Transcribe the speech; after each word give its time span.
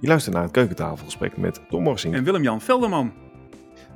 Je 0.00 0.08
luistert 0.08 0.34
naar 0.34 0.42
het 0.44 0.52
keukentafelgesprek 0.52 1.36
met 1.36 1.60
Tom 1.68 1.82
Morsing. 1.82 2.14
En 2.14 2.24
Willem-Jan 2.24 2.60
Velderman. 2.60 3.12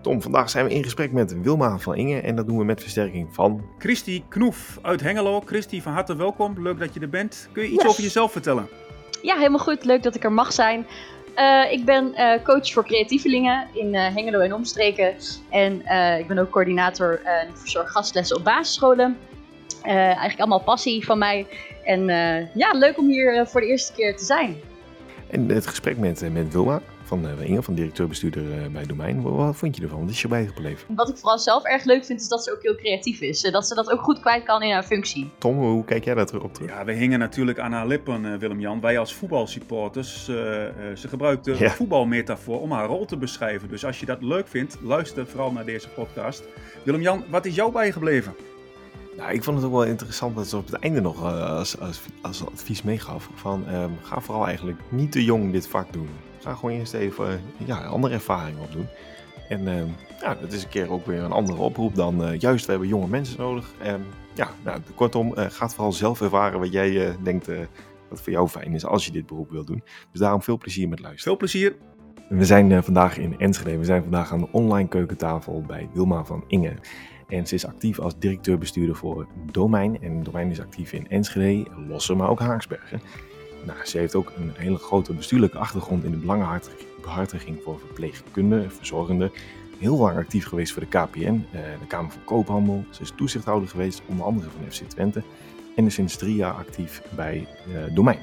Tom, 0.03 0.23
vandaag 0.23 0.51
zijn 0.51 0.65
we 0.67 0.75
in 0.75 0.83
gesprek 0.83 1.13
met 1.13 1.41
Wilma 1.43 1.79
van 1.79 1.95
Inge 1.97 2.21
en 2.21 2.37
dat 2.37 2.47
doen 2.47 2.59
we 2.59 2.65
met 2.65 2.81
versterking 2.81 3.34
van... 3.34 3.65
Christy 3.78 4.23
Knoef 4.28 4.78
uit 4.83 5.00
Hengelo. 5.00 5.41
Christy, 5.41 5.80
van 5.80 5.92
harte 5.92 6.17
welkom. 6.17 6.62
Leuk 6.62 6.78
dat 6.78 6.94
je 6.94 7.00
er 7.00 7.08
bent. 7.08 7.49
Kun 7.52 7.62
je 7.62 7.68
iets 7.68 7.83
Yes. 7.83 7.91
over 7.91 8.02
jezelf 8.02 8.32
vertellen? 8.32 8.68
Ja, 9.23 9.36
helemaal 9.36 9.59
goed. 9.59 9.84
Leuk 9.84 10.02
dat 10.02 10.14
ik 10.14 10.25
er 10.25 10.32
mag 10.32 10.52
zijn. 10.52 10.86
Eh, 11.35 11.73
ik 11.73 11.85
ben 11.85 12.14
eh, 12.14 12.43
coach 12.45 12.73
voor 12.73 12.84
creatievelingen 12.84 13.66
in 13.73 13.95
eh, 13.95 14.14
Hengelo 14.14 14.39
en 14.41 14.55
omstreken. 14.55 15.14
En 15.50 15.82
eh, 15.84 16.19
ik 16.19 16.27
ben 16.27 16.39
ook 16.39 16.50
coördinator 16.50 17.21
en 17.25 17.48
ik 17.48 17.57
verzorg 17.57 17.91
gastlessen 17.91 18.37
op 18.37 18.45
basisscholen. 18.45 19.16
Eh, 19.82 19.95
eigenlijk 19.95 20.39
allemaal 20.39 20.61
passie 20.62 21.05
van 21.05 21.19
mij. 21.19 21.46
En 21.84 22.09
eh, 22.09 22.55
ja, 22.55 22.71
leuk 22.73 22.98
om 22.98 23.09
hier 23.09 23.46
voor 23.46 23.61
de 23.61 23.66
eerste 23.66 23.93
keer 23.93 24.16
te 24.16 24.25
zijn. 24.25 24.57
En 25.33 25.49
het 25.49 25.67
gesprek 25.67 25.99
met, 25.99 26.23
eh, 26.23 26.30
met 26.30 26.53
Wilma 26.53 26.83
van 27.05 27.27
eh, 27.29 27.49
Inge, 27.49 27.63
van 27.63 27.75
directeur-bestuurder 27.75 28.43
eh, 28.63 28.67
bij 28.72 28.86
Domein. 28.86 29.22
Wat, 29.22 29.32
wat 29.32 29.57
vond 29.57 29.77
je 29.77 29.82
ervan? 29.82 30.00
Wat 30.00 30.11
is 30.11 30.22
je 30.22 30.29
bijgebleven? 30.29 30.95
Wat 30.95 31.08
ik 31.08 31.17
vooral 31.17 31.39
zelf 31.39 31.64
erg 31.64 31.85
leuk 31.85 32.05
vind, 32.05 32.20
is 32.20 32.28
dat 32.28 32.45
ze 32.45 32.52
ook 32.52 32.62
heel 32.62 32.74
creatief 32.74 33.20
is. 33.20 33.41
Dat 33.41 33.66
ze 33.66 33.74
dat 33.74 33.91
ook 33.91 34.00
goed 34.00 34.20
kwijt 34.20 34.42
kan 34.45 34.62
in 34.62 34.72
haar 34.72 34.82
functie. 34.82 35.30
Tom, 35.38 35.56
hoe 35.58 35.84
kijk 35.84 36.05
jij 36.05 36.14
daar 36.14 36.27
terug 36.27 36.42
op 36.42 36.55
terug? 36.55 36.70
Ja, 36.70 36.84
we 36.84 36.92
hingen 36.92 37.18
natuurlijk 37.18 37.58
aan 37.58 37.72
haar 37.72 37.86
lippen, 37.86 38.38
Willem-Jan. 38.38 38.80
Wij 38.80 38.98
als 38.98 39.14
voetbalsupporters. 39.14 40.28
eh, 40.28 40.66
eh, 40.66 40.72
ze 40.96 41.08
gebruikt 41.08 41.44
de 41.44 41.56
Ja. 41.58 41.70
voetbalmetafoor 41.70 42.60
om 42.60 42.72
haar 42.72 42.86
rol 42.86 43.05
te 43.05 43.16
beschrijven. 43.16 43.69
Dus 43.69 43.84
als 43.84 44.00
je 44.00 44.06
dat 44.06 44.22
leuk 44.22 44.48
vindt, 44.48 44.78
luister 44.83 45.27
vooral 45.27 45.52
naar 45.52 45.64
deze 45.64 45.88
podcast. 45.88 46.42
Willem-Jan, 46.84 47.24
wat 47.30 47.46
is 47.46 47.55
jou 47.55 47.72
bijgebleven? 47.72 48.34
Nou, 49.16 49.32
ik 49.32 49.42
vond 49.42 49.56
het 49.56 49.66
ook 49.66 49.72
wel 49.72 49.84
interessant 49.84 50.36
dat 50.36 50.46
ze 50.46 50.56
op 50.56 50.66
het 50.66 50.74
einde 50.74 51.00
nog 51.00 51.24
eh, 51.24 51.56
als, 51.56 51.80
als, 51.80 52.00
als 52.20 52.46
advies 52.46 52.82
meegaf 52.82 53.30
van 53.34 53.66
ehm, 53.66 53.90
ga 54.02 54.20
vooral 54.20 54.46
eigenlijk 54.46 54.80
niet 54.88 55.12
te 55.12 55.24
jong 55.24 55.52
dit 55.52 55.68
vak 55.68 55.92
doen. 55.92 56.08
Ga 56.40 56.54
gewoon 56.54 56.74
eerst 56.74 56.94
even 56.94 57.28
eh, 57.28 57.66
ja, 57.66 57.84
andere 57.84 58.14
ervaringen 58.14 58.62
opdoen. 58.62 58.86
En 59.48 59.69
ehm, 59.69 59.88
ja, 60.20 60.34
dat 60.34 60.52
is 60.52 60.62
een 60.62 60.69
keer 60.69 60.91
ook 60.91 61.06
weer 61.06 61.22
een 61.22 61.32
andere 61.32 61.58
oproep 61.58 61.94
dan 61.94 62.24
eh, 62.24 62.38
juist 62.38 62.64
we 62.64 62.70
hebben 62.70 62.88
jonge 62.88 63.08
mensen 63.08 63.41
nodig. 63.41 63.72
En 63.78 64.04
ja, 64.34 64.50
nou, 64.64 64.80
kortom, 64.94 65.32
ga 65.36 65.69
vooral 65.69 65.92
zelf 65.92 66.20
ervaren 66.20 66.60
wat 66.60 66.72
jij 66.72 67.16
denkt 67.22 67.48
wat 68.08 68.20
voor 68.20 68.32
jou 68.32 68.48
fijn 68.48 68.74
is 68.74 68.86
als 68.86 69.06
je 69.06 69.12
dit 69.12 69.26
beroep 69.26 69.50
wilt 69.50 69.66
doen. 69.66 69.82
Dus 70.10 70.20
daarom 70.20 70.42
veel 70.42 70.58
plezier 70.58 70.88
met 70.88 71.00
luisteren. 71.00 71.24
Veel 71.24 71.36
plezier. 71.36 71.76
We 72.28 72.44
zijn 72.44 72.84
vandaag 72.84 73.19
in 73.19 73.38
Enschede. 73.38 73.78
We 73.78 73.84
zijn 73.84 74.02
vandaag 74.02 74.32
aan 74.32 74.38
de 74.38 74.48
online 74.50 74.88
keukentafel 74.88 75.62
bij 75.66 75.88
Wilma 75.92 76.24
van 76.24 76.44
Inge. 76.47 76.74
En 77.33 77.47
ze 77.47 77.55
is 77.55 77.66
actief 77.66 77.98
als 77.98 78.19
directeur-bestuurder 78.19 78.97
voor 78.97 79.27
Domein. 79.50 80.02
En 80.02 80.22
Domein 80.22 80.50
is 80.50 80.61
actief 80.61 80.92
in 80.92 81.08
Enschede, 81.08 81.70
Lossen, 81.88 82.16
maar 82.16 82.28
ook 82.28 82.41
Haaksbergen. 82.41 83.00
Nou, 83.66 83.78
ze 83.84 83.98
heeft 83.98 84.14
ook 84.14 84.33
een 84.36 84.52
hele 84.56 84.77
grote 84.77 85.12
bestuurlijke 85.12 85.58
achtergrond 85.58 86.05
in 86.05 86.10
de 86.10 86.16
belangenbehartiging 86.16 87.60
voor 87.64 87.78
verpleegkundigen, 87.78 88.72
verzorgenden. 88.72 89.33
Heel 89.78 89.97
lang 89.97 90.16
actief 90.16 90.47
geweest 90.47 90.72
voor 90.72 90.83
de 90.83 90.88
KPN, 90.88 91.44
eh, 91.53 91.60
de 91.80 91.86
Kamer 91.88 92.10
van 92.10 92.25
Koophandel. 92.25 92.84
Ze 92.91 93.03
is 93.03 93.12
toezichthouder 93.16 93.69
geweest, 93.69 94.03
onder 94.06 94.25
andere 94.25 94.50
van 94.50 94.70
FC 94.70 94.83
Twente. 94.83 95.22
En 95.77 95.86
is 95.86 95.94
sinds 95.94 96.16
drie 96.16 96.34
jaar 96.34 96.55
actief 96.55 97.03
bij 97.16 97.47
eh, 97.66 97.94
Domein. 97.94 98.20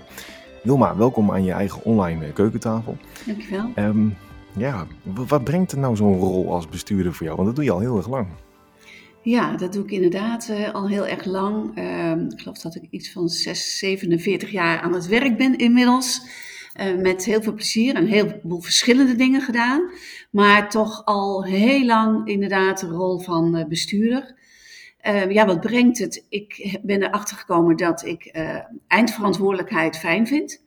Wilma, 0.64 0.96
welkom 0.96 1.32
aan 1.32 1.44
je 1.44 1.52
eigen 1.52 1.84
online 1.84 2.26
eh, 2.26 2.34
keukentafel. 2.34 2.98
Dankjewel. 3.26 3.72
Ehm, 3.76 4.08
ja, 4.52 4.86
wat 5.04 5.44
brengt 5.44 5.72
er 5.72 5.80
nou 5.80 5.96
zo'n 5.96 6.20
rol 6.20 6.54
als 6.54 6.68
bestuurder 6.68 7.14
voor 7.14 7.26
jou? 7.26 7.36
Want 7.36 7.48
dat 7.48 7.56
doe 7.56 7.66
je 7.66 7.72
al 7.72 7.80
heel 7.80 7.98
erg 7.98 8.08
lang. 8.08 8.28
Ja, 9.22 9.56
dat 9.56 9.74
doe 9.74 9.84
ik 9.84 9.92
inderdaad 9.92 10.50
eh, 10.50 10.74
al 10.74 10.88
heel 10.88 11.08
erg 11.08 11.26
lang. 11.26 11.78
Ehm, 11.78 12.26
ik 12.30 12.40
geloof 12.40 12.58
dat 12.58 12.76
ik 12.76 12.88
iets 12.90 13.12
van 13.12 13.30
6, 13.30 13.78
47 13.78 14.52
jaar 14.52 14.80
aan 14.80 14.94
het 14.94 15.08
werk 15.08 15.38
ben 15.38 15.58
inmiddels. 15.58 16.22
Eh, 16.74 16.96
met 16.96 17.26
heel 17.26 17.42
veel 17.42 17.54
plezier 17.54 17.96
en 17.96 18.02
een 18.02 18.08
heleboel 18.08 18.62
verschillende 18.62 19.16
dingen 19.16 19.42
gedaan. 19.42 19.92
Maar 20.32 20.70
toch 20.70 21.06
al 21.06 21.46
heel 21.46 21.86
lang 21.86 22.28
inderdaad 22.28 22.80
de 22.80 22.88
rol 22.88 23.20
van 23.20 23.56
eh, 23.56 23.66
bestuurder. 23.66 24.36
Ehm, 25.00 25.32
ja, 25.32 25.46
wat 25.46 25.60
brengt 25.60 26.00
het? 26.00 26.26
Ik 26.30 26.80
ben 26.84 27.04
erachter 27.04 27.38
gekomen 27.38 27.78
dat 27.78 28.06
ik 28.06 28.38
eindverantwoordelijkheid 28.88 29.98
fijn 29.98 30.28
vind. 30.28 30.64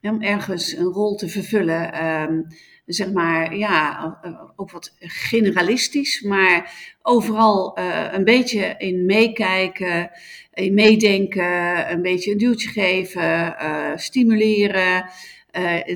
Om 0.00 0.22
ergens 0.22 0.72
een 0.72 0.92
rol 0.92 1.14
te 1.14 1.28
vervullen, 1.28 1.92
ehm, 1.92 2.42
zeg 2.86 3.12
maar, 3.12 3.56
ja, 3.56 4.18
eh, 4.22 4.40
ook 4.56 4.70
wat 4.70 4.94
generalistisch, 4.98 6.22
maar 6.22 6.72
overal 7.02 7.76
eh, 7.76 8.08
een 8.12 8.24
beetje 8.24 8.74
in 8.78 9.04
meekijken, 9.04 10.10
in 10.52 10.74
meedenken, 10.74 11.90
een 11.90 12.02
beetje 12.02 12.30
een 12.30 12.38
duwtje 12.38 12.68
geven, 12.68 13.58
eh, 13.58 13.92
stimuleren. 13.96 15.10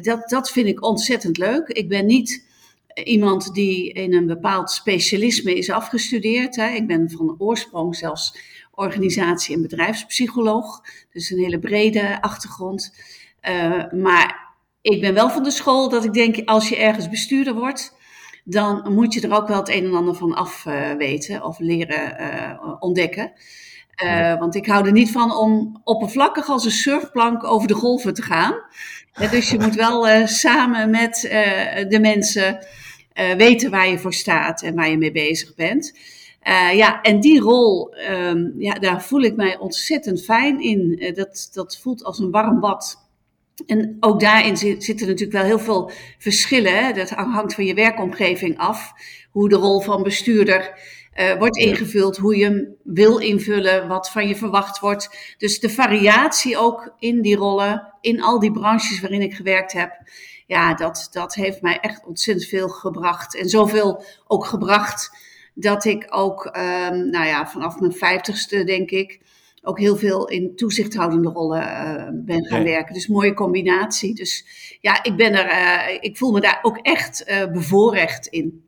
Dat, 0.03 0.29
dat 0.29 0.51
vind 0.51 0.67
ik 0.67 0.83
ontzettend 0.83 1.37
leuk. 1.37 1.69
Ik 1.69 1.89
ben 1.89 2.07
niet 2.07 2.47
iemand 3.05 3.55
die 3.55 3.93
in 3.93 4.15
een 4.15 4.27
bepaald 4.27 4.71
specialisme 4.71 5.55
is 5.55 5.71
afgestudeerd. 5.71 6.57
Hè. 6.57 6.69
Ik 6.69 6.87
ben 6.87 7.11
van 7.11 7.35
oorsprong 7.39 7.97
zelfs 7.97 8.39
organisatie- 8.71 9.55
en 9.55 9.63
bedrijfspsycholoog, 9.63 10.83
dus 11.13 11.31
een 11.31 11.39
hele 11.39 11.59
brede 11.59 12.23
achtergrond. 12.23 12.95
Maar 13.91 14.48
ik 14.89 15.01
ben 15.01 15.15
wel 15.15 15.31
van 15.31 15.43
de 15.43 15.51
school 15.51 15.89
dat 15.89 16.05
ik 16.05 16.13
denk, 16.13 16.49
als 16.49 16.69
je 16.69 16.77
ergens 16.77 17.09
bestuurder 17.09 17.55
wordt, 17.55 17.97
dan 18.45 18.93
moet 18.93 19.15
je 19.15 19.21
er 19.21 19.37
ook 19.37 19.49
wel 19.49 19.57
het 19.57 19.69
een 19.69 19.85
en 19.85 19.95
ander 19.95 20.15
van 20.15 20.35
af 20.35 20.67
eh, 20.67 20.93
weten 20.93 21.45
of 21.45 21.59
leren 21.59 22.19
eh, 22.19 22.75
ontdekken. 22.79 23.33
Eh, 23.95 24.09
Ja. 24.09 24.39
Want 24.39 24.55
ik 24.55 24.67
hou 24.67 24.87
er 24.87 24.93
niet 24.93 25.11
van 25.11 25.37
om 25.37 25.81
oppervlakkig 25.85 26.49
als 26.49 26.65
een 26.65 26.71
surfplank 26.71 27.45
over 27.45 27.69
de 27.69 27.75
golven 27.75 28.15
te 28.15 28.23
gaan. 28.23 28.55
Dus 29.31 29.51
je 29.51 29.59
moet 29.59 29.75
wel 29.75 30.27
samen 30.27 30.91
met 30.91 31.21
de 31.89 31.99
mensen 32.01 32.59
weten 33.37 33.71
waar 33.71 33.89
je 33.89 33.99
voor 33.99 34.15
staat 34.15 34.63
en 34.63 34.75
waar 34.75 34.89
je 34.89 34.99
mee 34.99 35.13
bezig 35.13 35.55
bent. 35.55 35.99
Ja, 36.73 37.01
en 37.03 37.21
die 37.21 37.41
rol, 37.41 37.95
ehm, 37.95 38.47
ja, 38.59 38.75
daar 38.75 39.03
voel 39.03 39.23
ik 39.23 39.37
mij 39.37 39.59
ontzettend 39.59 40.25
fijn 40.25 40.61
in. 40.61 41.13
Dat, 41.15 41.51
dat 41.53 41.79
voelt 41.79 42.05
als 42.05 42.19
een 42.19 42.31
warm 42.31 42.61
bad. 42.61 43.08
En 43.67 43.97
ook 44.01 44.21
daarin 44.21 44.57
zit- 44.57 44.85
zitten 44.85 45.07
natuurlijk 45.07 45.39
wel 45.39 45.47
heel 45.47 45.59
veel 45.59 45.91
verschillen. 46.19 46.85
Hè? 46.85 46.93
Dat 46.93 47.11
hangt 47.11 47.55
van 47.55 47.65
je 47.65 47.75
werkomgeving 47.75 48.59
af. 48.59 48.93
Hoe 49.31 49.49
de 49.49 49.57
rol 49.57 49.81
van 49.81 50.03
bestuurder 50.03 50.79
eh, 51.13 51.39
wordt 51.39 51.57
ingevuld, 51.57 52.17
hoe 52.17 52.37
je 52.37 52.45
hem 52.45 52.77
wil 52.85 53.19
invullen, 53.19 53.89
wat 53.89 54.11
van 54.11 54.29
je 54.29 54.37
verwacht 54.37 54.79
wordt. 54.79 55.35
Dus 55.39 55.61
de 55.61 55.71
variatie 55.71 56.59
ook 56.59 56.95
in 56.99 57.23
die 57.23 57.37
rollen, 57.37 57.95
in 58.01 58.23
al 58.23 58.39
die 58.39 58.53
branches 58.53 59.01
waarin 59.01 59.23
ik 59.23 59.35
gewerkt 59.35 59.73
heb. 59.73 59.93
Ja, 60.47 60.75
dat, 60.75 61.09
dat 61.13 61.35
heeft 61.35 61.63
mij 61.63 61.81
echt 61.81 62.07
ontzettend 62.07 62.49
veel 62.49 62.69
gebracht. 62.69 63.37
En 63.37 63.49
zoveel 63.49 64.05
ook 64.27 64.47
gebracht 64.47 65.11
dat 65.55 65.85
ik 65.85 66.07
ook, 66.11 66.47
ehm, 66.47 67.11
nou 67.11 67.27
ja, 67.27 67.47
vanaf 67.47 67.81
mijn 67.81 67.93
vijftigste 67.93 68.65
denk 68.65 68.91
ik, 68.91 69.21
ook 69.63 69.79
heel 69.79 69.97
veel 69.97 70.29
in 70.29 70.57
toezichthoudende 70.57 71.29
rollen 71.29 71.63
eh, 71.63 72.09
ben 72.13 72.45
gaan 72.45 72.65
werken. 72.65 72.95
Dus 72.95 73.07
mooie 73.09 73.35
combinatie. 73.35 74.15
Dus 74.15 74.47
ja, 74.81 75.03
ik 75.03 75.17
ben 75.17 75.33
er, 75.35 75.47
eh, 75.47 75.97
ik 76.01 76.17
voel 76.17 76.33
me 76.33 76.41
daar 76.41 76.59
ook 76.63 76.79
echt 76.79 77.25
eh, 77.25 77.47
bevoorrecht 77.53 78.27
in. 78.27 78.67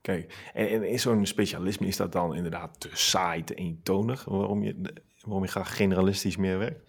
Kijk, 0.00 0.34
en, 0.54 0.68
en 0.68 0.88
is 0.88 1.02
zo'n 1.02 1.26
specialisme, 1.26 1.86
is 1.86 1.96
dat 1.96 2.12
dan 2.12 2.34
inderdaad 2.34 2.80
te 2.80 2.88
saai, 2.92 3.44
te 3.44 3.54
eentonig? 3.54 4.24
Waarom 4.24 4.62
je, 4.62 4.94
waarom 5.22 5.42
je 5.44 5.50
graag 5.50 5.76
generalistisch 5.76 6.36
meer 6.36 6.58
werkt? 6.58 6.86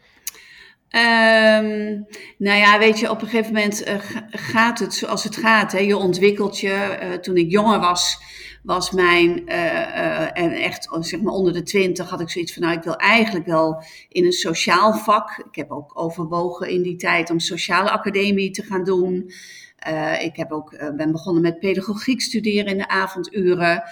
Ehm, 0.90 2.02
nou 2.38 2.58
ja, 2.58 2.80
weet 2.80 3.00
je, 3.00 3.10
op 3.10 3.22
een 3.22 3.28
gegeven 3.28 3.54
moment 3.54 3.84
ga- 3.86 4.28
gaat 4.30 4.80
het 4.80 4.94
zoals 4.94 5.24
het 5.24 5.36
gaat. 5.36 5.72
Hè? 5.72 5.80
Je 5.80 5.98
ontwikkelt 5.98 6.60
je. 6.60 7.18
Toen 7.22 7.38
ik 7.38 7.52
jonger 7.52 7.80
was, 7.80 8.18
was 8.64 8.92
mijn, 8.92 9.48
eh, 9.48 9.82
eh, 9.82 10.30
en 10.34 10.52
echt 10.52 10.88
zeg 11.00 11.22
maar 11.22 11.34
onder 11.34 11.54
de 11.54 11.64
twintig, 11.64 12.10
had 12.10 12.22
ik 12.22 12.30
zoiets 12.30 12.54
van, 12.54 12.62
nou, 12.62 12.78
ik 12.78 12.84
wil 12.84 12.96
eigenlijk 12.96 13.46
wel 13.46 13.84
in 14.10 14.26
een 14.26 14.32
sociaal 14.32 14.94
vak. 14.94 15.44
Ik 15.50 15.56
heb 15.56 15.72
ook 15.72 15.92
overwogen 16.00 16.70
in 16.70 16.82
die 16.82 16.96
tijd 16.96 17.30
om 17.30 17.40
sociale 17.40 17.90
academie 17.90 18.52
te 18.52 18.64
gaan 18.64 18.84
doen. 18.84 19.32
Eh, 19.80 20.24
ik 20.24 20.36
heb 20.36 20.52
ook, 20.52 20.94
ben 20.96 21.12
begonnen 21.12 21.42
met 21.42 21.60
pedagogiek 21.60 22.22
studeren 22.22 22.66
in 22.66 22.78
de 22.78 22.88
avonduren. 22.88 23.84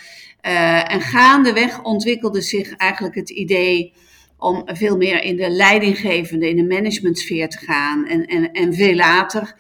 Eh, 0.42 0.94
en 0.94 1.02
gaandeweg 1.02 1.84
ontwikkelde 1.84 2.42
zich 2.42 2.76
eigenlijk 2.76 3.16
het 3.16 3.30
idee 3.30 3.94
om 4.38 4.64
veel 4.66 4.98
meer 4.98 5.24
in 5.24 5.36
de 5.36 5.50
leidinggevende, 5.50 6.50
in 6.50 6.56
de 6.56 6.76
managementsfeer 6.76 7.50
te 7.50 7.58
gaan. 7.58 8.06
En, 8.08 8.26
en, 8.26 8.52
en 8.52 8.74
veel 8.74 8.96
later 8.96 9.56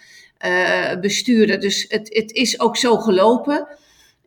bestuurder. 1.02 1.60
Dus 1.60 1.86
het, 1.90 2.14
het 2.14 2.32
is 2.32 2.60
ook 2.60 2.78
zo 2.78 2.98
gelopen. 2.98 3.68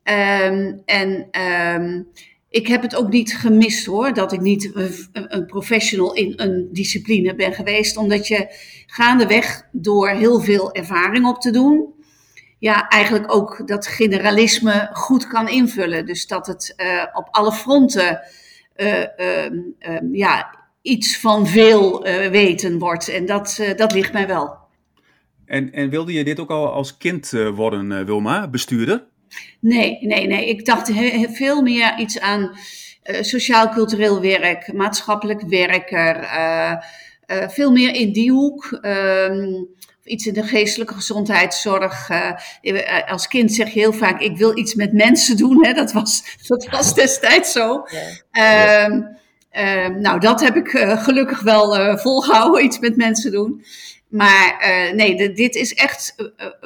Ehm, 0.03 0.73
en 0.85 1.29
ehm, 1.31 2.03
ik 2.51 2.67
heb 2.67 2.83
het 2.83 2.95
ook 2.97 3.09
niet 3.09 3.37
gemist 3.37 3.87
hoor, 3.87 4.15
dat 4.15 4.33
ik 4.33 4.41
niet 4.41 4.71
een, 5.13 5.47
professional 5.47 6.15
in 6.15 6.33
een 6.37 6.69
discipline 6.73 7.35
ben 7.35 7.53
geweest. 7.53 7.97
Omdat 7.97 8.29
je 8.29 8.47
gaandeweg 8.87 9.69
door 9.73 10.09
heel 10.09 10.41
veel 10.41 10.73
ervaring 10.73 11.27
op 11.27 11.41
te 11.41 11.51
doen, 11.51 11.95
ja, 12.59 12.89
eigenlijk 12.89 13.35
ook 13.35 13.69
dat 13.69 13.87
generalisme 13.87 14.91
goed 14.93 15.27
kan 15.27 15.49
invullen. 15.49 16.07
Dus 16.07 16.27
dat 16.27 16.47
het 16.47 16.73
eh, 16.77 17.05
op 17.13 17.29
alle 17.31 17.53
fronten 17.53 18.21
eh, 18.75 19.19
ehm, 19.19 19.55
ja, 20.13 20.57
iets 20.83 21.19
van 21.19 21.47
veel 21.47 22.05
eh, 22.05 22.31
weten 22.31 22.79
wordt. 22.79 23.09
En 23.09 23.27
dat, 23.27 23.61
dat 23.77 23.93
ligt 23.93 24.13
mij 24.13 24.27
wel. 24.27 24.59
En, 25.45 25.73
en 25.73 25.91
wilde 25.91 26.13
je 26.13 26.25
dit 26.25 26.41
ook 26.41 26.51
al 26.51 26.73
als 26.73 26.97
kind 26.97 27.31
worden, 27.55 28.07
Wilma, 28.07 28.49
bestuurder? 28.49 29.09
Nee, 29.61 29.99
nee, 30.01 30.27
nee. 30.27 30.49
Ik 30.49 30.65
dacht 30.65 30.91
veel 31.33 31.63
meer 31.63 31.99
iets 31.99 32.21
aan 32.21 32.59
sociaal-cultureel 33.21 34.21
werk, 34.21 34.73
maatschappelijk 34.73 35.43
werker. 35.43 36.29
veel 37.49 37.73
meer 37.73 37.95
in 37.95 38.13
die 38.13 38.33
hoek. 38.33 38.79
Ehm, 38.81 39.65
iets 40.11 40.27
in 40.27 40.35
de 40.35 40.43
geestelijke 40.43 40.95
gezondheidszorg. 40.95 42.09
Uh, 42.63 43.11
als 43.11 43.29
kind 43.29 43.53
zeg 43.53 43.73
je 43.73 43.81
heel 43.81 43.93
vaak, 43.93 44.21
ik 44.21 44.37
wil 44.37 44.59
iets 44.59 44.75
met 44.75 44.93
mensen 44.93 45.37
doen. 45.37 45.65
Hè? 45.67 45.73
Dat, 45.73 45.93
was, 45.93 46.23
dat 46.47 46.69
was 46.71 46.95
destijds 46.95 47.53
zo. 47.53 47.85
Ehm, 48.31 49.03
ehm, 49.51 50.01
nou, 50.01 50.21
dat 50.21 50.41
heb 50.41 50.57
ik 50.57 50.73
uh, 50.73 51.05
gelukkig 51.05 51.43
wel 51.43 51.99
volgehouden, 51.99 52.65
iets 52.65 52.79
met 52.79 52.97
mensen 52.97 53.33
doen. 53.33 53.65
Maar 54.11 54.57
nee, 54.95 55.17
de, 55.17 55.33
dit 55.33 55.55
is 55.55 55.75
echt 55.75 56.15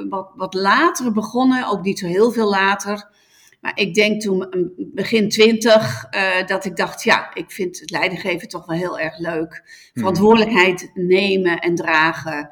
wat, 0.09 0.31
wat 0.35 0.55
later 0.55 1.13
begonnen, 1.13 1.69
ook 1.69 1.83
niet 1.83 1.99
zo 1.99 2.07
heel 2.07 2.33
veel 2.33 2.49
later. 2.49 3.13
Maar 3.61 3.73
ik 3.75 3.95
denk 3.95 4.21
toen 4.21 4.49
begin 4.77 5.29
twintig 5.29 6.07
dat 6.47 6.65
ik 6.65 6.77
dacht, 6.77 7.03
ja, 7.03 7.35
ik 7.35 7.51
vind 7.51 7.81
het 7.81 7.91
leidinggeven 7.91 8.49
toch 8.49 8.67
wel 8.67 8.77
heel 8.77 8.99
erg 8.99 9.19
leuk. 9.19 9.63
Hmm. 9.63 10.03
Verantwoordelijkheid 10.03 10.91
nemen 10.95 11.59
en 11.59 11.75
dragen. 11.75 12.49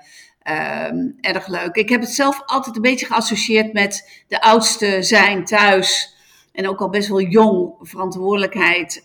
Um, 0.90 1.16
erg 1.20 1.46
leuk. 1.46 1.74
Ik 1.74 1.88
heb 1.88 2.00
het 2.00 2.10
zelf 2.10 2.42
altijd 2.46 2.76
een 2.76 2.82
beetje 2.82 3.06
geassocieerd 3.06 3.72
met 3.72 4.22
de 4.28 4.40
oudste 4.40 5.02
zijn 5.02 5.44
thuis. 5.44 6.11
En 6.52 6.68
ook 6.68 6.80
al 6.80 6.88
best 6.88 7.08
wel 7.08 7.20
jong 7.20 7.74
verantwoordelijkheid 7.80 9.00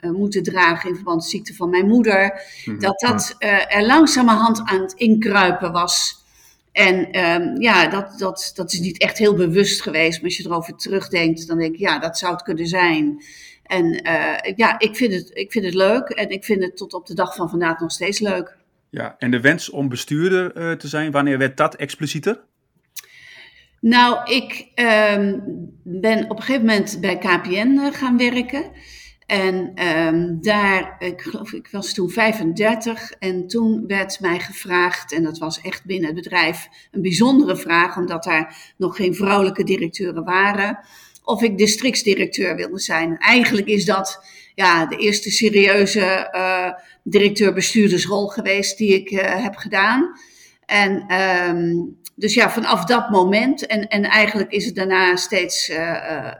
uh, 0.00 0.10
moeten 0.12 0.42
dragen 0.42 0.88
in 0.88 0.94
verband 0.94 1.16
met 1.16 1.24
de 1.24 1.30
ziekte 1.30 1.54
van 1.54 1.70
mijn 1.70 1.86
moeder. 1.86 2.42
Mhm. 2.64 2.78
Dat 2.78 3.00
dat 3.00 3.34
er 3.38 3.86
langzamerhand 3.86 4.60
aan 4.64 4.80
het 4.80 4.92
inkruipen 4.92 5.72
was. 5.72 6.24
En 6.72 7.24
um, 7.24 7.60
ja, 7.60 7.88
dat, 7.88 8.18
dat, 8.18 8.52
dat 8.54 8.72
is 8.72 8.80
niet 8.80 8.98
echt 8.98 9.18
heel 9.18 9.34
bewust 9.34 9.82
geweest. 9.82 10.16
Maar 10.16 10.24
als 10.24 10.36
je 10.36 10.46
erover 10.46 10.76
terugdenkt, 10.76 11.46
dan 11.46 11.58
denk 11.58 11.74
ik, 11.74 11.80
ja, 11.80 11.98
dat 11.98 12.18
zou 12.18 12.32
het 12.32 12.42
kunnen 12.42 12.66
zijn. 12.66 13.22
En 13.62 14.02
ja, 14.56 14.78
ik 14.78 14.96
vind, 14.96 15.12
het, 15.12 15.30
ik 15.32 15.52
vind 15.52 15.64
het 15.64 15.74
leuk. 15.74 16.08
En 16.08 16.30
ik 16.30 16.44
vind 16.44 16.62
het 16.62 16.76
tot 16.76 16.94
op 16.94 17.06
de 17.06 17.14
dag 17.14 17.34
van 17.34 17.50
vandaag 17.50 17.80
nog 17.80 17.92
steeds 17.92 18.18
leuk. 18.18 18.56
Ja, 18.90 19.14
en 19.18 19.30
de 19.30 19.40
wens 19.40 19.70
om 19.70 19.88
bestuurder 19.88 20.56
uh, 20.56 20.72
te 20.72 20.88
zijn, 20.88 21.10
wanneer 21.10 21.38
werd 21.38 21.56
dat 21.56 21.74
explicieter? 21.74 22.40
Nou, 23.80 24.32
ik 24.32 24.66
um, 25.14 25.42
ben 25.82 26.24
op 26.30 26.36
een 26.36 26.42
gegeven 26.42 26.66
moment 26.66 27.00
bij 27.00 27.18
KPN 27.18 27.78
uh, 27.78 27.92
gaan 27.92 28.16
werken. 28.16 28.70
En 29.26 29.86
um, 29.86 30.42
daar, 30.42 30.96
ik 30.98 31.20
geloof, 31.20 31.52
ik 31.52 31.68
was 31.70 31.94
toen 31.94 32.10
35 32.10 33.10
en 33.10 33.46
toen 33.46 33.86
werd 33.86 34.20
mij 34.20 34.38
gevraagd, 34.38 35.12
en 35.12 35.22
dat 35.22 35.38
was 35.38 35.60
echt 35.60 35.84
binnen 35.84 36.06
het 36.06 36.22
bedrijf 36.22 36.68
een 36.90 37.02
bijzondere 37.02 37.56
vraag, 37.56 37.96
omdat 37.96 38.24
daar 38.24 38.72
nog 38.76 38.96
geen 38.96 39.14
vrouwelijke 39.14 39.64
directeuren 39.64 40.24
waren, 40.24 40.78
of 41.24 41.42
ik 41.42 41.58
districtsdirecteur 41.58 42.56
wilde 42.56 42.80
zijn. 42.80 43.18
Eigenlijk 43.18 43.66
is 43.66 43.84
dat 43.84 44.24
ja, 44.54 44.86
de 44.86 44.96
eerste 44.96 45.30
serieuze 45.30 46.30
uh, 46.34 46.70
directeur-bestuurdersrol 47.02 48.26
geweest 48.26 48.78
die 48.78 48.94
ik 48.94 49.10
uh, 49.10 49.42
heb 49.42 49.56
gedaan. 49.56 50.20
En 50.70 51.14
um, 51.14 51.98
dus 52.14 52.34
ja, 52.34 52.50
vanaf 52.50 52.84
dat 52.84 53.10
moment, 53.10 53.66
en, 53.66 53.88
en 53.88 54.04
eigenlijk 54.04 54.50
is 54.50 54.64
het 54.64 54.74
daarna 54.74 55.16
steeds 55.16 55.68
uh, 55.68 56.32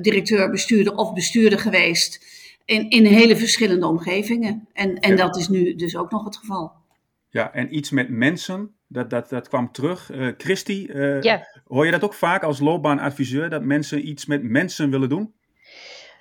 directeur, 0.00 0.50
bestuurder 0.50 0.94
of 0.94 1.12
bestuurder 1.12 1.58
geweest. 1.58 2.24
In, 2.64 2.90
in 2.90 3.04
hele 3.04 3.36
verschillende 3.36 3.86
omgevingen. 3.86 4.68
En, 4.72 4.98
en 4.98 5.16
dat 5.16 5.36
is 5.36 5.48
nu 5.48 5.74
dus 5.74 5.96
ook 5.96 6.10
nog 6.10 6.24
het 6.24 6.36
geval. 6.36 6.72
Ja, 7.28 7.52
en 7.52 7.76
iets 7.76 7.90
met 7.90 8.08
mensen, 8.08 8.74
dat, 8.88 9.10
dat, 9.10 9.28
dat 9.28 9.48
kwam 9.48 9.72
terug. 9.72 10.10
Uh, 10.12 10.32
Christy, 10.36 10.86
uh, 10.88 11.34
hoor 11.64 11.84
je 11.84 11.90
dat 11.90 12.04
ook 12.04 12.14
vaak 12.14 12.42
als 12.42 12.60
loopbaanadviseur, 12.60 13.50
dat 13.50 13.62
mensen 13.62 14.08
iets 14.08 14.26
met 14.26 14.42
mensen 14.42 14.90
willen 14.90 15.08
doen? 15.08 15.34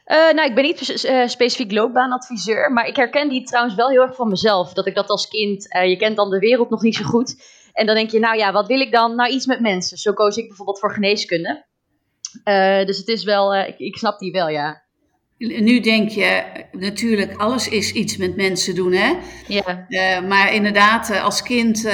Uh, 0.06 0.34
nou, 0.34 0.50
ik 0.50 0.56
ben 0.56 0.64
niet 0.64 1.04
uh, 1.06 1.28
specifiek 1.28 1.72
loopbaanadviseur, 1.72 2.72
maar 2.72 2.88
ik 2.88 2.96
herken 2.96 3.30
die 3.30 3.44
trouwens 3.44 3.76
wel 3.76 3.90
heel 3.90 4.02
erg 4.02 4.16
van 4.16 4.30
mezelf. 4.30 4.74
Dat 4.74 4.88
ik 4.88 4.96
dat 4.96 5.10
als 5.10 5.28
kind, 5.28 5.76
uh, 5.76 5.90
je 5.90 5.98
kent 5.98 6.16
dan 6.16 6.30
de 6.30 6.40
wereld 6.40 6.70
nog 6.70 6.82
niet 6.82 6.96
zo 6.96 7.04
goed. 7.04 7.36
En 7.74 7.86
dan 7.86 7.96
denk 7.96 8.10
je, 8.10 8.20
nou 8.20 8.38
ja, 8.38 8.52
wat 8.52 8.68
wil 8.68 8.80
ik 8.80 8.92
dan? 8.92 9.16
Nou, 9.16 9.32
iets 9.32 9.46
met 9.46 9.60
mensen. 9.60 9.98
Zo 9.98 10.14
koos 10.14 10.38
ik 10.38 10.48
bijvoorbeeld 10.48 10.80
voor 10.80 10.94
geneeskunde. 10.94 11.66
dus 12.86 12.98
het 12.98 13.08
is 13.08 13.24
wel, 13.24 13.56
ik, 13.56 13.80
ik 13.80 13.98
snap 13.98 14.20
die 14.20 14.32
wel, 14.32 14.50
ja. 14.50 14.84
Nu 15.38 15.80
denk 15.80 16.10
je 16.10 16.44
natuurlijk, 16.72 17.38
alles 17.38 17.70
is 17.70 17.92
iets 17.92 18.18
met 18.18 18.36
mensen 18.36 18.76
doen, 18.76 18.92
hè? 18.92 19.14
Ja. 19.48 20.22
maar 20.22 20.54
inderdaad, 20.54 21.22
als 21.22 21.42
kind 21.42 21.90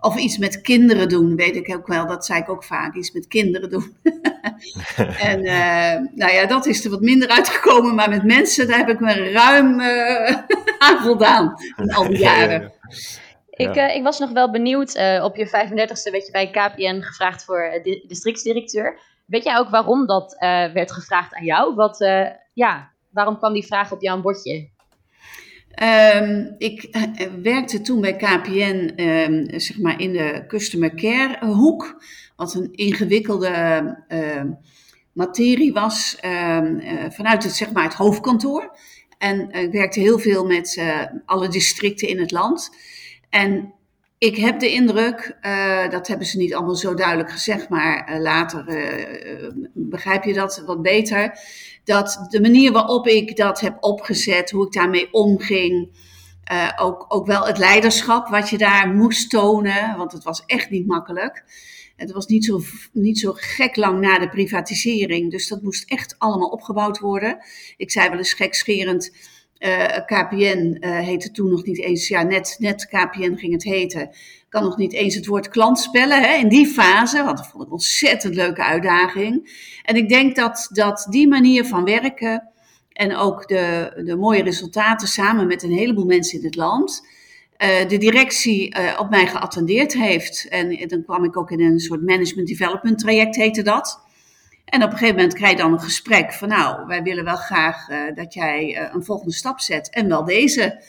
of 0.00 0.16
iets 0.16 0.38
met 0.38 0.60
kinderen 0.60 1.08
doen, 1.08 1.36
weet 1.36 1.56
ik 1.56 1.74
ook 1.76 1.86
wel. 1.86 2.06
Dat 2.06 2.26
zei 2.26 2.40
ik 2.40 2.48
ook 2.48 2.64
vaak, 2.64 2.94
iets 2.94 3.12
met 3.12 3.28
kinderen 3.28 3.70
doen. 3.70 3.96
en 5.30 5.44
uh, 5.44 6.10
nou 6.14 6.32
ja, 6.32 6.46
dat 6.46 6.66
is 6.66 6.84
er 6.84 6.90
wat 6.90 7.00
minder 7.00 7.28
uitgekomen. 7.28 7.94
Maar 7.94 8.08
met 8.08 8.24
mensen, 8.24 8.68
daar 8.68 8.78
heb 8.78 8.88
ik 8.88 9.00
me 9.00 9.30
ruim 9.30 9.80
uh, 9.80 10.36
aan 10.88 11.02
voldaan 11.02 11.54
in 11.76 11.92
al 11.92 12.08
die 12.08 12.18
jaren. 12.18 12.72
Ik, 13.50 13.76
uh, 13.76 13.94
ik, 13.94 14.02
was 14.02 14.18
nog 14.18 14.30
wel 14.30 14.50
benieuwd. 14.50 14.98
op 15.22 15.36
je 15.36 15.46
35ste 15.46 16.10
werd 16.10 16.26
je 16.26 16.28
bij 16.32 16.50
KPN 16.50 17.00
gevraagd 17.00 17.44
voor 17.44 17.80
districtsdirecteur. 18.06 18.98
Weet 19.26 19.44
jij 19.44 19.58
ook 19.58 19.68
waarom 19.68 20.06
dat 20.06 20.36
werd 20.72 20.92
gevraagd 20.92 21.34
aan 21.34 21.44
jou? 21.44 21.74
Wat, 21.74 21.98
ja, 22.52 22.90
waarom 23.10 23.38
kwam 23.38 23.52
die 23.52 23.66
vraag 23.66 23.92
op 23.92 24.00
jouw 24.00 24.20
bordje? 24.20 24.68
Um, 25.82 26.54
ik 26.58 26.88
uh, 26.90 27.02
werkte 27.42 27.80
toen 27.80 28.00
bij 28.00 28.16
KPN 28.16 28.92
ehm, 28.96 29.58
zeg 29.58 29.78
maar 29.78 30.00
in 30.00 30.12
de 30.12 30.44
customer 30.46 30.94
care 30.94 31.46
hoek, 31.46 32.02
wat 32.36 32.54
een 32.54 32.72
ingewikkelde 32.72 33.50
uh, 34.08 34.42
materie 35.12 35.72
was 35.72 36.18
uh, 36.24 36.58
vanuit 37.08 37.42
het, 37.42 37.52
zeg 37.52 37.72
maar, 37.72 37.84
het 37.84 37.94
hoofdkantoor. 37.94 38.76
En 39.18 39.50
ik 39.50 39.72
werkte 39.72 40.00
heel 40.00 40.18
veel 40.18 40.46
met 40.46 40.76
eh, 40.76 41.00
alle 41.26 41.48
districten 41.48 42.08
in 42.08 42.18
het 42.18 42.30
land. 42.30 42.70
En 43.30 43.74
ik 44.18 44.36
heb 44.36 44.58
de 44.58 44.72
indruk, 44.72 45.36
dat 45.90 46.06
hebben 46.06 46.26
ze 46.26 46.36
niet 46.36 46.54
allemaal 46.54 46.74
zo 46.74 46.94
duidelijk 46.94 47.30
gezegd, 47.30 47.68
maar 47.68 48.20
later 48.20 48.64
begrijp 49.72 50.24
je 50.24 50.34
dat 50.34 50.62
wat 50.66 50.82
beter. 50.82 51.38
Dat 51.88 52.26
de 52.28 52.40
manier 52.40 52.72
waarop 52.72 53.06
ik 53.06 53.36
dat 53.36 53.60
heb 53.60 53.76
opgezet, 53.80 54.50
hoe 54.50 54.66
ik 54.66 54.72
daarmee 54.72 55.12
omging, 55.12 55.88
ook, 56.76 57.04
ook 57.08 57.26
wel 57.26 57.46
het 57.46 57.58
leiderschap 57.58 58.28
wat 58.28 58.50
je 58.50 58.58
daar 58.58 58.88
moest 58.88 59.30
tonen, 59.30 59.96
want 59.96 60.12
het 60.12 60.24
was 60.24 60.42
echt 60.46 60.70
niet 60.70 60.86
makkelijk. 60.86 61.44
Het 61.96 62.12
was 62.12 62.26
niet 62.26 62.44
zo, 62.44 62.60
niet 62.92 63.18
zo 63.18 63.32
gek 63.34 63.76
lang 63.76 64.00
na 64.00 64.18
de 64.18 64.28
privatisering, 64.28 65.30
dus 65.30 65.48
dat 65.48 65.62
moest 65.62 65.90
echt 65.90 66.14
allemaal 66.18 66.48
opgebouwd 66.48 66.98
worden. 66.98 67.38
Ik 67.76 67.90
zei 67.90 68.08
wel 68.08 68.18
eens 68.18 68.32
gekscherend 68.32 69.10
eh, 69.10 69.37
KPN 70.06 70.76
uh, 70.80 70.98
eh, 70.98 71.04
heette 71.04 71.30
toen 71.30 71.50
nog 71.50 71.64
niet 71.64 71.78
eens, 71.78 72.08
ja, 72.08 72.22
net, 72.22 72.56
net 72.58 72.86
KPN 72.86 73.34
ging 73.34 73.52
het 73.52 73.64
heten. 73.64 74.10
Kan 74.48 74.62
nog 74.62 74.76
niet 74.76 74.92
eens 74.92 75.14
het 75.14 75.26
woord 75.26 75.48
klant 75.48 75.78
spellen 75.78 76.22
hè, 76.22 76.34
in 76.34 76.48
die 76.48 76.66
fase. 76.66 77.24
Want 77.24 77.36
dat 77.36 77.46
vond 77.46 77.62
ik 77.62 77.68
een 77.68 77.72
ontzettend 77.72 78.34
leuke 78.34 78.64
uitdaging. 78.64 79.50
En 79.82 79.96
ik 79.96 80.08
denk 80.08 80.36
dat, 80.36 80.68
dat 80.72 81.06
die 81.10 81.28
manier 81.28 81.64
van 81.64 81.84
werken 81.84 82.48
en 82.92 83.16
ook 83.16 83.48
de, 83.48 83.92
de 84.04 84.16
mooie 84.16 84.42
resultaten 84.42 85.08
samen 85.08 85.46
met 85.46 85.62
een 85.62 85.72
heleboel 85.72 86.06
mensen 86.06 86.38
in 86.38 86.44
het 86.44 86.56
land. 86.56 87.06
Uh, 87.58 87.88
de 87.88 87.98
directie 87.98 88.74
op 88.98 89.10
mij 89.10 89.26
geattendeerd 89.26 89.94
heeft. 89.94 90.46
En 90.48 90.88
dan 90.88 91.04
kwam 91.04 91.24
ik 91.24 91.36
ook 91.36 91.50
in 91.50 91.60
een 91.60 91.80
soort 91.80 92.02
management 92.02 92.48
development 92.48 92.98
traject, 92.98 93.36
heette 93.36 93.62
dat. 93.62 94.07
En 94.68 94.82
op 94.82 94.90
een 94.90 94.96
gegeven 94.96 95.16
moment 95.16 95.34
krijg 95.34 95.52
je 95.52 95.58
dan 95.58 95.72
een 95.72 95.80
gesprek 95.80 96.32
van 96.32 96.48
nou, 96.48 96.86
wij 96.86 97.02
willen 97.02 97.24
wel 97.24 97.36
graag 97.36 97.88
uh, 97.88 97.98
dat 98.14 98.34
jij 98.34 98.76
uh, 98.76 98.88
een 98.92 99.04
volgende 99.04 99.32
stap 99.32 99.60
zet 99.60 99.90
en 99.90 100.08
wel 100.08 100.24
deze. 100.24 100.82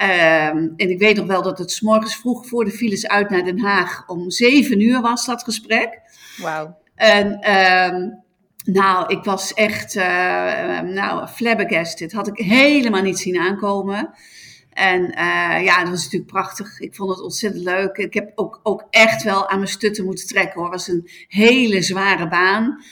Uh, 0.00 0.46
en 0.46 0.74
ik 0.76 0.98
weet 0.98 1.16
nog 1.16 1.26
wel 1.26 1.42
dat 1.42 1.58
het 1.58 1.70
s 1.70 1.80
morgens 1.80 2.16
vroeg 2.16 2.46
voor 2.46 2.64
de 2.64 2.70
files 2.70 3.08
uit 3.08 3.30
naar 3.30 3.44
Den 3.44 3.60
Haag 3.60 4.04
om 4.06 4.30
zeven 4.30 4.80
uur 4.80 5.00
was 5.00 5.26
dat 5.26 5.42
gesprek. 5.42 6.00
Wauw. 6.36 6.76
En 6.94 7.40
ehm, 7.40 8.08
nou, 8.64 9.16
ik 9.16 9.24
was 9.24 9.54
echt 9.54 9.94
uh, 9.94 10.80
nou, 10.80 11.26
flabbergasted. 11.26 12.12
Had 12.12 12.26
ik 12.26 12.36
helemaal 12.36 13.02
niet 13.02 13.18
zien 13.18 13.38
aankomen. 13.38 14.14
En 14.78 15.02
uh, 15.02 15.64
ja, 15.64 15.78
dat 15.78 15.88
was 15.88 16.04
natuurlijk 16.04 16.30
prachtig. 16.30 16.80
Ik 16.80 16.94
vond 16.94 17.10
het 17.10 17.22
ontzettend 17.22 17.64
leuk. 17.64 17.96
Ik 17.96 18.14
heb 18.14 18.32
ook, 18.34 18.60
ook 18.62 18.86
echt 18.90 19.22
wel 19.22 19.48
aan 19.48 19.58
mijn 19.58 19.70
stutten 19.70 20.04
moeten 20.04 20.26
trekken 20.26 20.60
hoor. 20.60 20.70
Het 20.72 20.86
was 20.86 20.88
een 20.88 21.08
hele 21.28 21.82
zware 21.82 22.28
baan. 22.28 22.82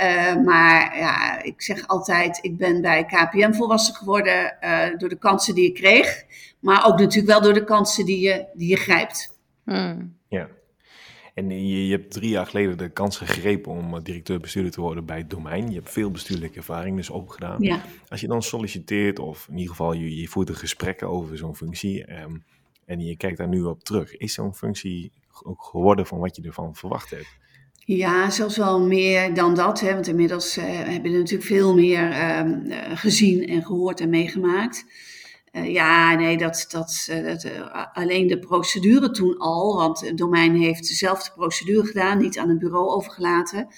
Uh, 0.00 0.36
maar 0.44 0.98
ja, 0.98 1.42
ik 1.42 1.62
zeg 1.62 1.86
altijd, 1.86 2.38
ik 2.42 2.56
ben 2.56 2.80
bij 2.80 3.04
KPM 3.04 3.52
volwassen 3.52 3.94
geworden 3.94 4.56
uh, 4.60 4.96
door 4.96 5.08
de 5.08 5.18
kansen 5.18 5.54
die 5.54 5.66
ik 5.66 5.74
kreeg. 5.74 6.24
Maar 6.60 6.86
ook 6.86 6.98
natuurlijk 6.98 7.32
wel 7.32 7.40
door 7.40 7.54
de 7.54 7.64
kansen 7.64 8.04
die 8.04 8.20
je, 8.20 8.46
die 8.54 8.68
je 8.68 8.76
grijpt. 8.76 9.38
Hmm. 9.64 10.16
Ja. 10.28 10.48
En 11.34 11.50
je, 11.50 11.86
je, 11.86 11.96
hebt 11.96 12.10
drie 12.10 12.30
jaar 12.30 12.46
geleden 12.46 12.78
de 12.78 12.88
kans 12.88 13.16
gegrepen 13.16 13.72
om 13.72 14.02
directeur-bestuurder 14.02 14.72
te 14.72 14.80
worden 14.80 15.04
bij 15.04 15.18
het 15.18 15.30
domein. 15.30 15.68
Je 15.68 15.74
hebt 15.74 15.90
veel 15.90 16.10
bestuurlijke 16.10 16.56
ervaring 16.56 16.96
dus 16.96 17.10
opgedaan. 17.10 17.62
Ja. 17.62 17.82
Als 18.08 18.20
je 18.20 18.26
dan 18.26 18.42
solliciteert, 18.42 19.18
of 19.18 19.46
in 19.48 19.54
ieder 19.54 19.70
geval 19.70 19.92
je, 19.92 20.16
je 20.20 20.28
voert 20.28 20.48
er 20.48 20.56
gesprekken 20.56 21.08
over 21.08 21.38
zo'n 21.38 21.56
functie. 21.56 22.20
Um, 22.20 22.44
en 22.84 23.00
je 23.00 23.16
kijkt 23.16 23.38
daar 23.38 23.48
nu 23.48 23.62
op 23.62 23.84
terug. 23.84 24.16
Is 24.16 24.34
zo'n 24.34 24.54
functie 24.54 25.12
ook 25.42 25.62
geworden 25.62 26.06
van 26.06 26.18
wat 26.18 26.36
je 26.36 26.42
ervan 26.42 26.74
verwacht 26.74 27.10
hebt? 27.10 27.38
Ja, 27.78 28.30
zelfs 28.30 28.56
wel 28.56 28.80
meer 28.80 29.34
dan 29.34 29.54
dat. 29.54 29.80
Hè, 29.80 29.94
want 29.94 30.06
inmiddels 30.06 30.58
uh, 30.58 30.64
hebben 30.64 31.12
we 31.12 31.18
natuurlijk 31.18 31.48
veel 31.48 31.74
meer 31.74 32.10
uh, 32.10 32.70
gezien 32.94 33.46
en 33.46 33.64
gehoord 33.64 34.00
en 34.00 34.08
meegemaakt. 34.08 34.84
Uh, 35.56 35.72
ja, 35.72 36.14
nee, 36.14 36.36
dat, 36.36 36.66
dat, 36.68 37.08
dat 37.24 37.46
alleen 37.92 38.26
de 38.26 38.38
procedure 38.38 39.10
toen 39.10 39.38
al, 39.38 39.76
want 39.76 40.00
het 40.00 40.18
domein 40.18 40.54
heeft 40.54 40.88
dezelfde 40.88 41.30
procedure 41.34 41.86
gedaan, 41.86 42.18
niet 42.18 42.38
aan 42.38 42.48
een 42.48 42.58
bureau 42.58 42.88
overgelaten. 42.88 43.68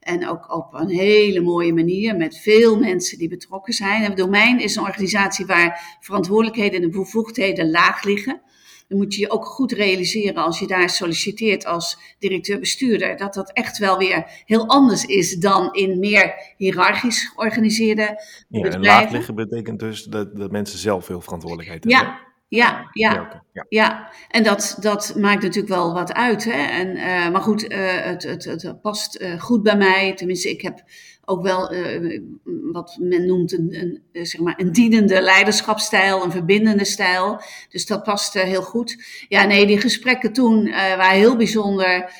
En 0.00 0.28
ook 0.28 0.54
op 0.54 0.74
een 0.74 0.88
hele 0.88 1.40
mooie 1.40 1.74
manier 1.74 2.16
met 2.16 2.38
veel 2.38 2.78
mensen 2.78 3.18
die 3.18 3.28
betrokken 3.28 3.74
zijn. 3.74 4.02
Het 4.02 4.16
domein 4.16 4.60
is 4.60 4.76
een 4.76 4.82
organisatie 4.82 5.46
waar 5.46 5.96
verantwoordelijkheden 6.00 6.82
en 6.82 6.90
bevoegdheden 6.90 7.70
laag 7.70 8.04
liggen 8.04 8.40
dan 8.88 8.98
moet 8.98 9.14
je 9.14 9.20
je 9.20 9.30
ook 9.30 9.44
goed 9.44 9.72
realiseren 9.72 10.44
als 10.44 10.58
je 10.58 10.66
daar 10.66 10.90
solliciteert 10.90 11.66
als 11.66 11.98
directeur-bestuurder, 12.18 13.16
dat 13.16 13.34
dat 13.34 13.52
echt 13.52 13.78
wel 13.78 13.98
weer 13.98 14.24
heel 14.44 14.66
anders 14.66 15.04
is 15.04 15.36
dan 15.36 15.72
in 15.72 15.98
meer 15.98 16.54
hiërarchisch 16.56 17.24
georganiseerde 17.24 18.02
ja, 18.02 18.16
bedrijven. 18.48 18.72
En 18.72 18.86
laag 18.86 19.10
liggen 19.10 19.34
betekent 19.34 19.78
dus 19.78 20.04
dat, 20.04 20.36
dat 20.36 20.50
mensen 20.50 20.78
zelf 20.78 21.04
veel 21.04 21.20
verantwoordelijkheid 21.20 21.84
hebben. 21.84 22.00
Ja, 22.00 22.24
ja, 22.48 22.90
ja, 22.92 23.42
ja. 23.68 24.10
En 24.28 24.42
dat, 24.42 24.76
dat 24.80 25.14
maakt 25.16 25.42
natuurlijk 25.42 25.74
wel 25.74 25.92
wat 25.92 26.12
uit. 26.12 26.44
Hè? 26.44 26.62
En, 26.62 26.96
uh, 26.96 27.30
maar 27.30 27.40
goed, 27.40 27.72
uh, 27.72 27.78
het, 27.80 28.22
het, 28.22 28.44
het 28.44 28.80
past 28.82 29.20
uh, 29.20 29.40
goed 29.40 29.62
bij 29.62 29.76
mij. 29.76 30.14
Tenminste, 30.14 30.50
ik 30.50 30.62
heb 30.62 30.82
ook 31.28 31.42
wel 31.42 31.72
uh, 31.72 32.20
wat 32.72 32.96
men 33.00 33.26
noemt 33.26 33.52
een, 33.52 33.74
een, 33.80 34.02
eh, 34.12 34.24
zeg 34.24 34.40
maar 34.40 34.54
een 34.56 34.72
dienende 34.72 35.20
leiderschapsstijl, 35.20 36.24
een 36.24 36.30
verbindende 36.30 36.84
stijl. 36.84 37.40
Dus 37.68 37.86
dat 37.86 38.02
past 38.02 38.36
uh, 38.36 38.42
heel 38.42 38.62
goed. 38.62 39.04
Ja, 39.28 39.44
nee, 39.44 39.66
die 39.66 39.80
gesprekken 39.80 40.32
toen 40.32 40.70
waren 40.70 41.18
heel 41.18 41.36
bijzonder. 41.36 42.12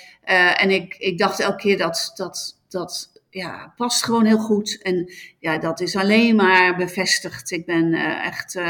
en 0.57 0.71
ik, 0.71 0.95
ik 0.99 1.19
dacht 1.19 1.41
elke 1.41 1.57
keer 1.57 1.79
dat 1.79 2.13
dat, 2.15 2.61
dat 2.69 3.21
ja, 3.31 3.73
past 3.77 4.05
gewoon 4.05 4.25
heel 4.25 4.39
goed. 4.39 4.83
En 4.83 5.13
ja, 5.39 5.59
dat 5.59 5.81
is 5.81 5.97
alleen 5.97 6.37
maar 6.37 6.77
bevestigd. 6.77 7.51
Ik 7.51 7.67
ben 7.67 7.93
echt 8.23 8.61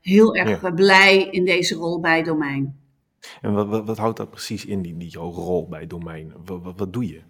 heel 0.00 0.36
erg 0.36 0.74
blij 0.74 1.28
in 1.30 1.44
deze 1.44 1.74
rol 1.74 2.00
bij 2.00 2.22
Domein. 2.22 2.80
En 3.40 3.52
wat, 3.52 3.68
wat, 3.68 3.86
wat, 3.86 3.98
houdt 3.98 4.16
dat 4.16 4.30
precies 4.30 4.64
in, 4.64 4.82
die, 4.82 4.96
die 4.96 5.18
rol 5.18 5.68
bij 5.68 5.86
Domein? 5.86 6.32
Wat, 6.44 6.62
wat, 6.62 6.78
wat 6.78 6.92
doe 6.92 7.06
je? 7.06 7.22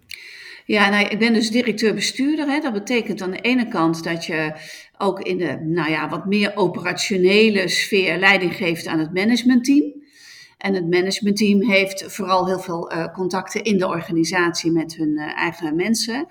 Ja, 0.65 0.89
nou, 0.89 1.07
ik 1.07 1.19
ben 1.19 1.33
dus 1.33 1.49
directeur-bestuurder. 1.49 2.61
Dat 2.61 2.73
betekent 2.73 3.21
aan 3.21 3.31
de 3.31 3.41
ene 3.41 3.67
kant 3.67 4.03
dat 4.03 4.25
je 4.25 4.53
ook 4.97 5.21
in 5.21 5.37
de 5.37 5.59
nou 5.61 5.89
ja, 5.89 6.09
wat 6.09 6.25
meer 6.25 6.55
operationele 6.55 7.67
sfeer 7.67 8.17
leiding 8.17 8.55
geeft 8.55 8.87
aan 8.87 8.99
het 8.99 9.13
managementteam. 9.13 10.01
En 10.57 10.73
het 10.73 10.89
managementteam 10.89 11.61
heeft 11.61 12.03
vooral 12.07 12.47
heel 12.47 12.59
veel 12.59 12.93
uh, 12.93 13.13
contacten 13.13 13.63
in 13.63 13.77
de 13.77 13.87
organisatie 13.87 14.71
met 14.71 14.95
hun 14.95 15.09
uh, 15.09 15.37
eigen 15.37 15.75
mensen. 15.75 16.27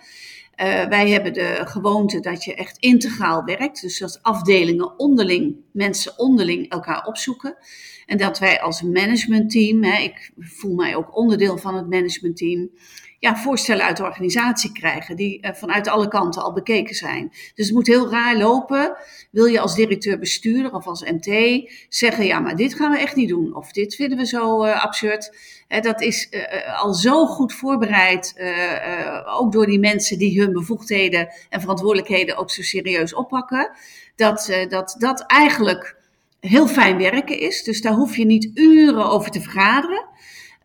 Uh, 0.63 0.85
wij 0.85 1.11
hebben 1.11 1.33
de 1.33 1.61
gewoonte 1.65 2.21
dat 2.21 2.45
je 2.45 2.55
echt 2.55 2.79
integraal 2.79 3.45
werkt. 3.45 3.81
Dus 3.81 3.99
dat 3.99 4.19
afdelingen 4.23 4.99
onderling, 4.99 5.57
mensen 5.73 6.19
onderling 6.19 6.69
elkaar 6.69 7.07
opzoeken. 7.07 7.57
En 8.07 8.19
dat 8.19 8.39
wij 8.39 8.61
als 8.61 8.83
managementteam, 8.83 9.85
ik 9.85 10.33
voel 10.39 10.75
mij 10.75 10.97
ook 10.97 11.17
onderdeel 11.17 11.59
van 11.59 11.75
het 11.77 11.91
managementteam, 11.91 12.71
ja, 13.23 13.37
voorstellen 13.37 13.85
uit 13.85 13.97
de 13.97 14.03
organisatie 14.03 14.73
krijgen, 14.73 15.17
die 15.17 15.39
uh, 15.43 15.53
vanuit 15.53 15.89
alle 15.89 16.09
kanten 16.09 16.43
al 16.43 16.53
bekeken 16.53 16.95
zijn. 16.95 17.29
Dus 17.55 17.67
het 17.67 17.75
moet 17.75 17.87
heel 17.87 18.11
raar 18.11 18.37
lopen. 18.37 18.97
Wil 19.31 19.45
je 19.45 19.61
als 19.61 19.75
directeur-bestuurder 19.75 20.75
of 20.75 20.87
als 20.87 21.03
MT 21.03 21.63
zeggen, 21.89 22.25
ja, 22.25 22.39
maar 22.39 22.57
dit 22.57 22.75
gaan 22.75 22.91
we 22.91 22.99
echt 22.99 23.17
niet 23.17 23.29
doen, 23.29 23.57
of 23.57 23.73
dit 23.73 23.95
vinden 23.95 24.19
we 24.19 24.27
zo 24.27 24.65
uh, 24.65 24.83
absurd. 24.83 25.37
Uh, 25.69 25.81
dat 25.81 26.01
is 26.01 26.29
al 26.77 26.95
zo 26.95 27.27
goed 27.27 27.53
voorbereid, 27.53 28.35
ook 29.27 29.53
door 29.53 29.67
die 29.67 29.79
mensen 29.79 30.19
die 30.19 30.41
hun 30.41 30.53
bevoegdheden 30.53 31.29
en 31.49 31.61
verantwoordelijkheden 31.61 32.37
ook 32.37 32.51
zo 32.51 32.63
serieus 32.63 33.15
oppakken, 33.15 33.71
dat 34.17 34.53
dat, 34.69 34.95
dat 34.99 35.27
eigenlijk 35.27 35.97
heel 36.41 36.67
fijn 36.67 36.99
werken 36.99 37.39
is. 37.39 37.63
Dus 37.63 37.81
daar 37.81 37.93
hoef 37.93 38.17
je 38.17 38.25
niet 38.25 38.51
uren 38.55 39.07
over 39.07 39.31
te 39.31 39.41
vergaderen. 39.41 40.11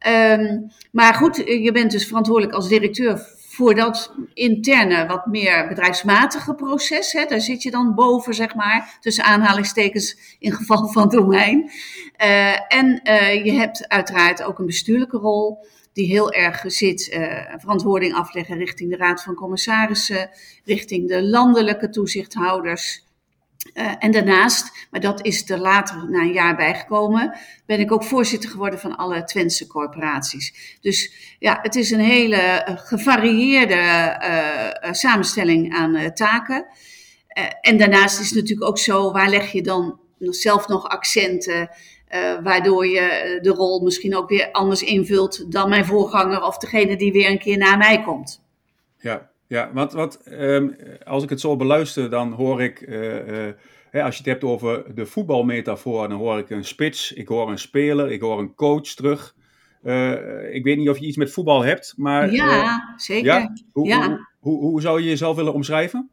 Um, 0.07 0.71
maar 0.91 1.13
goed, 1.13 1.35
je 1.35 1.71
bent 1.71 1.91
dus 1.91 2.07
verantwoordelijk 2.07 2.55
als 2.55 2.67
directeur 2.67 3.35
voor 3.57 3.75
dat 3.75 4.13
interne, 4.33 5.05
wat 5.05 5.25
meer 5.25 5.67
bedrijfsmatige 5.67 6.53
proces. 6.53 7.11
Hè. 7.11 7.25
Daar 7.25 7.41
zit 7.41 7.63
je 7.63 7.71
dan 7.71 7.95
boven, 7.95 8.33
zeg 8.33 8.55
maar, 8.55 8.97
tussen 8.99 9.23
aanhalingstekens 9.23 10.37
in 10.39 10.51
geval 10.51 10.87
van 10.87 11.09
domein. 11.09 11.71
Uh, 12.23 12.73
en 12.73 13.01
uh, 13.03 13.45
je 13.45 13.51
hebt 13.51 13.87
uiteraard 13.87 14.43
ook 14.43 14.59
een 14.59 14.65
bestuurlijke 14.65 15.17
rol 15.17 15.65
die 15.93 16.05
heel 16.05 16.31
erg 16.31 16.63
zit, 16.67 17.13
uh, 17.13 17.55
verantwoording 17.57 18.13
afleggen 18.13 18.57
richting 18.57 18.89
de 18.89 18.97
Raad 18.97 19.23
van 19.23 19.35
Commissarissen, 19.35 20.29
richting 20.65 21.07
de 21.07 21.23
landelijke 21.23 21.89
toezichthouders. 21.89 23.05
Uh, 23.73 23.93
en 23.99 24.11
daarnaast, 24.11 24.87
maar 24.91 25.01
dat 25.01 25.25
is 25.25 25.49
er 25.49 25.57
later 25.57 26.09
na 26.09 26.19
een 26.19 26.31
jaar 26.31 26.55
bijgekomen, 26.55 27.37
ben 27.65 27.79
ik 27.79 27.91
ook 27.91 28.03
voorzitter 28.03 28.49
geworden 28.49 28.79
van 28.79 28.95
alle 28.95 29.23
Twentse 29.23 29.67
corporaties. 29.67 30.77
Dus 30.81 31.11
ja, 31.39 31.59
het 31.61 31.75
is 31.75 31.91
een 31.91 31.99
hele 31.99 32.35
uh, 32.35 32.77
gevarieerde 32.77 33.75
uh, 33.75 34.91
samenstelling 34.91 35.73
aan 35.75 36.13
taken. 36.13 36.65
en 37.61 37.77
daarnaast 37.77 38.19
is 38.19 38.29
het 38.29 38.39
natuurlijk 38.39 38.69
ook 38.69 38.79
zo, 38.79 39.11
waar 39.11 39.29
leg 39.29 39.51
je 39.51 39.61
dan 39.61 39.99
zelf 40.19 40.67
nog 40.67 40.87
accenten, 40.87 41.69
waardoor 42.43 42.87
je 42.87 43.39
de 43.41 43.49
rol 43.49 43.81
misschien 43.83 44.15
ook 44.15 44.29
weer 44.29 44.51
anders 44.51 44.83
invult 44.83 45.51
dan 45.51 45.69
mijn 45.69 45.85
voorganger 45.85 46.41
of 46.41 46.57
degene 46.57 46.95
die 46.95 47.11
weer 47.11 47.29
een 47.29 47.39
keer 47.39 47.57
na 47.57 47.75
mij 47.75 48.03
komt. 48.03 48.41
Ja, 48.97 49.29
ja, 49.47 49.69
want 49.73 49.93
wat, 49.93 50.21
um, 50.31 50.75
als 51.05 51.23
ik 51.23 51.29
het 51.29 51.39
zo 51.39 51.55
beluister, 51.55 52.09
dan 52.09 52.31
hoor 52.31 52.61
ik, 52.61 52.81
uh, 52.81 53.27
uh, 53.27 53.53
hè, 53.89 54.03
als 54.03 54.13
je 54.13 54.21
het 54.21 54.31
hebt 54.31 54.43
over 54.43 54.95
de 54.95 55.05
voetbalmetafoor, 55.05 56.09
dan 56.09 56.17
hoor 56.17 56.37
ik 56.37 56.49
een 56.49 56.65
spits, 56.65 57.13
ik 57.13 57.27
hoor 57.27 57.49
een 57.49 57.59
speler, 57.59 58.11
ik 58.11 58.21
hoor 58.21 58.39
een 58.39 58.55
coach 58.55 58.87
terug. 58.87 59.35
Uh, 59.83 60.53
ik 60.55 60.63
weet 60.63 60.77
niet 60.77 60.89
of 60.89 60.97
je 60.97 61.05
iets 61.05 61.17
met 61.17 61.31
voetbal 61.31 61.63
hebt, 61.63 61.93
maar... 61.97 62.31
Ja, 62.31 62.93
zeker. 62.97 63.25
Ja? 63.25 63.53
Hoe, 63.71 63.87
ja. 63.87 64.07
Hoe, 64.39 64.59
hoe, 64.59 64.59
hoe, 64.59 64.81
zou 64.81 65.01
je 65.01 65.07
jezelf 65.07 65.35
willen 65.35 65.53
omschrijven? 65.53 66.09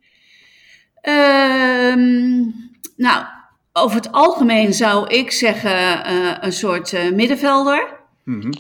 Um, 1.03 2.55
nou, 2.97 3.25
over 3.73 3.97
het 3.97 4.13
algemeen 4.13 4.73
zou 4.73 5.09
ik 5.09 5.31
zeggen 5.31 6.45
een 6.45 6.53
soort 6.53 7.13
middenvelder. 7.15 8.01
Mm 8.25 8.41
-hmm. 8.41 8.53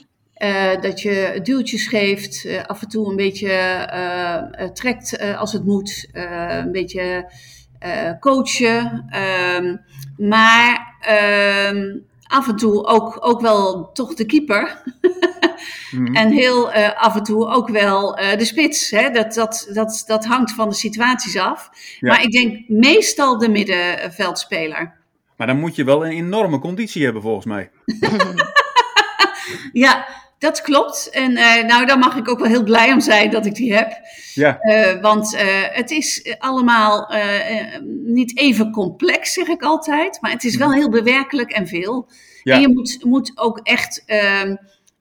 Uh, 0.44 0.80
dat 0.80 1.00
je 1.00 1.40
duwtjes 1.42 1.86
geeft, 1.86 2.44
uh, 2.44 2.64
af 2.64 2.82
en 2.82 2.88
toe 2.88 3.10
een 3.10 3.16
beetje 3.16 3.48
uh, 4.60 4.68
trekt 4.68 5.18
als 5.36 5.52
het 5.52 5.64
moet, 5.64 6.08
een 6.12 6.72
beetje 6.72 7.30
coachen. 8.20 9.04
Ehm, 9.08 9.76
maar 10.16 10.96
ehm, 11.00 11.98
af 12.22 12.48
en 12.48 12.56
toe 12.56 12.86
ook, 12.86 13.16
ook 13.20 13.40
wel 13.40 13.92
toch 13.92 14.14
de 14.14 14.26
keeper. 14.26 14.82
mm. 15.90 16.14
En 16.20 16.30
heel 16.30 16.72
af 16.94 17.16
en 17.16 17.22
toe 17.22 17.46
ook 17.46 17.68
wel 17.68 18.14
de 18.14 18.44
spits. 18.44 18.90
Hè? 18.90 19.10
Dat, 19.10 19.34
dat, 19.34 19.70
dat, 19.72 20.04
dat 20.06 20.24
hangt 20.24 20.52
van 20.52 20.68
de 20.68 20.74
situaties 20.74 21.38
af. 21.38 21.70
Ja. 22.00 22.08
Maar 22.08 22.22
ik 22.22 22.30
denk 22.30 22.68
meestal 22.68 23.38
de 23.38 23.48
middenveldspeler. 23.48 24.94
Maar 25.36 25.46
dan 25.46 25.58
moet 25.58 25.76
je 25.76 25.84
wel 25.84 26.06
een 26.06 26.12
enorme 26.12 26.58
conditie 26.58 27.04
hebben 27.04 27.22
volgens 27.22 27.46
mij. 27.46 27.70
ja, 29.84 30.06
dat 30.38 30.60
klopt. 30.60 31.10
En 31.10 31.30
uh, 31.30 31.62
nou, 31.62 31.86
daar 31.86 31.98
mag 31.98 32.16
ik 32.16 32.28
ook 32.28 32.38
wel 32.38 32.48
heel 32.48 32.62
blij 32.62 32.92
om 32.92 33.00
zijn 33.00 33.30
dat 33.30 33.46
ik 33.46 33.54
die 33.54 33.74
heb. 33.74 33.92
Ja. 34.34 34.58
Uh, 34.60 35.00
want 35.00 35.34
uh, 35.34 35.40
het 35.62 35.90
is 35.90 36.36
allemaal 36.38 37.14
niet 38.04 38.38
even 38.38 38.70
complex, 38.70 39.32
zeg 39.32 39.46
ik 39.46 39.62
altijd. 39.62 40.18
Maar 40.20 40.30
het 40.30 40.44
is 40.44 40.56
wel 40.56 40.72
heel 40.72 40.90
bewerkelijk 40.90 41.50
en 41.50 41.66
veel. 41.66 42.08
Ja. 42.42 42.54
En 42.54 42.60
je 42.60 42.68
moet, 42.68 43.04
moet 43.04 43.32
ook 43.34 43.60
echt 43.62 44.02
ehm, 44.06 44.56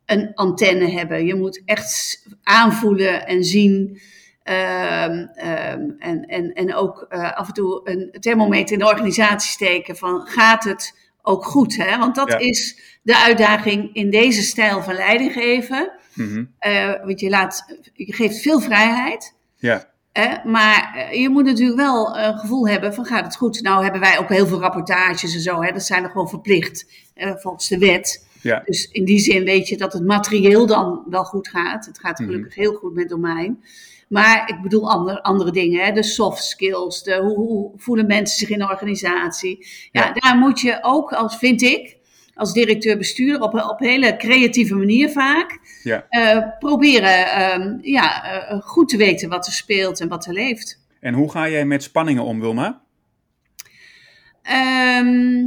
een 0.06 0.32
antenne 0.34 0.92
hebben. 0.92 1.26
Je 1.26 1.36
moet 1.36 1.62
echt 1.66 2.24
aanvoelen 2.44 3.28
en 3.28 3.44
zien. 3.44 4.02
Um, 4.46 5.12
um, 5.12 5.96
en, 6.00 6.26
en, 6.26 6.54
en 6.54 6.76
ook 6.76 7.08
af 7.10 7.48
en 7.48 7.54
toe 7.54 7.82
een 7.84 8.18
thermometer 8.20 8.74
in 8.74 8.80
de 8.80 8.88
organisatie 8.88 9.50
steken 9.50 9.98
van 9.98 10.22
gaat 10.22 10.64
het 10.64 11.03
ook 11.24 11.46
goed? 11.46 11.78
Hè? 11.78 11.98
Want 11.98 12.16
dat 12.16 12.32
ja. 12.32 12.38
is 12.38 12.80
de 13.02 13.18
uitdaging 13.18 13.90
in 13.94 14.10
deze 14.10 14.42
stijl 14.42 14.84
van 14.84 14.94
leiding 14.94 15.34
geven. 15.34 15.92
Mm-hmm. 16.14 16.54
Uh, 16.68 17.06
want 17.06 17.20
je, 17.20 17.30
laat, 17.30 17.78
je 17.94 18.14
geeft 18.14 18.42
veel 18.42 18.60
vrijheid. 18.60 19.36
Ja. 19.56 19.92
Uh, 20.18 20.44
maar 20.46 21.10
je 21.16 21.30
moet 21.30 21.46
natuurlijk 21.46 21.78
wel 21.78 22.18
een 22.18 22.38
gevoel 22.38 22.68
hebben 22.68 22.94
van 22.94 23.06
gaat 23.06 23.26
het 23.26 23.36
goed. 23.36 23.62
Nou 23.62 23.84
hebben 23.84 24.02
wij 24.02 24.20
ook 24.20 24.30
heel 24.30 24.48
veel 24.48 24.60
rapportages 24.60 25.34
en 25.34 25.42
zo. 25.42 25.62
Hè? 25.62 25.72
Dat 25.72 25.84
zijn 25.84 26.04
er 26.04 26.10
gewoon 26.10 26.30
verplicht 26.30 26.86
uh, 27.16 27.36
volgens 27.36 27.68
de 27.68 27.78
wet. 27.78 28.28
Ja. 28.42 28.62
Dus 28.66 28.90
in 28.92 29.06
die 29.06 29.20
zin 29.20 29.44
weet 29.44 29.68
je 29.68 29.78
dat 29.78 29.94
het 29.94 30.06
materieel 30.06 30.66
dan 30.66 31.04
wel 31.10 31.24
goed 31.24 31.48
gaat. 31.48 31.86
Het 31.86 32.00
gaat 32.00 32.18
gelukkig 32.18 32.56
mm-hmm. 32.56 32.64
heel 32.64 32.74
goed 32.74 32.94
met 32.94 33.10
domein. 33.10 33.64
Maar 34.14 34.50
ik 34.50 34.62
bedoel 34.62 34.92
andere, 34.92 35.24
andere 35.24 35.52
dingen, 35.52 35.86
hè? 35.86 35.92
de 35.92 36.04
soft 36.04 36.44
skills, 36.44 37.04
de, 37.04 37.16
hoe, 37.16 37.36
hoe 37.36 37.72
voelen 37.76 38.08
mensen 38.08 38.38
zich 38.38 38.50
in 38.50 38.60
de 38.60 38.70
organisatie. 38.70 39.68
Ja, 39.92 40.06
ja, 40.06 40.14
daar 40.14 40.38
moet 40.38 40.60
je 40.60 40.80
ook, 40.82 41.14
als 41.14 41.38
vind 41.38 41.62
ik, 41.62 41.98
als 42.36 42.54
directeur-bestuurder 42.54 43.42
op, 43.42 43.54
op 43.54 43.82
een 43.82 43.88
hele 43.88 44.18
creatieve 44.18 44.76
manier 44.76 45.10
vaak. 45.10 45.60
Ja. 45.84 46.06
eh, 46.10 46.48
proberen 46.60 47.28
ehm, 47.28 47.78
ja, 47.82 48.24
eh, 48.24 48.62
goed 48.62 48.90
te 48.90 48.98
weten 48.98 49.30
wat 49.30 49.46
er 49.46 49.54
speelt 49.54 50.00
en 50.00 50.08
wat 50.08 50.26
er 50.26 50.34
leeft. 50.34 50.80
En 51.00 51.14
hoe 51.14 51.32
ga 51.32 51.50
jij 51.50 51.66
met 51.66 51.84
spanningen 51.84 52.24
om, 52.24 52.40
Wilma? 52.40 52.82
Ehm, 54.42 55.46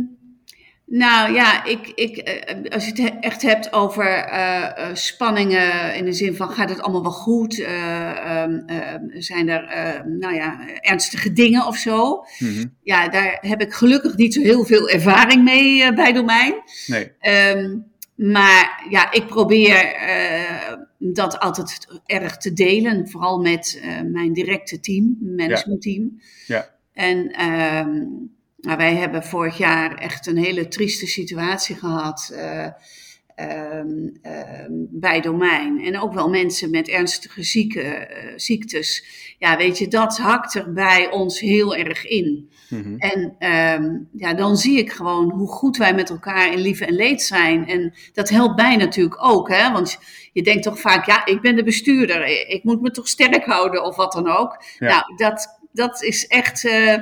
nou 0.86 1.32
ja, 1.34 1.64
ik, 1.64 1.92
ik, 1.94 2.16
eh, 2.16 2.70
als 2.72 2.84
je 2.84 2.90
het 2.90 2.98
he- 3.00 3.18
echt 3.20 3.42
hebt 3.42 3.72
over 3.72 4.06
eh, 4.06 4.62
eh, 4.64 4.94
spanningen 4.94 5.94
in 5.94 6.04
de 6.04 6.12
zin 6.12 6.34
van 6.36 6.48
gaat 6.50 6.68
het 6.68 6.80
allemaal 6.82 7.02
wel 7.02 7.10
goed? 7.12 7.60
Eh, 7.60 8.10
ehm, 8.10 8.54
ehm, 8.66 9.00
zijn 9.10 9.48
er 9.48 9.64
eh, 9.64 10.04
nou 10.04 10.34
ja, 10.34 10.58
ernstige 10.80 11.32
dingen 11.32 11.66
of 11.66 11.76
zo? 11.76 12.24
Mhm. 12.38 12.64
Ja, 12.82 13.08
daar 13.08 13.38
heb 13.40 13.60
ik 13.60 13.72
gelukkig 13.72 14.16
niet 14.16 14.34
zo 14.34 14.40
heel 14.40 14.64
veel 14.64 14.88
ervaring 14.88 15.44
mee 15.44 15.82
eh, 15.82 15.94
bij 15.94 16.12
domein. 16.12 16.54
Nee. 16.86 17.12
Ehm, 17.20 17.78
maar 18.14 18.86
ja, 18.90 19.12
ik 19.12 19.26
probeer 19.26 19.84
eh, 19.94 20.72
dat 20.98 21.38
altijd 21.38 21.86
erg 22.06 22.36
te 22.36 22.52
delen, 22.52 23.08
vooral 23.08 23.38
met 23.38 23.80
eh, 23.82 24.00
mijn 24.02 24.32
directe 24.32 24.80
team, 24.80 25.18
managementteam. 25.36 26.20
Ja. 26.46 26.74
En 26.92 27.30
ehm, 27.30 28.02
nou, 28.66 28.78
wij 28.78 28.94
hebben 28.94 29.22
vorig 29.22 29.58
jaar 29.58 29.94
echt 29.94 30.26
een 30.26 30.36
hele 30.36 30.68
trieste 30.68 31.06
situatie 31.06 31.76
gehad 31.76 32.30
eh, 32.34 32.66
ehm, 33.34 34.08
ehm, 34.22 34.70
bij 34.90 35.20
domein. 35.20 35.84
En 35.84 36.00
ook 36.00 36.14
wel 36.14 36.28
mensen 36.28 36.70
met 36.70 36.88
ernstige 36.88 37.42
zieke, 37.42 37.82
eh, 37.82 38.32
ziektes. 38.36 39.04
Ja, 39.38 39.56
weet 39.56 39.78
je, 39.78 39.88
dat 39.88 40.18
hakt 40.18 40.54
er 40.54 40.72
bij 40.72 41.10
ons 41.10 41.40
heel 41.40 41.76
erg 41.76 42.06
in. 42.06 42.50
Mhm. 42.68 42.96
En 42.96 43.34
ehm, 43.38 43.98
ja, 44.12 44.34
dan 44.34 44.56
zie 44.56 44.78
ik 44.78 44.92
gewoon 44.92 45.30
hoe 45.30 45.48
goed 45.48 45.76
wij 45.76 45.94
met 45.94 46.10
elkaar 46.10 46.52
in 46.52 46.60
lief 46.60 46.80
en 46.80 46.94
leed 46.94 47.22
zijn. 47.22 47.66
En 47.66 47.94
dat 48.12 48.28
helpt 48.28 48.56
mij 48.56 48.76
natuurlijk 48.76 49.24
ook, 49.24 49.48
hè? 49.48 49.72
want 49.72 49.98
je 50.32 50.42
denkt 50.42 50.62
toch 50.62 50.80
vaak, 50.80 51.06
ja, 51.06 51.26
ik 51.26 51.40
ben 51.40 51.56
de 51.56 51.64
bestuurder, 51.64 52.48
ik 52.48 52.64
moet 52.64 52.80
me 52.80 52.90
toch 52.90 53.08
sterk 53.08 53.44
houden 53.44 53.84
of 53.84 53.96
wat 53.96 54.12
dan 54.12 54.28
ook. 54.28 54.64
Ja. 54.78 54.86
Nou, 54.88 55.16
dat, 55.16 55.58
dat 55.72 56.02
is 56.02 56.26
echt 56.26 56.64
eh, 56.64 56.96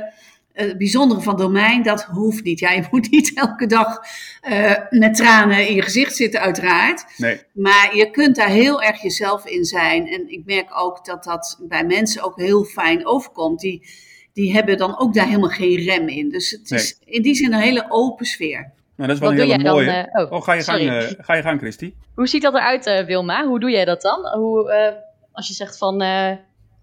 het 0.55 0.79
bijzondere 0.79 1.21
van 1.21 1.37
domein, 1.37 1.83
dat 1.83 2.03
hoeft 2.05 2.45
niet. 2.45 2.59
Ja, 2.59 2.71
je 2.79 2.87
moet 2.91 3.11
niet 3.11 3.33
elke 3.35 3.67
dag 3.67 3.99
eh, 4.41 4.73
met 4.91 5.15
tranen 5.15 5.69
in 5.69 5.75
je 5.75 5.83
gezicht 5.83 6.17
zitten, 6.17 6.41
uiteraard. 6.41 7.05
Nee. 7.17 7.41
Maar 7.53 7.97
je 7.97 8.11
kunt 8.11 8.37
daar 8.37 8.49
heel 8.49 8.83
erg 8.83 9.03
jezelf 9.03 9.47
in 9.47 9.65
zijn. 9.65 10.07
En 10.09 10.31
ik 10.31 10.43
merk 10.45 10.69
ook 10.79 11.05
dat 11.05 11.25
dat 11.25 11.59
bij 11.69 11.85
mensen 11.87 12.23
ook 12.23 12.37
heel 12.37 12.65
fijn 12.65 13.07
overkomt. 13.07 13.61
Die, 13.61 13.89
die 14.33 14.53
hebben 14.53 14.77
dan 14.79 14.99
ook 14.99 15.15
daar 15.15 15.27
helemaal 15.27 15.49
geen 15.49 15.77
rem 15.77 16.09
in. 16.09 16.29
Dus 16.29 16.51
het 16.51 16.71
is 16.71 16.99
in 17.05 17.23
die 17.23 17.35
zin 17.35 17.53
een 17.53 17.61
hele 17.61 17.87
open 17.89 18.27
sfeer. 18.27 18.73
Nou, 18.97 19.09
dat 19.09 19.17
is 19.17 19.19
wel 19.19 19.31
Wat 19.31 19.39
een 19.41 19.47
doe 19.47 19.57
hele 19.57 19.63
jij 19.63 19.73
dan? 19.73 19.85
mooie. 19.85 20.11
eh, 20.13 20.25
oh, 20.25 20.33
oh, 20.33 20.43
ga 20.43 20.53
je 20.53 20.63
gang, 20.63 20.81
sorry. 20.81 20.97
eh, 20.99 21.25
ga 21.25 21.35
je 21.35 21.43
gang, 21.43 21.59
Christy. 21.61 21.95
Hoe 22.15 22.27
ziet 22.29 22.43
dat 22.43 22.55
eruit, 22.55 22.87
eh, 22.87 23.05
Wilma? 23.07 23.47
Hoe 23.47 23.61
doe 23.61 23.71
jij 23.71 23.85
dat 23.85 24.03
dan? 24.03 24.27
Hoe, 24.41 24.73
eh, 24.73 24.93
als 25.33 25.49
je 25.49 25.55
zegt 25.55 25.79
van, 25.79 26.01
eh, 26.03 26.31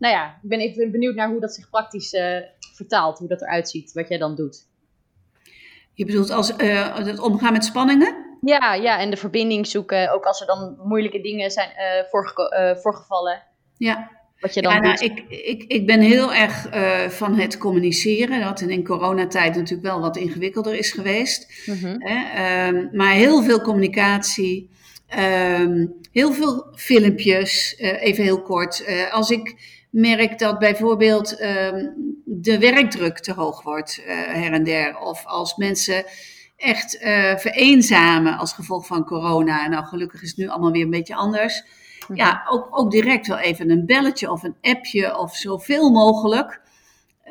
nou 0.02 0.14
ja, 0.14 0.40
ik 0.44 0.50
ben 0.50 0.60
even 0.60 0.92
benieuwd 0.92 1.16
naar 1.16 1.30
hoe 1.30 1.40
dat 1.40 1.54
zich 1.54 1.70
praktisch 1.70 2.14
eh, 2.14 2.38
vertaalt, 2.76 3.20
hoe 3.20 3.28
dat 3.28 3.42
eruit 3.42 3.70
ziet, 3.70 3.94
wat 3.94 4.08
jij 4.08 4.18
dan 4.18 4.36
doet. 4.36 4.68
Je 5.94 6.06
bedoelt 6.06 6.30
als 6.30 6.56
eh, 6.56 6.96
het 6.96 7.20
omgaan 7.20 7.54
met 7.54 7.66
spanningen? 7.66 8.38
Ja, 8.42 8.74
ja, 8.74 9.00
en 9.00 9.10
de 9.10 9.18
verbinding 9.18 9.68
zoeken, 9.68 10.14
ook 10.14 10.24
als 10.26 10.42
er 10.42 10.48
dan 10.48 10.78
moeilijke 10.84 11.22
dingen 11.22 11.52
zijn 11.52 11.70
eh, 11.70 12.06
voorgevallen, 12.82 13.44
Ja, 13.78 14.12
wat 14.40 14.54
je 14.54 14.62
dan 14.62 14.74
ja 14.74 14.80
nou, 14.80 14.94
doet. 14.94 15.02
ik, 15.02 15.26
ik, 15.30 15.64
ik 15.64 15.86
ben 15.86 16.00
heel 16.00 16.34
erg 16.34 16.68
van 17.14 17.40
het 17.40 17.58
communiceren. 17.58 18.44
Wat 18.44 18.62
in 18.62 18.86
coronatijd 18.86 19.56
natuurlijk 19.56 19.88
wel 19.88 20.00
wat 20.00 20.18
ingewikkelder 20.18 20.76
is 20.76 20.92
geweest. 20.92 21.66
Mhm. 21.66 21.96
Hè? 22.00 22.32
ehm, 22.34 22.88
maar 22.98 23.14
heel 23.14 23.44
veel 23.44 23.62
communicatie, 23.62 24.70
ehm, 25.08 25.86
heel 26.12 26.32
veel 26.32 26.68
filmpjes, 26.76 27.76
even 27.78 28.24
heel 28.24 28.42
kort. 28.42 28.86
Als 29.12 29.30
ik 29.30 29.56
merk 29.92 30.40
dat 30.40 30.60
bijvoorbeeld 30.60 31.38
ehm, 31.38 31.88
de 32.26 32.60
werkdruk 32.60 33.20
te 33.20 33.34
hoog 33.34 33.64
wordt 33.64 34.04
eh, 34.06 34.16
her 34.16 34.54
en 34.54 34.64
der, 34.64 34.98
of 34.98 35.26
als 35.26 35.56
mensen 35.56 36.06
echt 36.58 36.98
eh, 36.98 37.38
vereenzamen 37.38 38.38
als 38.38 38.54
gevolg 38.54 38.86
van 38.86 39.06
corona. 39.06 39.68
Nou, 39.68 39.86
gelukkig 39.86 40.22
is 40.22 40.30
het 40.30 40.38
nu 40.38 40.48
allemaal 40.48 40.72
weer 40.72 40.84
een 40.84 40.90
beetje 40.90 41.16
anders. 41.16 41.64
Ja, 42.14 42.46
ook, 42.50 42.68
ook 42.72 42.92
direct 42.92 43.28
wel 43.28 43.38
even 43.38 43.70
een 43.70 43.86
belletje 43.86 44.32
of 44.32 44.44
een 44.44 44.56
appje 44.62 45.18
of 45.18 45.36
zoveel 45.36 45.92
mogelijk 45.92 46.62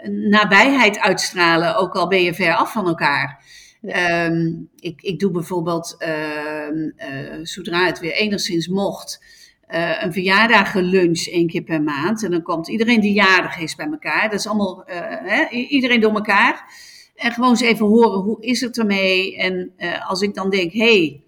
nabijheid 0.09 0.99
uitstralen, 0.99 1.77
ook 1.77 1.95
al 1.95 2.09
ben 2.09 2.23
je 2.23 2.35
ver 2.35 2.55
af 2.55 2.73
van 2.73 2.87
elkaar. 2.87 3.45
Ehm, 3.83 4.53
ik, 4.77 5.03
ik 5.03 5.19
doe 5.19 5.31
bijvoorbeeld, 5.31 5.97
ehm, 5.99 6.91
eh, 6.97 7.39
zodra 7.43 7.87
het 7.87 7.99
weer 7.99 8.13
enigszins 8.13 8.69
mocht, 8.69 9.25
eh, 9.71 10.03
een 10.03 10.13
verjaardagenlunch 10.13 11.27
één 11.27 11.47
keer 11.47 11.63
per 11.63 11.83
maand. 11.83 12.25
En 12.25 12.31
dan 12.31 12.43
komt 12.43 12.69
iedereen 12.69 13.01
die 13.01 13.13
jarig 13.13 13.59
is 13.59 13.75
bij 13.75 13.87
elkaar. 13.87 14.31
Dat 14.31 14.39
is 14.39 14.47
allemaal, 14.47 14.85
eh, 14.85 15.01
hè, 15.09 15.49
iedereen 15.49 16.01
door 16.01 16.15
elkaar. 16.15 16.75
En 17.15 17.33
gewoon 17.33 17.51
eens 17.51 17.61
even 17.61 17.87
horen, 17.87 18.21
hoe 18.21 18.43
is 18.43 18.61
het 18.61 18.79
ermee? 18.79 19.37
En 19.37 19.73
eh, 19.77 20.09
als 20.09 20.21
ik 20.21 20.35
dan 20.35 20.51
denk, 20.51 20.73
hé, 20.73 20.81
hey, 20.81 21.23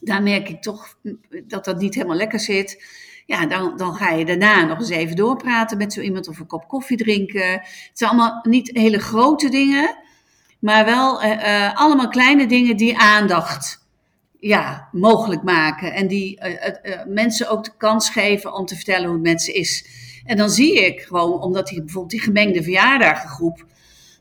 daar 0.00 0.22
merk 0.22 0.48
ik 0.48 0.62
toch 0.62 0.98
dat 1.46 1.64
dat 1.64 1.78
niet 1.78 1.94
helemaal 1.94 2.16
lekker 2.16 2.40
zit. 2.40 2.84
Ja, 3.26 3.46
dan, 3.46 3.76
dan 3.76 3.94
ga 3.94 4.10
je 4.10 4.24
daarna 4.24 4.64
nog 4.64 4.78
eens 4.78 4.88
even 4.88 5.16
doorpraten 5.16 5.78
met 5.78 5.92
zo 5.92 6.00
iemand 6.00 6.28
of 6.28 6.38
een 6.38 6.46
kop 6.46 6.68
koffie 6.68 6.96
drinken. 6.96 7.50
Het 7.50 7.90
zijn 7.92 8.10
allemaal 8.10 8.40
niet 8.42 8.70
hele 8.72 8.98
grote 8.98 9.48
dingen, 9.48 9.96
maar 10.58 10.84
wel 10.84 11.22
allemaal 11.74 12.08
kleine 12.08 12.46
dingen 12.46 12.76
die 12.76 12.98
aandacht 12.98 13.81
ja, 14.48 14.88
mogelijk 14.92 15.42
maken. 15.42 15.92
En 15.92 16.06
die 16.06 16.38
eh, 16.38 16.68
eh, 16.82 17.06
mensen 17.06 17.48
ook 17.50 17.64
de 17.64 17.70
kans 17.76 18.10
geven 18.10 18.54
om 18.54 18.66
te 18.66 18.74
vertellen 18.74 19.04
hoe 19.06 19.14
het 19.14 19.22
met 19.26 19.42
ze 19.42 19.52
is. 19.52 19.86
En 20.24 20.36
dan 20.36 20.50
zie 20.50 20.84
ik 20.86 21.00
gewoon, 21.00 21.40
omdat 21.42 21.66
die, 21.66 21.78
bijvoorbeeld 21.78 22.10
die 22.12 22.20
gemengde 22.20 22.62
verjaardagengroep, 22.62 23.64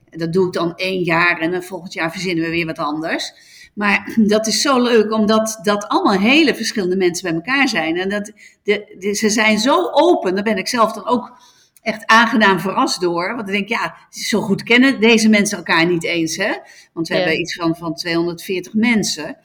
dat 0.10 0.34
doe 0.34 0.48
ik 0.48 0.54
dan 0.54 0.76
één 0.76 1.04
jaar 1.04 1.40
en 1.40 1.52
dan 1.52 1.64
volgend 1.64 1.94
jaar 1.94 2.12
verzinnen 2.12 2.44
we 2.44 2.50
weer 2.50 2.66
wat 2.66 2.80
anders. 2.80 3.34
Maar 3.74 4.14
dat 4.28 4.48
is 4.48 4.62
zo 4.62 4.82
leuk, 4.82 5.12
omdat 5.12 5.60
dat 5.64 5.88
allemaal 5.88 6.20
hele 6.20 6.56
verschillende 6.56 6.96
mensen 6.98 7.24
bij 7.24 7.34
elkaar 7.34 7.68
zijn. 7.68 7.98
En 7.98 8.10
dat, 8.10 8.32
de, 8.64 8.96
de- 9.00 9.14
ze 9.14 9.30
zijn 9.30 9.60
zo 9.60 9.90
open, 9.92 10.36
daar 10.36 10.44
ben 10.44 10.58
ik 10.58 10.68
zelf 10.68 10.92
dan 10.94 11.08
ook 11.08 11.38
echt 11.82 12.06
aangenaam 12.06 12.60
verrast 12.60 13.02
door. 13.02 13.36
Want 13.36 13.48
ik 13.48 13.54
denk, 13.54 13.68
ja, 13.70 13.96
zo 14.10 14.42
goed 14.42 14.64
kennen 14.64 15.00
deze 15.00 15.30
mensen 15.30 15.58
elkaar 15.58 15.86
niet 15.86 16.04
eens. 16.04 16.36
Hè? 16.36 16.52
Want 16.94 17.08
we 17.08 17.14
Ja. 17.14 17.20
hebben 17.20 17.40
iets 17.40 17.56
van, 17.56 17.76
van 17.76 17.96
240 17.96 18.74
mensen. 18.74 19.38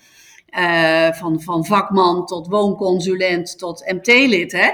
Eh, 0.47 1.13
van, 1.13 1.41
van 1.43 1.65
vakman 1.65 2.27
tot 2.27 2.47
woonconsulent 2.47 3.59
tot 3.59 3.93
MT-lid. 3.93 4.53
Hè? 4.53 4.71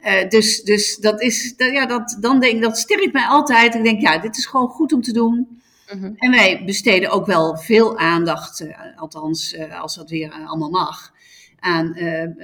Eh, 0.00 0.28
dus, 0.28 0.62
dus 0.62 0.96
dat 0.96 1.20
is, 1.20 1.56
dat, 1.56 1.72
ja, 1.72 1.86
dat, 1.86 2.16
dan 2.20 2.40
denk 2.40 2.54
ik, 2.54 2.62
dat 2.62 2.78
sterkt 2.78 3.12
mij 3.12 3.26
altijd. 3.26 3.74
Ik 3.74 3.82
denk, 3.82 4.00
ja, 4.00 4.18
dit 4.18 4.36
is 4.36 4.46
gewoon 4.46 4.68
goed 4.68 4.92
om 4.92 5.02
te 5.02 5.12
doen. 5.12 5.60
Mhm. 5.94 6.12
En 6.16 6.30
wij 6.30 6.62
besteden 6.64 7.10
ook 7.10 7.26
wel 7.26 7.56
veel 7.56 7.98
aandacht, 7.98 8.60
eh, 8.60 8.78
althans 8.96 9.56
als 9.80 9.94
dat 9.94 10.10
weer 10.10 10.32
allemaal 10.46 10.70
mag, 10.70 11.12
aan 11.60 11.96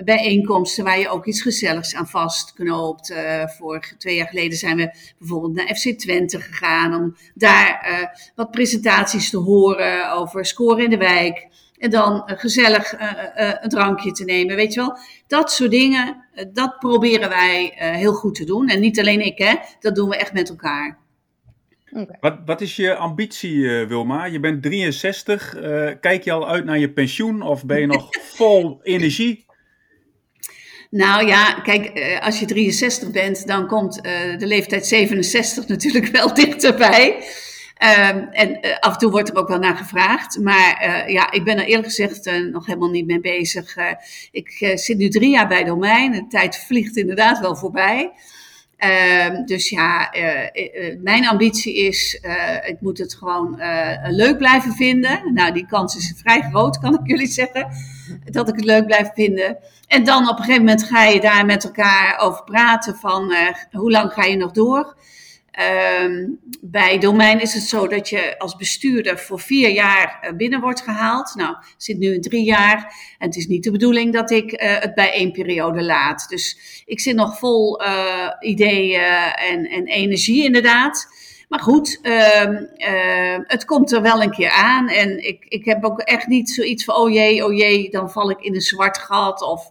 bijeenkomsten 0.05 0.85
waar 0.85 0.99
je 0.99 1.09
ook 1.09 1.27
iets 1.27 1.43
gezelligs 1.43 1.95
aan 1.95 2.09
vastknoopt. 2.09 3.15
Vorig 3.59 3.95
twee 3.97 4.17
jaar 4.17 4.29
geleden 4.29 4.59
zijn 4.59 4.77
we 4.77 4.95
bijvoorbeeld 5.19 5.55
naar 5.55 5.77
FC 5.77 5.99
Twente 5.99 6.41
gegaan 6.41 6.95
om 6.95 7.17
daar 7.35 8.11
wat 8.35 8.51
presentaties 8.51 9.31
te 9.31 9.39
horen 9.39 10.13
over 10.13 10.45
scoren 10.45 10.85
in 10.85 10.91
de 10.91 10.97
wijk. 10.97 11.49
En 11.79 11.91
dan 11.91 12.23
eh, 12.27 12.39
gezellig 12.39 12.93
eh, 12.93 13.49
eh, 13.49 13.57
een 13.61 13.69
drankje 13.69 14.13
te 14.13 14.25
nemen, 14.25 14.57
weet 14.57 14.75
je 14.75 14.81
wel. 14.81 14.99
Dat 15.27 15.53
soort 15.53 15.71
dingen, 15.71 16.25
dat 16.53 16.79
proberen 16.79 17.29
wij 17.29 17.73
eh, 17.77 17.91
heel 17.91 18.13
goed 18.13 18.35
te 18.35 18.45
doen. 18.45 18.69
En 18.69 18.81
niet 18.81 18.99
alleen 18.99 19.25
ik, 19.27 19.39
hè. 19.39 19.55
Dat 19.81 19.95
doen 19.95 20.09
we 20.09 20.17
echt 20.17 20.33
met 20.33 20.49
elkaar. 20.49 20.99
Wat, 22.21 22.39
wat 22.45 22.61
is 22.61 22.77
je 22.77 22.95
ambitie, 22.95 23.69
Wilma? 23.69 24.25
Je 24.25 24.41
bent 24.41 24.63
63. 24.63 25.55
eh, 25.55 25.91
kijk 26.01 26.25
je 26.25 26.33
al 26.33 26.49
uit 26.49 26.65
naar 26.65 26.79
je 26.79 26.93
pensioen 26.93 27.43
of 27.43 27.65
ben 27.65 27.81
je 27.81 27.87
nog 27.87 28.09
vol 28.37 28.81
energie? 28.83 29.47
Nou 30.91 31.27
ja, 31.27 31.53
kijk, 31.53 31.85
eh, 31.87 32.21
als 32.21 32.41
je 32.41 32.47
63 32.47 33.11
bent, 33.11 33.47
dan 33.47 33.67
komt 33.67 34.01
eh, 34.01 34.39
de 34.39 34.47
leeftijd 34.47 34.87
67 34.87 35.67
natuurlijk 35.67 36.07
wel 36.07 36.35
dichterbij. 36.45 37.25
Ehm, 37.79 38.19
en 38.31 38.61
eh, 38.61 38.79
af 38.79 38.93
en 38.93 38.99
toe 38.99 39.11
wordt 39.11 39.29
er 39.29 39.37
ook 39.37 39.49
wel 39.49 39.59
naar 39.59 39.77
gevraagd. 39.77 40.39
Maar 40.39 40.77
eh, 40.81 41.13
ja, 41.13 41.31
ik 41.31 41.45
ben 41.45 41.59
er 41.59 41.65
eerlijk 41.65 41.87
gezegd 41.87 42.27
eh, 42.27 42.35
nog 42.53 42.67
helemaal 42.67 42.91
niet 42.91 43.07
mee 43.07 43.21
bezig. 43.21 43.77
Ik 44.31 44.73
zit 44.75 44.99
nu 44.99 45.09
drie 45.09 45.31
jaar 45.31 45.49
bij 45.49 45.65
Domein. 45.65 46.13
De 46.13 46.27
tijd 46.29 46.57
vliegt 46.57 46.97
inderdaad 46.97 47.39
wel 47.39 47.57
voorbij. 47.57 48.13
Ehm, 48.77 49.45
dus 49.45 49.69
ja, 49.69 50.15
mijn 51.03 51.29
ambitie 51.29 51.77
is, 51.77 52.21
ik 52.67 52.81
moet 52.81 52.99
het 52.99 53.15
gewoon 53.15 53.61
leuk 54.03 54.39
blijven 54.39 54.73
vinden. 54.73 55.33
Nou, 55.35 55.53
die 55.53 55.67
kans 55.67 55.97
is 55.97 56.15
vrij 56.17 56.41
groot, 56.41 56.79
kan 56.79 56.95
ik 56.95 57.07
jullie 57.09 57.27
zeggen. 57.27 57.69
Dat 58.25 58.49
ik 58.49 58.55
het 58.55 58.65
leuk 58.65 58.87
blijf 58.87 59.11
vinden. 59.15 59.59
En 59.87 60.05
dan 60.05 60.29
op 60.29 60.39
een 60.39 60.45
gegeven 60.45 60.65
moment 60.65 60.85
ga 60.85 61.05
je 61.05 61.21
daar 61.21 61.47
met 61.47 61.65
elkaar 61.65 62.19
over 62.19 62.45
praten 62.45 62.97
van 62.97 63.35
hoe 63.71 63.91
lang 63.91 64.13
ga 64.13 64.25
je 64.25 64.37
nog 64.37 64.51
door. 64.53 64.97
Ehm, 65.59 66.27
bij 66.61 66.99
domein 66.99 67.41
is 67.41 67.55
het 67.55 67.63
zo 67.63 67.87
dat 67.87 68.09
je 68.09 68.39
als 68.39 68.57
bestuurder 68.57 69.19
voor 69.19 69.41
vier 69.41 69.71
jaar 69.71 70.19
eh, 70.21 70.33
binnen 70.33 70.61
wordt 70.61 70.81
gehaald. 70.81 71.35
Nou, 71.35 71.57
zit 71.77 71.99
nu 71.99 72.15
in 72.15 72.21
drie 72.21 72.45
jaar 72.45 72.95
en 73.19 73.27
het 73.27 73.37
is 73.37 73.47
niet 73.47 73.65
de 73.65 73.71
bedoeling 73.71 74.13
dat 74.13 74.31
ik 74.31 74.53
uh, 74.53 74.79
het 74.79 74.95
bij 74.95 75.13
één 75.13 75.33
periode 75.33 75.85
laat. 75.85 76.27
Dus 76.29 76.59
ik 76.87 77.01
zit 77.01 77.15
nog 77.15 77.39
vol 77.39 77.83
uh, 77.83 78.29
ideeën 78.41 79.01
en, 79.35 79.67
en 79.67 79.87
energie 79.87 80.45
inderdaad. 80.45 81.07
Maar 81.49 81.61
goed, 81.61 81.99
uh, 82.03 83.37
het 83.43 83.65
komt 83.65 83.93
er 83.93 84.03
wel 84.03 84.23
een 84.23 84.31
keer 84.31 84.51
aan. 84.51 84.89
En 84.89 85.27
ik, 85.27 85.45
ik 85.49 85.65
heb 85.65 85.85
ook 85.85 86.01
echt 86.01 86.27
niet 86.27 86.51
zoiets 86.51 86.85
van, 86.85 86.95
oh 86.95 87.13
jee, 87.13 87.45
oh 87.45 87.57
jee, 87.57 87.91
dan 87.91 88.11
val 88.11 88.31
ik 88.31 88.41
in 88.41 88.55
een 88.55 88.61
zwart 88.61 88.99
gat. 88.99 89.43
Of, 89.43 89.71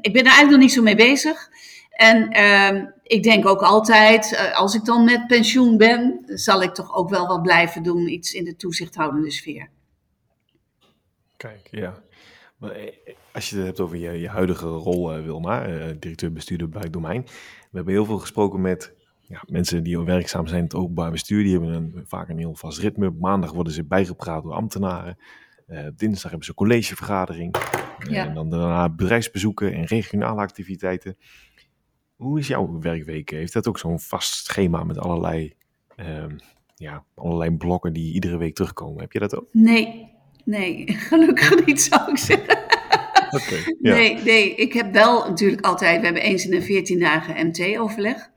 ik 0.00 0.12
ben 0.12 0.22
er 0.22 0.32
eigenlijk 0.32 0.50
nog 0.50 0.60
niet 0.60 0.72
zo 0.72 0.82
mee 0.82 0.96
bezig. 0.96 1.48
En 1.90 2.28
ehm, 2.28 2.84
ik 3.10 3.22
denk 3.22 3.46
ook 3.46 3.62
altijd, 3.62 4.34
eh, 4.34 4.58
als 4.58 4.74
ik 4.74 4.84
dan 4.84 5.04
met 5.04 5.26
pensioen 5.26 5.76
ben, 5.76 6.22
zal 6.26 6.62
ik 6.62 6.74
toch 6.74 6.94
ook 6.94 7.10
wel 7.10 7.26
wat 7.26 7.42
blijven 7.42 7.82
doen, 7.82 8.08
iets 8.08 8.32
in 8.34 8.44
de 8.44 8.56
toezichthoudende 8.56 9.30
sfeer. 9.30 9.68
Kijk, 11.36 11.68
ja. 11.70 12.02
Maar 12.56 12.70
eh, 12.70 12.92
als 13.32 13.50
je 13.50 13.56
het 13.56 13.66
hebt 13.66 13.80
over 13.80 13.96
je, 13.96 14.10
je 14.10 14.28
huidige 14.28 14.66
rol, 14.66 15.16
uh, 15.16 15.24
Wilma, 15.24 15.66
directeur-bestuurder 15.98 16.68
bij 16.68 16.90
Domein. 16.90 17.22
We 17.70 17.76
hebben 17.76 17.94
heel 17.94 18.04
veel 18.04 18.18
gesproken 18.18 18.60
met 18.60 18.94
ja, 19.20 19.42
mensen 19.46 19.82
die 19.82 19.98
werkzaam 19.98 20.46
zijn 20.46 20.58
in 20.58 20.64
het 20.64 20.74
openbaar 20.74 21.10
bestuur. 21.10 21.42
Die 21.42 21.52
hebben 21.52 21.74
een, 21.74 22.04
vaak 22.06 22.28
een 22.28 22.38
heel 22.38 22.54
vast 22.54 22.78
ritme. 22.78 23.10
Maandag 23.10 23.52
worden 23.52 23.72
ze 23.72 23.84
bijgepraat 23.84 24.42
door 24.42 24.52
ambtenaren. 24.52 25.18
dinsdag 25.96 26.30
hebben 26.30 26.44
ze 26.44 26.50
een 26.50 26.66
collegevergadering. 26.66 27.56
Ja. 28.08 28.26
En 28.26 28.34
dan 28.34 28.50
daarna 28.50 28.88
bedrijfsbezoeken 28.88 29.72
en 29.72 29.84
regionale 29.84 30.40
activiteiten. 30.40 31.16
Hoe 32.20 32.38
is 32.38 32.46
jouw 32.46 32.78
werkweek? 32.80 33.30
Heeft 33.30 33.52
dat 33.52 33.68
ook 33.68 33.78
zo'n 33.78 34.00
vast 34.00 34.44
schema 34.44 34.84
met 34.84 34.98
allerlei, 34.98 35.54
um, 35.96 36.36
ja, 36.74 37.04
allerlei 37.14 37.50
blokken 37.50 37.92
die 37.92 38.12
iedere 38.12 38.36
week 38.36 38.54
terugkomen? 38.54 39.00
Heb 39.00 39.12
je 39.12 39.18
dat 39.18 39.36
ook? 39.36 39.48
Nee, 39.52 40.10
nee, 40.44 40.86
gelukkig 41.08 41.66
niet 41.66 41.82
zou 41.82 42.10
ik 42.10 42.18
zeggen. 42.18 42.58
Okay, 43.32 43.76
ja. 43.80 43.94
Nee, 43.94 44.22
nee, 44.22 44.54
ik 44.54 44.72
heb 44.72 44.92
wel 44.92 45.28
natuurlijk 45.28 45.64
altijd, 45.64 45.98
we 45.98 46.04
hebben 46.04 46.22
eens 46.22 46.44
in 46.44 46.50
de 46.50 46.62
14 46.62 46.98
dagen 46.98 47.46
MT-overleg. 47.46 48.30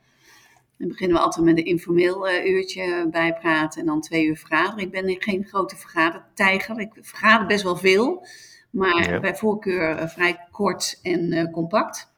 Dan 0.78 0.88
beginnen 0.88 1.18
we 1.18 1.24
altijd 1.24 1.46
met 1.46 1.58
een 1.58 1.66
informeel 1.66 2.30
uh, 2.30 2.46
uurtje 2.46 3.08
bijpraten 3.12 3.80
en 3.80 3.86
dan 3.86 4.02
twee 4.02 4.26
uur 4.26 4.38
vergaderen. 4.38 4.84
Ik 4.84 4.92
ben 4.92 5.22
geen 5.22 5.46
grote 5.46 5.76
vergadertijger. 5.76 6.80
Ik 6.80 6.92
vergader 7.02 7.48
best 7.48 7.64
wel 7.64 7.76
veel, 7.76 8.28
maar 8.70 9.10
ja. 9.12 9.20
bij 9.20 9.36
voorkeur 9.36 10.02
uh, 10.02 10.08
vrij 10.08 10.48
kort 10.52 11.00
en 11.02 11.34
uh, 11.34 11.52
compact. 11.52 12.12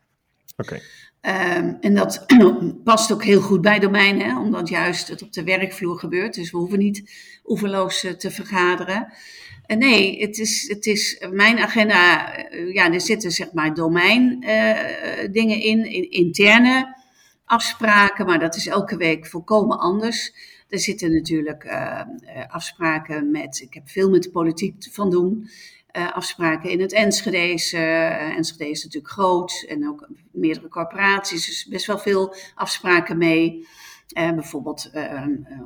Oké. 0.57 0.79
Um, 1.27 1.77
en 1.81 1.95
dat 1.95 2.25
past 2.83 3.11
ook 3.11 3.23
heel 3.23 3.41
goed 3.41 3.61
bij 3.61 3.79
domein, 3.79 4.37
omdat 4.37 4.69
juist 4.69 5.07
het 5.07 5.21
op 5.21 5.33
de 5.33 5.43
werkvloer 5.43 5.99
gebeurt. 5.99 6.33
Dus 6.33 6.51
we 6.51 6.57
hoeven 6.57 6.79
niet 6.79 7.11
oeverloos 7.45 8.03
uh, 8.03 8.11
te 8.11 8.31
vergaderen. 8.31 9.13
En 9.65 9.77
nee, 9.77 10.21
het 10.21 10.37
is, 10.37 10.67
het 10.67 10.85
is 10.85 11.25
mijn 11.31 11.59
agenda, 11.59 12.33
uh, 12.51 12.73
ja, 12.73 12.93
er 12.93 13.01
zitten 13.01 13.31
zeg 13.31 13.53
maar 13.53 13.73
domein 13.73 14.43
uh, 14.43 14.79
dingen 15.31 15.61
in, 15.61 15.85
in, 15.85 16.11
interne 16.11 16.95
afspraken, 17.45 18.25
maar 18.25 18.39
dat 18.39 18.55
is 18.55 18.67
elke 18.67 18.97
week 18.97 19.27
volkomen 19.27 19.79
anders. 19.79 20.33
Er 20.69 20.79
zitten 20.79 21.13
natuurlijk 21.13 21.67
afspraken 22.47 23.31
met, 23.31 23.59
ik 23.61 23.73
heb 23.73 23.89
veel 23.89 24.09
met 24.09 24.23
de 24.23 24.31
politiek 24.31 24.75
van 24.91 25.09
doen. 25.09 25.49
Uh, 25.97 26.11
afspraken 26.13 26.69
in 26.69 26.81
het 26.81 26.93
Enschede. 26.93 27.37
Uh, 27.73 28.37
Enschede 28.37 28.69
is 28.69 28.83
natuurlijk 28.83 29.13
groot 29.13 29.65
en 29.67 29.87
ook 29.87 30.07
meerdere 30.31 30.67
corporaties, 30.67 31.45
dus 31.45 31.65
best 31.65 31.85
wel 31.85 31.99
veel 31.99 32.35
afspraken 32.55 33.17
mee. 33.17 33.67
Uh, 34.17 34.31
bijvoorbeeld, 34.33 34.91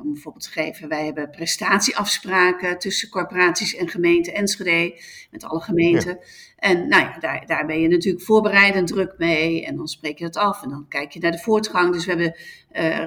om 0.02 0.12
bijvoorbeeld 0.12 0.44
te 0.44 0.50
geven, 0.50 0.88
wij 0.88 1.04
hebben 1.04 1.30
prestatieafspraken 1.30 2.78
tussen 2.78 3.08
corporaties 3.08 3.74
en 3.74 3.88
gemeenten 3.88 4.34
Enschede, 4.34 5.00
met 5.30 5.44
alle 5.44 5.60
gemeenten. 5.60 6.18
Ja. 6.20 6.26
En 6.56 6.88
nou 6.88 7.02
ja, 7.02 7.18
daar, 7.18 7.46
daar 7.46 7.66
ben 7.66 7.80
je 7.80 7.88
natuurlijk 7.88 8.24
voorbereidend 8.24 8.86
druk 8.86 9.14
mee 9.18 9.66
en 9.66 9.76
dan 9.76 9.88
spreek 9.88 10.18
je 10.18 10.24
dat 10.24 10.36
af 10.36 10.62
en 10.62 10.68
dan 10.68 10.86
kijk 10.88 11.12
je 11.12 11.20
naar 11.20 11.32
de 11.32 11.38
voortgang. 11.38 11.92
Dus 11.92 12.04
we 12.04 12.10
hebben 12.10 12.34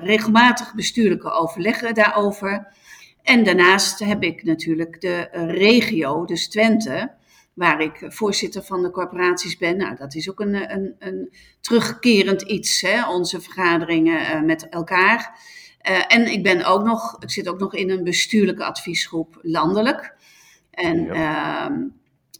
regelmatig 0.04 0.74
bestuurlijke 0.76 1.32
overleggen 1.32 1.94
daarover. 1.94 2.68
En 3.24 3.44
daarnaast 3.44 4.00
heb 4.00 4.24
ik 4.24 4.44
natuurlijk 4.44 5.02
de 5.02 5.28
regio, 5.48 6.26
dus 6.26 6.50
Twente, 6.50 7.12
waar 7.54 7.82
ik 7.82 8.06
voorzitter 8.08 8.64
van 8.64 8.82
de 8.84 8.92
corporaties 8.92 9.58
ben. 9.58 9.78
Nou, 9.78 9.96
dat 9.96 10.16
is 10.16 10.30
ook 10.30 10.40
een, 10.40 10.74
een, 10.74 10.96
een 11.00 11.34
terugkerend 11.62 12.42
iets, 12.42 12.82
hè, 12.82 13.10
onze 13.10 13.42
vergaderingen 13.42 14.22
uh, 14.22 14.42
met 14.42 14.70
elkaar. 14.70 15.40
Uh, 15.90 16.04
en 16.08 16.32
ik 16.32 16.44
ben 16.44 16.66
ook 16.66 16.84
nog, 16.84 17.16
ik 17.20 17.32
zit 17.32 17.50
ook 17.50 17.60
nog 17.60 17.74
in 17.74 17.90
een 17.90 18.04
bestuurlijke 18.04 18.64
adviesgroep 18.64 19.40
landelijk. 19.42 20.16
En 20.72 21.04
ja. 21.04 21.70
uh, 21.70 21.78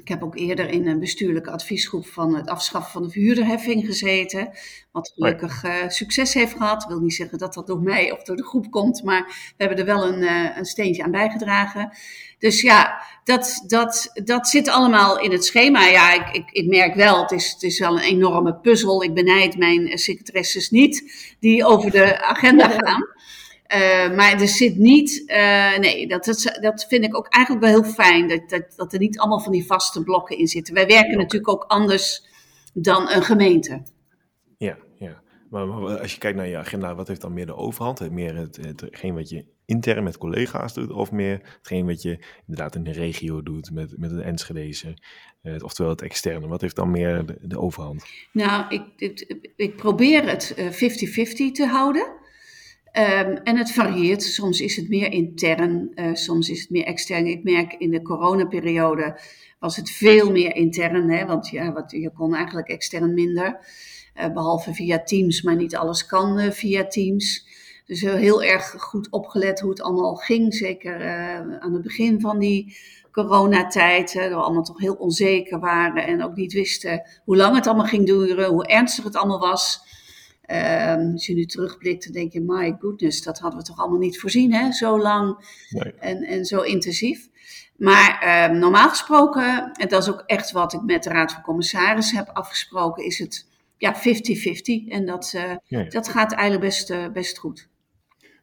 ik 0.04 0.10
heb 0.10 0.24
ook 0.24 0.38
eerder 0.38 0.70
in 0.70 0.88
een 0.88 1.00
bestuurlijke 1.00 1.52
adviesgroep 1.52 2.08
van 2.08 2.36
het 2.36 2.50
afschaffen 2.50 2.92
van 2.92 3.04
de 3.04 3.10
verhuurderheffing 3.10 3.86
gezeten. 3.86 4.50
Wat 4.92 5.12
gelukkig 5.16 5.64
uh, 5.64 5.72
succes 5.88 6.34
heeft 6.34 6.54
gehad. 6.54 6.84
Ik 6.84 6.90
wil 6.90 7.00
niet 7.00 7.14
zeggen 7.14 7.38
dat 7.38 7.54
dat 7.54 7.68
door 7.68 7.82
mij 7.82 8.12
of 8.12 8.24
door 8.24 8.36
de 8.36 8.46
groep 8.46 8.72
komt, 8.72 9.04
maar 9.04 9.26
we 9.28 9.64
hebben 9.64 9.78
er 9.78 9.86
wel 9.86 10.08
een, 10.08 10.22
uh, 10.22 10.58
een 10.58 10.66
steentje 10.66 11.04
aan 11.04 11.12
bijgedragen. 11.12 11.98
Dus 12.40 12.62
ja, 12.62 13.02
dat, 13.24 13.64
dat, 13.68 14.12
dat 14.24 14.48
zit 14.48 14.70
allemaal 14.70 15.20
in 15.20 15.32
het 15.32 15.46
schema. 15.46 15.88
Ja, 15.88 16.14
ik, 16.14 16.36
ik, 16.36 16.52
ik 16.52 16.68
merk 16.68 16.96
wel, 16.96 17.22
het 17.22 17.32
is, 17.32 17.52
het 17.52 17.64
is 17.64 17.80
wel 17.80 17.96
een 17.96 18.04
enorme 18.04 18.56
puzzel. 18.56 19.04
Ik 19.04 19.14
benijd 19.14 19.58
mijn 19.58 19.98
secretaresses 19.98 20.70
niet 20.70 21.12
die 21.40 21.66
over 21.66 21.92
de 21.92 22.22
agenda 22.22 22.70
gaan. 22.80 23.08
Uh, 23.76 24.16
maar 24.16 24.42
er 24.42 24.48
zit 24.48 24.78
niet, 24.78 25.24
uh, 25.26 25.78
nee, 25.78 26.08
dat, 26.08 26.26
dat, 26.26 26.58
dat 26.62 26.86
vind 26.90 27.04
ik 27.04 27.18
ook 27.18 27.28
eigenlijk 27.28 27.66
wel 27.66 27.82
heel 27.82 27.92
fijn, 27.92 28.28
dat, 28.28 28.50
dat, 28.50 28.74
dat 28.76 28.94
er 28.94 29.00
niet 29.00 29.20
allemaal 29.20 29.40
van 29.40 29.52
die 29.52 29.66
vaste 29.66 30.04
blokken 30.04 30.38
in 30.38 30.48
zitten. 30.48 30.74
Wij 30.74 30.88
werken 30.88 31.18
natuurlijk 31.18 31.52
ook 31.52 31.64
anders 31.64 32.26
dan 32.74 33.10
een 33.10 33.24
gemeente. 33.24 33.84
Ja, 34.58 34.78
ja. 34.98 35.22
Maar, 35.50 35.68
maar, 35.68 36.00
als 36.00 36.14
je 36.14 36.20
kijkt 36.20 36.38
naar 36.38 36.48
je 36.48 36.58
agenda, 36.58 36.96
wat 36.96 37.08
heeft 37.08 37.22
dan 37.22 37.34
meer 37.34 37.46
de 37.46 37.56
overhand? 37.56 38.12
Meer 38.12 38.36
het, 38.36 38.56
hetgeen 38.62 39.14
wat 39.14 39.30
je 39.30 39.46
intern 39.66 40.04
met 40.04 40.18
collega's 40.18 40.74
doet, 40.74 40.92
of 40.92 41.12
meer 41.12 41.40
hetgeen 41.58 41.86
wat 41.86 42.02
je 42.02 42.20
inderdaad 42.48 42.76
in 42.76 42.84
de 42.84 42.92
regio 42.92 43.44
doet 43.44 43.72
met, 43.72 43.98
met 43.98 44.12
het 44.12 44.22
Enschedeze, 44.22 44.98
uh, 45.44 45.56
oftewel 45.64 45.92
het 45.92 46.02
externe? 46.02 46.48
Wat 46.48 46.62
heeft 46.62 46.76
dan 46.76 46.92
meer 46.92 47.26
de, 47.26 47.38
de 47.42 47.60
overhand? 47.60 48.06
Nou, 48.32 48.66
ik, 48.70 48.84
ik, 48.96 49.52
ik 49.56 49.76
probeer 49.76 50.30
het 50.30 50.56
50-50 50.58 50.58
te 51.52 51.66
houden. 51.66 52.22
Um, 52.98 53.38
en 53.44 53.58
het 53.58 53.72
varieert. 53.72 54.24
Soms 54.24 54.62
is 54.62 54.76
het 54.76 54.90
meer 54.90 55.12
intern, 55.12 55.92
uh, 55.96 56.14
soms 56.14 56.50
is 56.50 56.62
het 56.62 56.70
meer 56.70 56.86
extern. 56.86 57.26
Ik 57.26 57.44
merk 57.44 57.74
in 57.74 57.92
de 57.92 58.02
coronaperiode 58.02 59.20
was 59.60 59.76
het 59.76 59.90
veel 59.90 60.32
meer 60.32 60.56
intern, 60.56 61.10
hè, 61.10 61.26
want 61.26 61.50
ja, 61.50 61.86
je 61.88 62.12
kon 62.12 62.36
eigenlijk 62.36 62.68
extern 62.68 63.14
minder. 63.14 63.60
Uh, 64.16 64.34
behalve 64.34 64.74
via 64.74 65.04
Teams, 65.04 65.42
maar 65.42 65.56
niet 65.56 65.76
alles 65.76 66.06
kan 66.06 66.40
uh, 66.40 66.52
via 66.52 66.88
Teams. 66.88 67.48
Dus 67.86 68.02
heel, 68.02 68.16
heel, 68.16 68.44
erg 68.44 68.76
goed 68.78 69.10
opgelet 69.10 69.60
hoe 69.60 69.70
het 69.70 69.82
allemaal 69.82 70.16
ging. 70.16 70.54
Zeker 70.54 71.10
aan 71.60 71.74
het 71.74 71.82
begin 71.82 72.22
van 72.22 72.40
die 72.40 72.78
coronatijd. 73.12 74.14
dat 74.14 74.30
we 74.30 74.36
allemaal 74.36 74.64
toch 74.64 74.80
heel 74.80 74.94
onzeker 74.96 75.60
waren 75.60 76.06
en 76.06 76.24
ook 76.24 76.36
niet 76.36 76.54
wisten 76.54 77.02
hoe 77.24 77.36
lang 77.36 77.56
het 77.56 77.68
allemaal 77.68 77.86
ging 77.86 78.06
duren, 78.06 78.50
hoe 78.50 78.68
ernstig 78.68 79.04
het 79.04 79.16
allemaal 79.16 79.40
was. 79.40 79.93
Um, 80.52 81.12
als 81.12 81.26
je 81.26 81.34
nu 81.34 81.46
terugblikt, 81.46 82.04
dan 82.04 82.14
denk 82.14 82.34
je, 82.34 82.42
my 82.42 82.76
goodness, 82.80 83.22
dat 83.22 83.40
hadden 83.40 83.60
we 83.60 83.66
toch 83.66 83.80
allemaal 83.80 84.00
niet 84.00 84.20
voorzien, 84.20 84.54
hè? 84.54 84.72
Zo 84.72 85.00
lang 85.00 85.38
nee. 85.70 85.94
en, 85.94 86.24
en 86.24 86.46
zo 86.46 86.62
intensief. 86.62 87.30
Maar 87.78 88.48
um, 88.50 88.58
normaal 88.58 88.90
gesproken, 88.90 89.72
en 89.72 89.88
dat 89.88 90.02
is 90.02 90.10
ook 90.10 90.24
echt 90.26 90.52
wat 90.52 90.74
ik 90.74 90.82
met 90.82 91.04
de 91.04 91.10
Raad 91.10 91.32
van 91.32 91.42
Commissarissen 91.42 92.18
heb 92.18 92.30
afgesproken, 92.30 93.06
is 93.06 93.20
het 93.20 93.48
ja, 93.78 93.96
50-50. 93.96 94.00
En 94.88 95.06
dat, 95.06 95.34
uh, 95.36 95.56
ja. 95.66 95.84
dat 95.84 96.08
gaat 96.08 96.32
eigenlijk 96.32 96.64
best, 96.64 96.90
uh, 96.90 97.08
best 97.08 97.38
goed. 97.38 97.70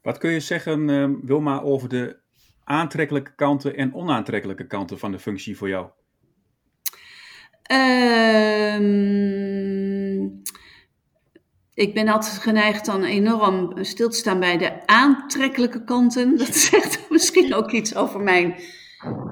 Wat 0.02 0.18
kun 0.18 0.30
je 0.30 0.40
zeggen, 0.40 0.88
uh, 0.88 1.10
Wilma, 1.22 1.60
over 1.60 1.88
de 1.88 2.16
aantrekkelijke 2.64 3.34
kanten 3.34 3.76
en 3.76 3.94
onaantrekkelijke 3.94 4.66
kanten 4.66 4.98
van 4.98 5.12
de 5.12 5.18
functie 5.18 5.56
voor 5.56 5.68
jou? 5.68 5.88
Um, 8.72 10.42
ik 11.81 11.95
ben 11.95 12.09
altijd 12.09 12.38
geneigd 12.38 12.87
dan 12.87 13.05
enorm 13.05 13.85
stil 13.85 14.09
te 14.09 14.16
staan 14.16 14.40
bij 14.40 14.59
de 14.59 14.87
aantrekkelijke 14.87 15.85
kanten. 15.85 16.37
Dat 16.38 16.57
zegt 16.57 17.11
misschien 17.11 17.55
ook 17.55 17.71
iets 17.71 17.95
over 17.95 18.21
mijn 18.21 18.55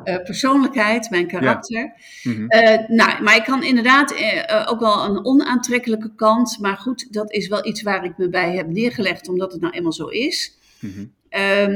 uh, 0.05 0.23
persoonlijkheid, 0.23 1.11
mijn 1.11 1.27
karakter. 1.27 1.77
Ja. 1.77 1.93
Mm 2.23 2.35
-hmm. 2.35 2.47
uh, 2.49 2.79
nou, 2.89 3.23
maar 3.23 3.37
ik 3.37 3.45
kan 3.45 3.63
inderdaad 3.63 4.13
uh, 4.13 4.67
ook 4.69 4.81
wel 4.81 5.05
een 5.05 5.25
onaantrekkelijke 5.25 6.15
kant. 6.15 6.59
Maar 6.61 6.77
goed, 6.77 7.13
dat 7.13 7.33
is 7.33 7.49
wel 7.49 7.67
iets 7.67 7.83
waar 7.83 8.05
ik 8.05 8.19
me 8.19 8.29
bij 8.29 8.57
heb 8.57 8.67
neergelegd, 8.67 9.29
omdat 9.29 9.53
het 9.53 9.61
nou 9.61 9.75
eenmaal 9.75 9.93
zo 9.93 10.07
is. 10.07 10.59
Mm 10.81 10.93
-hmm. 10.93 11.13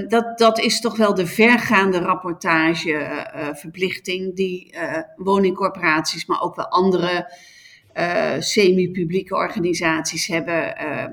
dat, 0.08 0.38
dat 0.38 0.58
is 0.58 0.80
toch 0.80 0.96
wel 0.96 1.14
de 1.14 1.26
vergaande 1.26 1.98
rapportageverplichting 1.98 4.36
die 4.36 4.74
woningcorporaties, 5.16 6.26
maar 6.26 6.40
ook 6.40 6.56
wel 6.56 6.68
andere 6.68 7.32
uh, 7.94 8.34
semi-publieke 8.38 9.34
organisaties 9.34 10.26
hebben. 10.26 10.74
Uh, 10.82 11.04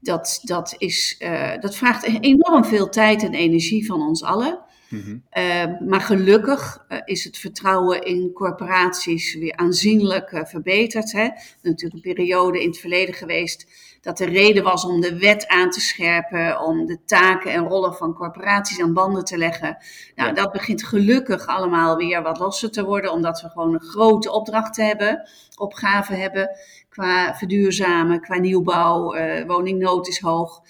dat, 0.00 0.40
dat, 0.42 0.74
is, 0.78 1.16
uh, 1.18 1.58
dat 1.60 1.76
vraagt 1.76 2.20
enorm 2.20 2.64
veel 2.64 2.88
tijd 2.88 3.22
en 3.22 3.34
energie 3.34 3.86
van 3.86 4.02
ons 4.02 4.22
allen. 4.22 4.60
Mhm. 4.88 5.16
Ehm, 5.30 5.88
maar 5.88 6.00
gelukkig 6.00 6.84
uh, 6.88 6.98
is 7.04 7.24
het 7.24 7.38
vertrouwen 7.38 8.02
in 8.02 8.32
corporaties 8.32 9.34
weer 9.34 9.56
aanzienlijk 9.56 10.42
verbeterd. 10.44 11.12
Hè. 11.12 11.22
Er 11.22 11.32
is 11.34 11.56
natuurlijk 11.62 12.06
een 12.06 12.14
periode 12.14 12.62
in 12.62 12.68
het 12.68 12.78
verleden 12.78 13.14
geweest 13.14 13.66
dat 14.00 14.20
er 14.20 14.28
reden 14.28 14.62
was 14.62 14.84
om 14.84 15.00
de 15.00 15.18
wet 15.18 15.46
aan 15.48 15.70
te 15.70 15.80
scherpen, 15.80 16.60
om 16.60 16.86
de 16.86 17.04
taken 17.04 17.52
en 17.52 17.68
rollen 17.68 17.94
van 17.94 18.14
corporaties 18.14 18.80
aan 18.80 18.94
banden 18.94 19.24
te 19.24 19.38
leggen. 19.38 19.76
Nou, 20.14 20.34
dat 20.34 20.52
begint 20.52 20.84
gelukkig 20.84 21.46
allemaal 21.46 21.96
weer 21.96 22.22
wat 22.22 22.38
losser 22.38 22.70
te 22.70 22.84
worden, 22.84 23.12
omdat 23.12 23.40
we 23.40 23.48
gewoon 23.48 23.74
een 23.74 23.80
grote 23.80 24.32
opdracht 24.32 24.76
hebben, 24.76 25.28
opgave 25.56 26.14
hebben 26.14 26.50
qua 26.88 27.34
verduurzamen, 27.34 28.20
qua 28.20 28.38
nieuwbouw, 28.38 29.16
uh, 29.16 29.46
woningnood 29.46 30.08
is 30.08 30.20
hoog. 30.20 30.62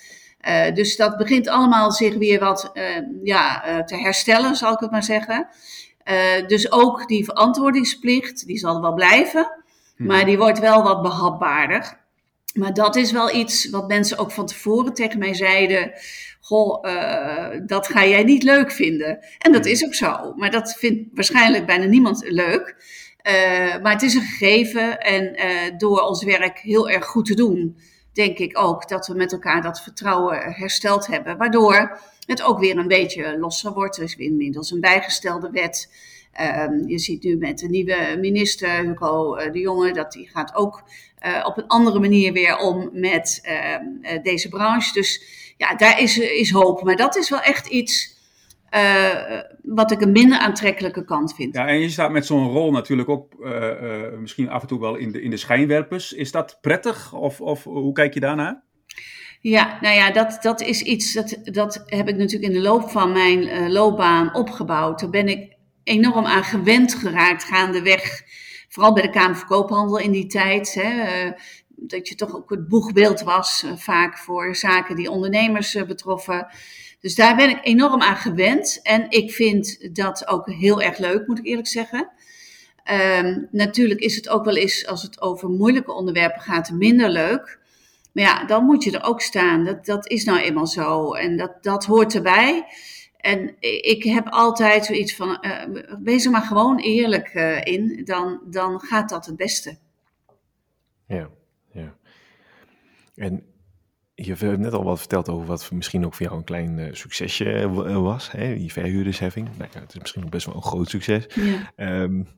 Uh, 0.48 0.74
dus 0.74 0.96
dat 0.96 1.16
begint 1.16 1.48
allemaal 1.48 1.92
zich 1.92 2.14
weer 2.14 2.40
wat 2.40 2.70
uh, 2.74 2.84
ja, 3.22 3.68
uh, 3.68 3.82
te 3.82 3.96
herstellen, 3.96 4.56
zal 4.56 4.72
ik 4.72 4.80
het 4.80 4.90
maar 4.90 5.02
zeggen. 5.02 5.48
dus 6.46 6.72
ook 6.72 7.08
die 7.08 7.24
verantwoordingsplicht, 7.24 8.46
die 8.46 8.58
zal 8.58 8.80
wel 8.80 8.94
blijven, 8.94 9.62
hmm. 9.96 10.06
maar 10.06 10.24
die 10.24 10.38
wordt 10.38 10.58
wel 10.58 10.82
wat 10.82 11.02
behapbaarder. 11.02 11.98
Maar 12.54 12.74
dat 12.74 12.96
is 12.96 13.12
wel 13.12 13.34
iets 13.34 13.70
wat 13.70 13.88
mensen 13.88 14.18
ook 14.18 14.30
van 14.30 14.46
tevoren 14.46 14.94
tegen 14.94 15.18
mij 15.18 15.34
zeiden. 15.34 15.92
Goh, 16.40 16.82
dat 17.66 17.86
ga 17.86 18.06
jij 18.06 18.22
niet 18.22 18.42
leuk 18.42 18.72
vinden. 18.72 19.18
En 19.38 19.52
dat 19.52 19.64
hmm. 19.64 19.72
is 19.72 19.84
ook 19.84 19.94
zo. 19.94 20.34
Maar 20.36 20.50
dat 20.50 20.74
vindt 20.78 21.08
waarschijnlijk 21.14 21.66
bijna 21.66 21.84
niemand 21.84 22.24
leuk. 22.28 22.76
maar 23.82 23.92
het 23.92 24.02
is 24.02 24.14
een 24.14 24.20
gegeven 24.20 24.98
en 24.98 25.34
door 25.78 26.00
ons 26.00 26.24
werk 26.24 26.58
heel 26.58 26.90
erg 26.90 27.06
goed 27.06 27.26
te 27.26 27.34
doen 27.34 27.76
denk 28.12 28.38
ik 28.38 28.58
ook 28.58 28.88
dat 28.88 29.06
we 29.06 29.14
met 29.14 29.32
elkaar 29.32 29.62
dat 29.62 29.80
vertrouwen 29.80 30.52
hersteld 30.52 31.06
hebben. 31.06 31.36
Waardoor 31.36 32.00
het 32.26 32.42
ook 32.42 32.58
weer 32.58 32.78
een 32.78 32.88
beetje 32.88 33.38
losser 33.38 33.72
wordt. 33.72 33.96
Er 33.96 34.02
is 34.02 34.16
inmiddels 34.16 34.70
een 34.70 34.80
bijgestelde 34.80 35.50
wet. 35.50 35.92
Um, 36.40 36.88
je 36.88 36.98
ziet 36.98 37.22
nu 37.22 37.36
met 37.36 37.58
de 37.58 37.68
nieuwe 37.68 38.16
minister, 38.20 38.84
Hugo 38.84 39.38
uh, 39.38 39.52
de 39.52 39.58
Jonge, 39.58 39.92
dat 39.92 40.12
die 40.12 40.28
gaat 40.28 40.54
ook 40.54 40.82
uh, 41.26 41.44
op 41.46 41.58
een 41.58 41.66
andere 41.66 42.00
manier 42.00 42.32
weer 42.32 42.56
om 42.56 42.90
met 42.92 43.40
uh, 43.44 44.22
deze 44.22 44.48
branche. 44.48 44.92
Dus 44.92 45.22
ja, 45.56 45.74
daar 45.74 46.00
is, 46.00 46.18
is 46.18 46.50
hoop. 46.50 46.82
Maar 46.82 46.96
dat 46.96 47.16
is 47.16 47.30
wel 47.30 47.40
echt 47.40 47.66
iets 47.66 48.18
uh, 48.74 49.40
wat 49.62 49.90
ik 49.90 50.00
een 50.00 50.12
minder 50.12 50.38
aantrekkelijke 50.38 51.04
kant 51.04 51.34
vind. 51.34 51.54
Ja, 51.54 51.66
en 51.66 51.80
je 51.80 51.88
staat 51.88 52.10
met 52.10 52.26
zo'n 52.26 52.48
rol 52.48 52.70
natuurlijk 52.70 53.08
ook 53.08 53.34
misschien 54.20 54.48
af 54.48 54.62
en 54.62 54.68
toe 54.68 54.80
wel 54.80 54.96
in 54.96 55.12
de, 55.12 55.22
in 55.22 55.30
de 55.30 55.36
schijnwerpers. 55.36 56.12
Is 56.12 56.32
dat 56.32 56.58
prettig 56.60 57.14
of, 57.14 57.40
of 57.40 57.64
hoe 57.64 57.92
kijk 57.92 58.14
je 58.14 58.20
daarnaar? 58.20 58.62
Ja, 59.40 59.78
nou 59.80 59.94
ja, 59.94 60.10
dat, 60.10 60.38
dat 60.42 60.60
is 60.60 60.82
iets, 60.82 61.12
dat, 61.12 61.38
dat 61.44 61.82
heb 61.86 62.08
ik 62.08 62.16
natuurlijk 62.16 62.52
in 62.52 62.58
de 62.58 62.68
loop 62.68 62.90
van 62.90 63.12
mijn 63.12 63.70
loopbaan 63.72 64.34
opgebouwd. 64.34 65.00
Daar 65.00 65.10
ben 65.10 65.28
ik 65.28 65.58
enorm 65.90 66.26
aan 66.26 66.44
gewend 66.44 66.94
geraakt 66.94 67.44
gaandeweg. 67.44 68.22
Vooral 68.68 68.92
bij 68.92 69.02
de 69.02 69.10
Kamer 69.10 69.36
van 69.36 69.46
Koophandel 69.46 69.98
in 69.98 70.10
die 70.10 70.26
tijd. 70.26 70.74
Hè, 70.74 71.30
dat 71.76 72.08
je 72.08 72.14
toch 72.14 72.34
ook 72.36 72.50
het 72.50 72.68
boegbeeld 72.68 73.20
was, 73.20 73.64
vaak 73.76 74.18
voor 74.18 74.56
zaken 74.56 74.96
die 74.96 75.10
ondernemers 75.10 75.72
betroffen. 75.86 76.46
Dus 77.00 77.14
daar 77.14 77.36
ben 77.36 77.50
ik 77.50 77.58
enorm 77.62 78.02
aan 78.02 78.16
gewend. 78.16 78.80
En 78.82 79.06
ik 79.08 79.30
vind 79.30 79.94
dat 79.94 80.26
ook 80.28 80.50
heel 80.50 80.82
erg 80.82 80.98
leuk, 80.98 81.26
moet 81.26 81.38
ik 81.38 81.46
eerlijk 81.46 81.68
zeggen. 81.68 82.10
Um, 83.20 83.48
natuurlijk 83.50 84.00
is 84.00 84.16
het 84.16 84.28
ook 84.28 84.44
wel 84.44 84.56
eens, 84.56 84.86
als 84.86 85.02
het 85.02 85.20
over 85.20 85.48
moeilijke 85.48 85.92
onderwerpen 85.92 86.40
gaat, 86.40 86.70
minder 86.70 87.08
leuk. 87.08 87.58
Maar 88.12 88.24
ja, 88.24 88.44
dan 88.44 88.64
moet 88.64 88.84
je 88.84 88.90
er 88.90 89.04
ook 89.04 89.20
staan. 89.20 89.64
Dat, 89.64 89.84
dat 89.84 90.08
is 90.08 90.24
nou 90.24 90.38
eenmaal 90.38 90.66
zo. 90.66 91.12
En 91.14 91.36
dat, 91.36 91.62
dat 91.62 91.84
hoort 91.84 92.14
erbij. 92.14 92.64
En 93.20 93.54
ik 93.82 94.02
heb 94.02 94.26
altijd 94.28 94.84
zoiets 94.84 95.16
van, 95.16 95.44
uh, 95.46 95.82
wees 96.02 96.24
er 96.24 96.30
maar 96.30 96.42
gewoon 96.42 96.78
eerlijk 96.78 97.34
uh, 97.34 97.64
in, 97.64 98.04
dan, 98.04 98.40
dan 98.50 98.80
gaat 98.80 99.08
dat 99.08 99.26
het 99.26 99.36
beste. 99.36 99.78
Ja, 101.06 101.30
ja. 101.72 101.96
En 103.14 103.44
je 104.14 104.34
hebt 104.34 104.58
net 104.58 104.72
al 104.72 104.84
wat 104.84 104.98
verteld 104.98 105.28
over 105.28 105.46
wat 105.46 105.70
misschien 105.70 106.06
ook 106.06 106.14
voor 106.14 106.26
jou 106.26 106.38
een 106.38 106.44
klein 106.44 106.78
uh, 106.78 106.92
succesje 106.92 107.70
was, 108.00 108.30
hè, 108.30 108.54
die 108.54 108.72
verhuurdersheffing. 108.72 109.48
Nou 109.58 109.70
ja, 109.72 109.80
het 109.80 109.94
is 109.94 110.00
misschien 110.00 110.24
ook 110.24 110.30
best 110.30 110.46
wel 110.46 110.54
een 110.54 110.62
groot 110.62 110.88
succes. 110.88 111.26
Ja. 111.34 112.02
Um, 112.02 112.28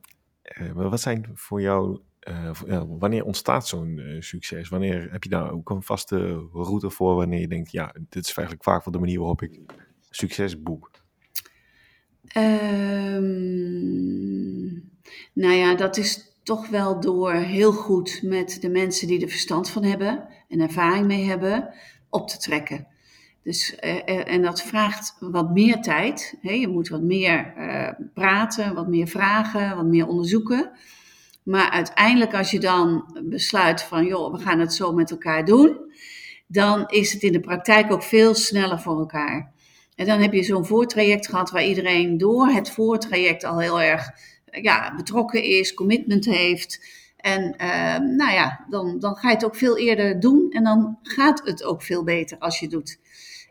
uh, 0.61 0.71
maar 0.71 0.89
wat 0.89 1.01
zijn 1.01 1.29
voor 1.33 1.61
jou, 1.61 1.99
wanneer 2.87 3.23
ontstaat 3.23 3.67
zo'n 3.67 4.17
succes? 4.19 4.69
Wanneer 4.69 5.11
heb 5.11 5.23
je 5.23 5.29
daar 5.29 5.51
ook 5.51 5.69
een 5.69 5.83
vaste 5.83 6.47
route 6.51 6.89
voor 6.89 7.15
wanneer 7.15 7.39
je 7.39 7.47
denkt, 7.47 7.71
ja, 7.71 7.95
dit 8.09 8.27
is 8.27 8.33
eigenlijk 8.33 8.63
vaak 8.63 8.85
wel 8.85 8.93
de 8.93 8.99
manier 8.99 9.19
waarop 9.19 9.41
ik 9.41 9.59
succes 10.15 10.61
boek? 10.61 10.91
Um, 12.37 13.23
nou 15.33 15.53
ja, 15.53 15.75
dat 15.75 15.97
is 15.97 16.31
toch 16.43 16.67
wel 16.69 16.99
door 16.99 17.33
heel 17.33 17.71
goed 17.71 18.19
met 18.23 18.57
de 18.61 18.69
mensen 18.69 19.07
die 19.07 19.21
er 19.21 19.29
verstand 19.29 19.69
van 19.69 19.83
hebben 19.83 20.27
en 20.49 20.59
ervaring 20.59 21.05
mee 21.05 21.23
hebben, 21.23 21.73
op 22.09 22.27
te 22.27 22.37
trekken. 22.37 22.87
Dus, 23.43 23.75
eh, 23.75 24.07
eh, 24.07 24.33
en 24.33 24.41
dat 24.41 24.61
vraagt 24.61 25.15
wat 25.19 25.51
meer 25.51 25.81
tijd. 25.81 26.37
Je 26.41 26.67
moet 26.67 26.89
wat 26.89 27.01
meer 27.01 27.53
uh, 27.57 27.89
praten, 28.13 28.73
wat 28.73 28.87
meer 28.87 29.07
vragen, 29.07 29.75
wat 29.75 29.85
meer 29.85 30.07
onderzoeken. 30.07 30.71
Maar 31.43 31.69
uiteindelijk, 31.69 32.33
als 32.33 32.51
je 32.51 32.59
dan 32.59 33.17
besluit 33.23 33.81
van, 33.81 34.05
joh, 34.05 34.33
we 34.33 34.39
gaan 34.39 34.59
het 34.59 34.73
zo 34.73 34.93
met 34.93 35.11
elkaar 35.11 35.45
doen, 35.45 35.77
dan 36.47 36.87
is 36.87 37.13
het 37.13 37.21
in 37.21 37.31
de 37.31 37.39
praktijk 37.39 37.91
ook 37.91 38.03
veel 38.03 38.35
sneller 38.35 38.79
voor 38.79 38.99
elkaar. 38.99 39.52
En 39.95 40.05
dan 40.05 40.19
heb 40.19 40.33
je 40.33 40.43
zo'n 40.43 40.65
voortraject 40.65 41.27
gehad 41.27 41.51
waar 41.51 41.65
iedereen 41.65 42.17
door 42.17 42.47
het 42.47 42.69
voortraject 42.69 43.43
al 43.43 43.59
heel 43.59 43.81
erg 43.81 44.11
ja, 44.61 44.95
betrokken 44.95 45.43
is, 45.43 45.73
commitment 45.73 46.25
heeft. 46.25 46.85
En 47.17 47.55
uh, 47.61 47.97
nou 47.97 48.31
ja, 48.31 48.65
dan, 48.69 48.99
dan 48.99 49.15
ga 49.15 49.29
je 49.29 49.35
het 49.35 49.45
ook 49.45 49.55
veel 49.55 49.77
eerder 49.77 50.19
doen 50.19 50.47
en 50.49 50.63
dan 50.63 50.97
gaat 51.03 51.41
het 51.45 51.63
ook 51.63 51.81
veel 51.81 52.03
beter 52.03 52.37
als 52.39 52.59
je 52.59 52.67
doet. 52.67 52.99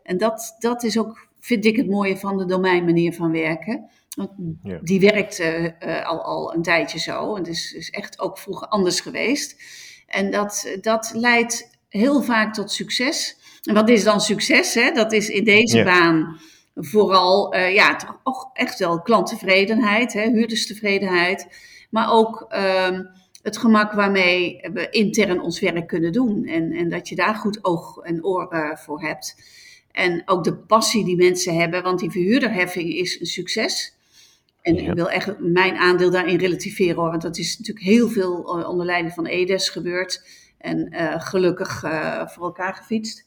En 0.03 0.17
dat, 0.17 0.55
dat 0.59 0.83
is 0.83 0.99
ook, 0.99 1.27
vind 1.39 1.65
ik, 1.65 1.75
het 1.75 1.89
mooie 1.89 2.17
van 2.17 2.37
de 2.37 2.45
domeinmanier 2.45 3.13
van 3.13 3.31
werken. 3.31 3.89
Want 4.15 4.31
die 4.81 4.99
werkt 4.99 5.39
uh, 5.39 6.05
al, 6.05 6.21
al 6.23 6.53
een 6.53 6.61
tijdje 6.61 6.99
zo. 6.99 7.35
En 7.35 7.41
het 7.41 7.47
is, 7.47 7.73
is 7.73 7.89
echt 7.89 8.19
ook 8.19 8.37
vroeger 8.37 8.67
anders 8.67 8.99
geweest. 8.99 9.61
En 10.07 10.31
dat, 10.31 10.77
dat 10.81 11.11
leidt 11.15 11.77
heel 11.89 12.21
vaak 12.21 12.53
tot 12.53 12.71
succes. 12.71 13.37
En 13.63 13.73
wat 13.73 13.89
is 13.89 14.03
dan 14.03 14.21
succes? 14.21 14.73
Hè? 14.73 14.91
Dat 14.91 15.11
is 15.11 15.29
in 15.29 15.43
deze 15.43 15.83
baan 15.83 16.39
vooral 16.75 17.55
uh, 17.55 17.73
ja, 17.73 17.95
toch 18.23 18.49
echt 18.53 18.79
wel 18.79 19.01
klanttevredenheid, 19.01 20.13
hè, 20.13 20.29
huurderstevredenheid. 20.29 21.47
Maar 21.89 22.11
ook 22.11 22.47
um, 22.87 23.09
het 23.41 23.57
gemak 23.57 23.91
waarmee 23.91 24.69
we 24.73 24.89
intern 24.89 25.41
ons 25.41 25.59
werk 25.59 25.87
kunnen 25.87 26.11
doen. 26.11 26.45
En, 26.45 26.71
en 26.71 26.89
dat 26.89 27.09
je 27.09 27.15
daar 27.15 27.35
goed 27.35 27.59
oog 27.61 27.97
en 27.97 28.25
oor 28.25 28.77
voor 28.83 29.01
hebt. 29.01 29.35
En 29.91 30.21
ook 30.25 30.43
de 30.43 30.55
passie 30.55 31.05
die 31.05 31.15
mensen 31.15 31.55
hebben, 31.55 31.83
want 31.83 31.99
die 31.99 32.11
verhuurderheffing 32.11 32.93
is 32.93 33.19
een 33.19 33.25
succes. 33.25 33.95
En 34.61 34.77
ik 34.77 34.93
wil 34.93 35.09
echt 35.09 35.39
mijn 35.39 35.75
aandeel 35.75 36.11
daarin 36.11 36.37
relativeren 36.37 36.95
hoor, 36.95 37.09
want 37.09 37.21
dat 37.21 37.37
is 37.37 37.57
natuurlijk 37.57 37.85
heel 37.85 38.09
veel 38.09 38.59
eh, 38.59 38.69
onder 38.69 38.85
leiding 38.85 39.13
van 39.13 39.25
EDES 39.25 39.69
gebeurd. 39.69 40.25
En 40.57 40.93
gelukkig 41.21 41.79
voor 42.25 42.43
elkaar 42.43 42.73
gefietst. 42.73 43.25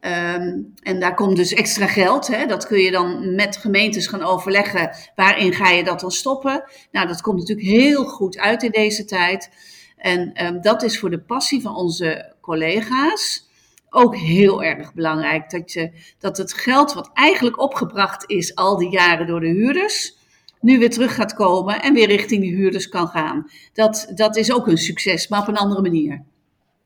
Um, 0.00 0.72
en 0.82 1.00
daar 1.00 1.14
komt 1.14 1.36
dus 1.36 1.52
extra 1.52 1.86
geld. 1.86 2.26
Hè? 2.26 2.46
Dat 2.46 2.66
kun 2.66 2.78
je 2.78 2.90
dan 2.90 3.34
met 3.34 3.56
gemeentes 3.56 4.06
gaan 4.06 4.22
overleggen. 4.22 4.90
Waarin 5.14 5.52
ga 5.52 5.70
je 5.70 5.84
dat 5.84 6.00
dan 6.00 6.10
stoppen? 6.10 6.64
Nou, 6.90 7.06
dat 7.06 7.20
komt 7.20 7.38
natuurlijk 7.38 7.68
heel 7.68 8.04
goed 8.04 8.38
uit 8.38 8.62
in 8.62 8.70
deze 8.70 9.04
tijd. 9.04 9.50
En 9.96 10.46
um, 10.46 10.60
dat 10.60 10.82
is 10.82 10.98
voor 10.98 11.10
de 11.10 11.20
passie 11.20 11.62
van 11.62 11.74
onze 11.74 12.34
collega's 12.40 13.48
ook 13.90 14.16
heel 14.16 14.62
erg 14.62 14.94
belangrijk. 14.94 15.50
Dat, 15.50 15.72
je, 15.72 15.92
dat 16.18 16.36
het 16.36 16.52
geld 16.52 16.92
wat 16.92 17.10
eigenlijk 17.14 17.60
opgebracht 17.60 18.24
is 18.26 18.54
al 18.54 18.76
die 18.76 18.90
jaren 18.90 19.26
door 19.26 19.40
de 19.40 19.48
huurders, 19.48 20.18
nu 20.60 20.78
weer 20.78 20.90
terug 20.90 21.14
gaat 21.14 21.34
komen 21.34 21.82
en 21.82 21.94
weer 21.94 22.06
richting 22.06 22.42
de 22.42 22.56
huurders 22.56 22.88
kan 22.88 23.08
gaan. 23.08 23.50
Dat, 23.72 24.12
dat 24.14 24.36
is 24.36 24.52
ook 24.52 24.66
een 24.66 24.78
succes, 24.78 25.28
maar 25.28 25.40
op 25.40 25.48
een 25.48 25.56
andere 25.56 25.82
manier. 25.82 26.24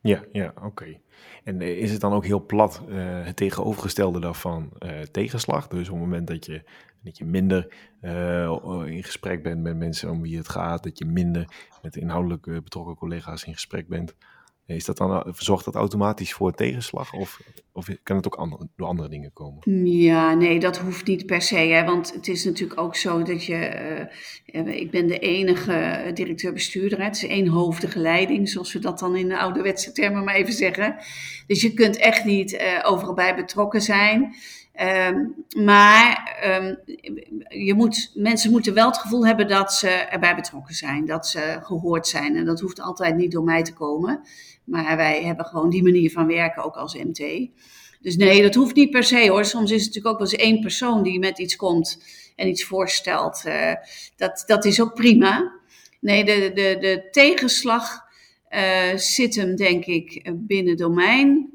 Ja, 0.01 0.25
ja, 0.33 0.53
oké. 0.65 0.99
En 1.45 1.61
eh, 1.61 1.79
is 1.79 1.93
het 1.93 2.01
dan 2.01 2.13
ook 2.13 2.25
heel 2.25 2.47
plat 2.47 2.83
uh, 2.89 2.97
het 3.25 3.37
tegenovergestelde 3.37 4.21
daarvan 4.21 4.71
uh, 4.79 5.01
tegenslag? 5.01 5.69
Dus 5.69 5.89
op 5.89 5.95
het 5.95 6.05
moment 6.05 6.27
dat 6.27 6.47
je, 6.47 6.63
dat 7.03 7.19
je 7.19 7.25
minder 7.25 7.93
in 8.87 9.03
gesprek 9.03 9.43
bent 9.43 9.63
met 9.63 9.77
mensen 9.77 10.11
om 10.11 10.23
wie 10.23 10.37
het 10.37 10.49
gaat, 10.49 10.83
dat 10.83 10.99
je 10.99 11.05
minder 11.05 11.49
met 11.83 11.97
inhoudelijk 11.97 12.43
betrokken 12.43 12.97
collega's 12.97 13.45
in 13.45 13.53
gesprek 13.53 13.89
bent, 13.89 14.15
Is 14.67 14.85
dat 14.85 14.97
dan, 14.97 15.35
zorgt 15.37 15.65
dat 15.65 15.75
automatisch 15.75 16.33
voor 16.33 16.53
tegenslag 16.53 17.13
of, 17.13 17.41
of 17.73 17.89
kan 18.03 18.17
het 18.17 18.27
ook 18.27 18.67
door 18.77 18.87
andere 18.87 19.09
dingen 19.09 19.33
komen? 19.33 19.87
Ja, 19.87 20.35
nee, 20.35 20.61
dat 20.61 20.79
hoeft 20.79 21.07
niet 21.07 21.27
per 21.27 21.43
se. 21.43 21.57
Hè, 21.57 21.85
want 21.85 22.13
het 22.15 22.29
is 22.29 22.45
natuurlijk 22.45 22.81
ook 22.81 22.97
zo 22.97 23.23
dat 23.23 23.45
je. 23.45 24.09
Uh, 24.53 24.81
ik 24.81 24.91
ben 24.91 25.07
de 25.07 25.19
enige 25.19 26.11
directeur-bestuurder. 26.15 27.03
Het 27.03 27.17
is 27.17 27.23
eenhoofdige 27.23 27.99
leiding, 27.99 28.49
zoals 28.49 28.73
we 28.73 28.79
dat 28.79 28.99
dan 28.99 29.17
in 29.17 29.29
de 29.29 29.39
ouderwetse 29.39 29.93
termen 29.93 30.25
maar 30.25 30.35
even 30.35 30.53
zeggen. 30.53 30.97
Dus 31.47 31.63
je 31.63 31.75
kunt 31.75 31.97
echt 31.97 32.25
niet 32.25 32.81
overal 32.83 33.15
bij 33.15 33.35
betrokken 33.35 33.83
zijn. 33.83 34.35
Um, 34.81 35.45
maar 35.65 36.39
um, 36.63 36.79
je 37.65 37.75
moet, 37.75 38.11
mensen 38.15 38.51
moeten 38.51 38.75
wel 38.75 38.87
het 38.87 38.99
gevoel 38.99 39.27
hebben 39.27 39.49
dat 39.49 39.73
ze 39.73 39.89
erbij 39.89 40.35
betrokken 40.35 40.75
zijn, 40.75 41.07
dat 41.07 41.27
ze 41.27 41.59
gehoord 41.63 42.07
zijn. 42.07 42.37
En 42.37 42.45
dat 42.45 42.61
hoeft 42.61 42.81
altijd 42.81 43.17
niet 43.17 43.33
door 43.33 43.45
mij 43.45 43.63
te 43.63 43.73
komen. 43.73 44.21
Maar 44.65 44.97
wij 44.97 45.23
hebben 45.23 45.45
gewoon 45.45 45.71
die 45.71 45.83
manier 45.83 46.11
van 46.11 46.27
werken 46.27 46.65
ook 46.65 46.77
als 46.77 46.95
MT. 46.95 47.49
Dus 48.01 48.17
nee, 48.17 48.43
dat 48.43 48.55
hoeft 48.55 48.75
niet 48.75 48.91
per 48.91 49.05
se 49.05 49.29
hoor. 49.29 49.45
Soms 49.45 49.71
is 49.71 49.85
het 49.85 49.95
natuurlijk 49.95 50.15
ook 50.15 50.21
wel 50.21 50.31
eens 50.31 50.43
één 50.43 50.61
persoon 50.61 51.03
die 51.03 51.19
met 51.19 51.39
iets 51.39 51.57
komt 51.57 52.03
en 52.37 52.49
iets 52.49 52.65
voorstelt. 52.65 53.43
Uh, 53.47 53.73
dat, 54.17 54.45
dat 54.47 54.65
is 54.65 54.81
ook 54.81 54.95
prima. 54.95 55.53
Nee, 56.01 56.25
de, 56.25 56.51
de, 56.55 56.77
de 56.81 57.09
tegenslag 57.11 58.03
uh, 58.51 58.97
zit 58.97 59.35
hem 59.35 59.57
denk 59.57 59.85
ik 59.85 60.31
binnen 60.35 60.77
domein. 60.77 61.53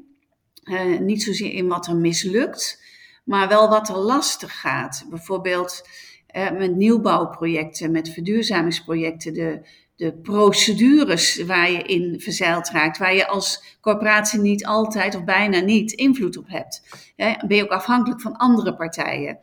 Uh, 0.64 0.98
niet 0.98 1.22
zozeer 1.22 1.52
in 1.52 1.68
wat 1.68 1.86
er 1.86 1.96
mislukt, 1.96 2.79
maar 3.24 3.48
wel 3.48 3.68
wat 3.68 3.88
er 3.88 3.98
lastig 3.98 4.60
gaat. 4.60 5.04
Bijvoorbeeld 5.10 5.88
met 6.32 6.76
nieuwbouwprojecten, 6.76 7.90
met 7.90 8.08
verduurzamingsprojecten, 8.08 9.32
de, 9.32 9.60
de 9.96 10.12
procedures 10.12 11.42
waar 11.44 11.70
je 11.70 11.82
in 11.82 12.20
verzeild 12.20 12.70
raakt, 12.70 12.98
waar 12.98 13.14
je 13.14 13.26
als 13.26 13.78
corporatie 13.80 14.40
niet 14.40 14.66
altijd 14.66 15.14
of 15.14 15.24
bijna 15.24 15.60
niet 15.60 15.92
invloed 15.92 16.36
op 16.36 16.48
hebt. 16.48 16.82
ben 17.46 17.56
je 17.56 17.62
ook 17.62 17.70
afhankelijk 17.70 18.20
van 18.20 18.36
andere 18.36 18.76
partijen. 18.76 19.38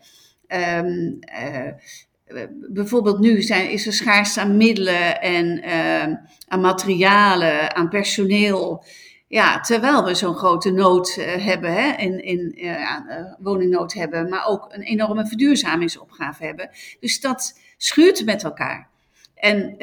Um, 0.47 1.19
uh, 1.41 2.43
bijvoorbeeld 2.69 3.19
nu 3.19 3.41
zijn, 3.41 3.69
is 3.69 3.85
er 3.85 3.93
schaarste 3.93 4.41
aan 4.41 4.57
middelen 4.57 5.21
en 5.21 5.63
uh, 5.65 6.17
aan 6.47 6.61
materialen, 6.61 7.75
aan 7.75 7.89
personeel. 7.89 8.83
Ja, 9.27 9.59
terwijl 9.59 10.03
we 10.03 10.15
zo'n 10.15 10.35
grote 10.35 10.71
nood 10.71 11.15
uh, 11.17 11.45
hebben, 11.45 11.73
hè, 11.73 11.91
in, 11.91 12.23
in 12.23 12.53
uh, 12.55 12.99
woningnood 13.39 13.93
hebben, 13.93 14.29
maar 14.29 14.45
ook 14.45 14.67
een 14.69 14.81
enorme 14.81 15.27
verduurzamingsopgave 15.27 16.45
hebben. 16.45 16.69
Dus 16.99 17.19
dat 17.21 17.59
schuurt 17.77 18.25
met 18.25 18.43
elkaar. 18.43 18.89
En 19.35 19.77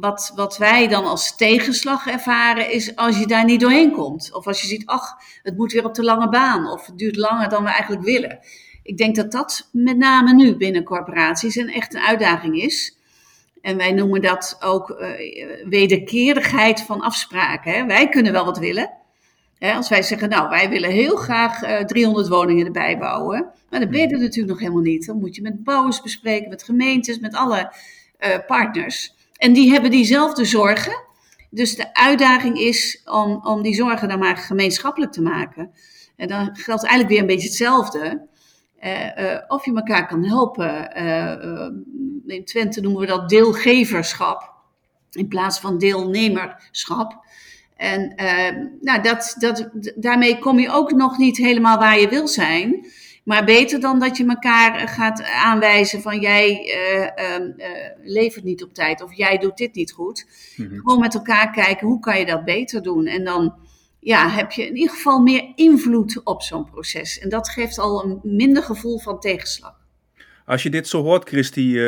wat, 0.00 0.32
wat 0.34 0.58
wij 0.58 0.88
dan 0.88 1.04
als 1.04 1.36
tegenslag 1.36 2.06
ervaren 2.06 2.70
is 2.70 2.96
als 2.96 3.18
je 3.18 3.26
daar 3.26 3.44
niet 3.44 3.60
doorheen 3.60 3.92
komt. 3.92 4.34
Of 4.34 4.46
als 4.46 4.60
je 4.60 4.66
ziet, 4.66 4.86
ach, 4.86 5.16
het 5.42 5.56
moet 5.56 5.72
weer 5.72 5.84
op 5.84 5.94
de 5.94 6.04
lange 6.04 6.28
baan. 6.28 6.70
Of 6.70 6.86
het 6.86 6.98
duurt 6.98 7.16
langer 7.16 7.48
dan 7.48 7.62
we 7.62 7.68
eigenlijk 7.68 8.02
willen. 8.02 8.38
Ik 8.82 8.96
denk 8.96 9.16
dat 9.16 9.32
dat 9.32 9.68
met 9.72 9.96
name 9.96 10.34
nu 10.34 10.56
binnen 10.56 10.84
corporaties 10.84 11.56
een 11.56 11.72
echt 11.72 11.94
een 11.94 12.00
uitdaging 12.00 12.62
is. 12.62 12.96
En 13.66 13.76
wij 13.76 13.92
noemen 13.92 14.22
dat 14.22 14.56
ook 14.60 14.90
uh, 14.90 15.08
wederkerigheid 15.68 16.80
van 16.80 17.00
afspraken. 17.00 17.72
Hè. 17.72 17.86
Wij 17.86 18.08
kunnen 18.08 18.32
wel 18.32 18.44
wat 18.44 18.58
willen. 18.58 18.90
Hè, 19.58 19.72
als 19.72 19.88
wij 19.88 20.02
zeggen, 20.02 20.28
nou, 20.28 20.48
wij 20.48 20.68
willen 20.68 20.90
heel 20.90 21.16
graag 21.16 21.62
uh, 21.62 21.84
300 21.84 22.28
woningen 22.28 22.66
erbij 22.66 22.98
bouwen. 22.98 23.46
Maar 23.70 23.80
dat 23.80 23.90
ben 23.90 24.00
je 24.00 24.16
natuurlijk 24.16 24.48
nog 24.48 24.58
helemaal 24.58 24.82
niet. 24.82 25.06
Dan 25.06 25.18
moet 25.18 25.34
je 25.36 25.42
met 25.42 25.64
bouwers 25.64 26.02
bespreken, 26.02 26.48
met 26.48 26.62
gemeentes, 26.62 27.18
met 27.18 27.34
alle 27.34 27.72
uh, 28.20 28.36
partners. 28.46 29.14
En 29.36 29.52
die 29.52 29.72
hebben 29.72 29.90
diezelfde 29.90 30.44
zorgen. 30.44 31.02
Dus 31.50 31.76
de 31.76 31.94
uitdaging 31.94 32.58
is 32.58 33.02
om, 33.04 33.40
om 33.46 33.62
die 33.62 33.74
zorgen 33.74 34.08
dan 34.08 34.18
maar 34.18 34.36
gemeenschappelijk 34.36 35.12
te 35.12 35.22
maken. 35.22 35.70
En 36.16 36.28
dan 36.28 36.50
geldt 36.52 36.84
eigenlijk 36.84 37.08
weer 37.08 37.20
een 37.20 37.34
beetje 37.34 37.48
hetzelfde. 37.48 38.26
Uh, 38.84 39.16
uh, 39.18 39.38
of 39.48 39.64
je 39.64 39.74
elkaar 39.74 40.06
kan 40.06 40.24
helpen. 40.24 40.92
in 42.26 42.44
Twente 42.44 42.80
noemen 42.80 43.00
we 43.00 43.06
dat 43.06 43.28
deelgeverschap. 43.28 44.54
In 45.10 45.28
plaats 45.28 45.60
van 45.60 45.78
deelnemerschap. 45.78 47.24
En 47.76 48.14
nou, 48.80 49.02
dat, 49.02 49.36
dat, 49.38 49.70
daarmee 49.94 50.38
kom 50.38 50.58
je 50.58 50.70
ook 50.70 50.92
nog 50.92 51.18
niet 51.18 51.36
helemaal 51.36 51.78
waar 51.78 52.00
je 52.00 52.08
wil 52.08 52.28
zijn. 52.28 52.86
Maar 53.26 53.44
beter 53.44 53.80
dan 53.80 53.98
dat 53.98 54.16
je 54.16 54.26
elkaar 54.26 54.76
eh, 54.76 54.88
gaat 54.88 55.22
aanwijzen 55.22 56.02
van 56.02 56.20
jij 56.20 56.50
uh, 56.50 57.26
uh, 57.26 57.90
levert 58.02 58.44
niet 58.44 58.62
op 58.62 58.74
tijd 58.74 59.02
of 59.02 59.14
jij 59.14 59.38
doet 59.38 59.56
dit 59.56 59.74
niet 59.74 59.92
goed. 59.92 60.26
Mm 60.56 60.66
-hmm. 60.66 60.78
Gewoon 60.78 61.00
met 61.00 61.14
elkaar 61.14 61.50
kijken 61.50 61.86
hoe 61.86 62.00
kan 62.00 62.18
je 62.18 62.26
dat 62.26 62.44
beter 62.44 62.82
doen. 62.82 63.06
En 63.06 63.24
dan 63.24 63.54
ja, 64.06 64.28
heb 64.28 64.50
je 64.50 64.66
in 64.66 64.76
ieder 64.76 64.94
geval 64.94 65.20
meer 65.20 65.52
invloed 65.54 66.20
op 66.24 66.42
zo'n 66.42 66.70
proces. 66.70 67.18
En 67.18 67.28
dat 67.28 67.48
geeft 67.48 67.78
al 67.78 68.04
een 68.04 68.20
minder 68.22 68.62
gevoel 68.62 68.98
van 68.98 69.20
tegenslag. 69.20 69.74
Als 70.46 70.62
je 70.62 70.70
dit 70.70 70.88
zo 70.88 71.02
hoort, 71.02 71.28
Christy, 71.28 71.78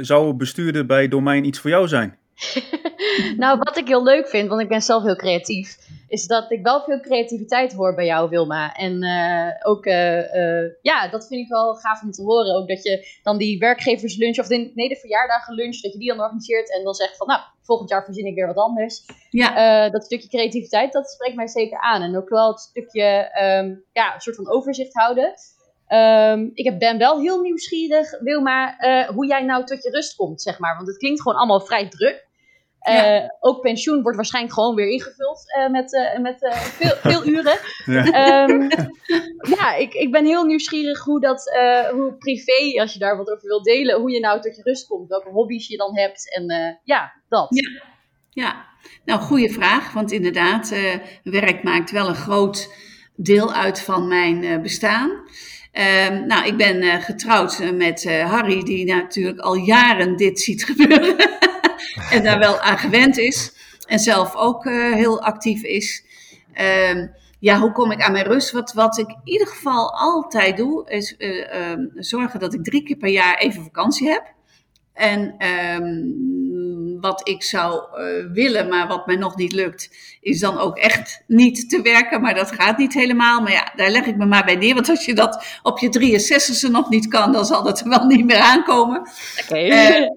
zou 0.00 0.32
bestuurder 0.32 0.86
bij 0.86 1.08
domein 1.08 1.44
iets 1.44 1.58
voor 1.58 1.70
jou 1.70 1.88
zijn? 1.88 2.18
nou, 3.42 3.58
wat 3.58 3.76
ik 3.76 3.86
heel 3.86 4.04
leuk 4.04 4.28
vind, 4.28 4.48
want 4.48 4.60
ik 4.60 4.68
ben 4.68 4.82
zelf 4.82 5.02
heel 5.02 5.16
creatief, 5.16 5.78
is 6.08 6.26
dat 6.26 6.50
ik 6.50 6.62
wel 6.62 6.82
veel 6.82 7.00
creativiteit 7.00 7.72
hoor 7.72 7.94
bij 7.94 8.04
jou, 8.06 8.28
Wilma. 8.28 8.74
En 8.74 9.04
uh, 9.04 9.70
ook, 9.70 9.86
uh, 9.86 10.34
uh, 10.34 10.70
ja, 10.82 11.08
dat 11.08 11.26
vind 11.26 11.40
ik 11.40 11.48
wel 11.48 11.74
gaaf 11.74 12.02
om 12.02 12.10
te 12.10 12.22
horen. 12.22 12.54
Ook 12.54 12.68
dat 12.68 12.82
je 12.82 13.18
dan 13.22 13.38
die 13.38 13.58
werkgeverslunch, 13.58 14.38
of 14.38 14.46
de, 14.46 14.70
nee, 14.74 14.88
de 14.88 14.96
verjaardagenlunch, 14.96 15.80
dat 15.80 15.92
je 15.92 15.98
die 15.98 16.08
dan 16.08 16.20
organiseert 16.20 16.76
en 16.76 16.84
dan 16.84 16.94
zegt 16.94 17.16
van, 17.16 17.26
nou, 17.26 17.40
volgend 17.66 17.90
jaar 17.90 18.04
verzin 18.04 18.26
ik 18.26 18.34
weer 18.34 18.46
wat 18.46 18.56
anders. 18.56 19.04
Ja. 19.30 19.88
dat 19.88 20.04
stukje 20.04 20.28
creativiteit, 20.28 20.92
dat 20.92 21.10
spreekt 21.10 21.36
mij 21.36 21.48
zeker 21.48 21.80
aan. 21.80 22.02
En 22.02 22.16
ook 22.16 22.28
wel 22.28 22.48
het 22.48 22.60
stukje, 22.60 23.30
um, 23.42 23.84
ja, 23.92 24.14
een 24.14 24.20
soort 24.20 24.36
van 24.36 24.50
overzicht 24.50 24.94
houden. 24.94 25.34
Um, 25.88 26.50
ik 26.54 26.78
ben 26.78 26.98
wel 26.98 27.20
heel 27.20 27.40
nieuwsgierig, 27.40 28.20
Wilma, 28.20 28.76
hoe 29.14 29.26
jij 29.26 29.42
nou 29.42 29.64
tot 29.64 29.82
je 29.82 29.90
rust 29.90 30.16
komt, 30.16 30.42
zeg 30.42 30.58
maar. 30.58 30.76
Want 30.76 30.88
het 30.88 30.96
klinkt 30.96 31.22
gewoon 31.22 31.38
allemaal 31.38 31.60
vrij 31.60 31.88
druk. 31.88 32.25
Ja. 32.92 33.22
Uh, 33.22 33.28
ook 33.40 33.60
pensioen 33.60 34.02
wordt 34.02 34.16
waarschijnlijk 34.16 34.54
gewoon 34.54 34.74
weer 34.74 34.88
ingevuld 34.88 35.44
uh, 35.58 35.70
met, 35.70 35.92
uh, 35.92 36.18
met 36.18 36.36
veel, 36.78 36.96
veel 36.96 37.26
uren. 37.34 37.58
Ja, 37.84 38.48
um, 38.48 38.68
ja 39.56 39.74
ik, 39.74 39.94
ik 39.94 40.10
ben 40.10 40.24
heel 40.24 40.44
nieuwsgierig 40.44 41.04
hoe 41.04 41.20
dat, 41.20 41.56
hoe 41.92 42.14
privé, 42.18 42.80
als 42.80 42.92
je 42.92 42.98
daar 42.98 43.16
wat 43.16 43.30
over 43.30 43.48
wilt 43.48 43.64
delen, 43.64 44.00
hoe 44.00 44.10
je 44.10 44.20
nou 44.20 44.40
tot 44.40 44.56
je 44.56 44.62
rust 44.62 44.86
komt, 44.86 45.08
welke 45.08 45.28
hobby's 45.28 45.68
je 45.68 45.76
dan 45.76 45.98
hebt 45.98 46.34
en 46.34 46.78
ja, 46.84 47.12
dat. 47.28 47.46
Ja, 47.48 47.82
ja. 48.30 48.66
nou 49.04 49.20
goede 49.20 49.50
vraag, 49.50 49.92
want 49.92 50.12
inderdaad, 50.12 50.74
werk 51.22 51.62
maakt 51.62 51.90
wel 51.90 52.08
een 52.08 52.14
groot 52.14 52.74
deel 53.16 53.52
uit 53.52 53.80
van 53.80 54.08
mijn 54.08 54.62
bestaan. 54.62 55.10
Um, 55.72 56.26
nou, 56.26 56.46
ik 56.46 56.56
ben 56.56 57.02
getrouwd 57.02 57.72
met 57.74 58.10
Harry, 58.10 58.62
die 58.62 58.94
natuurlijk 58.94 59.40
al 59.40 59.54
jaren 59.54 60.16
dit 60.16 60.40
ziet 60.40 60.64
gebeuren 60.64 61.16
en 62.10 62.22
daar 62.22 62.38
wel 62.38 62.60
aan 62.60 62.78
gewend 62.78 63.18
is. 63.18 63.52
En 63.86 63.98
zelf 63.98 64.34
ook 64.34 64.64
uh, 64.64 64.92
heel 64.92 65.22
actief 65.22 65.62
is. 65.62 66.04
Um, 66.90 67.14
ja, 67.38 67.58
hoe 67.58 67.72
kom 67.72 67.90
ik 67.90 68.02
aan 68.02 68.12
mijn 68.12 68.26
rust? 68.26 68.50
Wat, 68.50 68.72
wat 68.72 68.98
ik 68.98 69.08
in 69.08 69.20
ieder 69.24 69.46
geval 69.46 69.94
altijd 69.94 70.56
doe, 70.56 70.90
is 70.90 71.14
uh, 71.18 71.70
um, 71.70 71.90
zorgen 71.94 72.40
dat 72.40 72.54
ik 72.54 72.64
drie 72.64 72.82
keer 72.82 72.96
per 72.96 73.08
jaar 73.08 73.38
even 73.38 73.62
vakantie 73.62 74.08
heb. 74.08 74.34
En 74.92 75.46
um, 75.46 76.85
wat 77.00 77.28
ik 77.28 77.42
zou 77.42 77.74
uh, 77.74 78.32
willen, 78.32 78.68
maar 78.68 78.88
wat 78.88 79.06
mij 79.06 79.16
nog 79.16 79.36
niet 79.36 79.52
lukt, 79.52 79.90
is 80.20 80.40
dan 80.40 80.58
ook 80.58 80.76
echt 80.76 81.22
niet 81.26 81.70
te 81.70 81.82
werken. 81.82 82.20
Maar 82.20 82.34
dat 82.34 82.52
gaat 82.52 82.78
niet 82.78 82.94
helemaal. 82.94 83.40
Maar 83.40 83.52
ja, 83.52 83.72
daar 83.76 83.90
leg 83.90 84.06
ik 84.06 84.16
me 84.16 84.26
maar 84.26 84.44
bij 84.44 84.56
neer. 84.56 84.74
Want 84.74 84.88
als 84.88 85.04
je 85.04 85.14
dat 85.14 85.44
op 85.62 85.78
je 85.78 86.18
63e 86.68 86.70
nog 86.70 86.88
niet 86.88 87.08
kan, 87.08 87.32
dan 87.32 87.44
zal 87.44 87.62
dat 87.62 87.80
er 87.80 87.88
wel 87.88 88.06
niet 88.06 88.24
meer 88.24 88.38
aankomen. 88.38 89.00
Oké. 89.00 89.08
Okay. 89.42 90.00
Uh, 90.00 90.10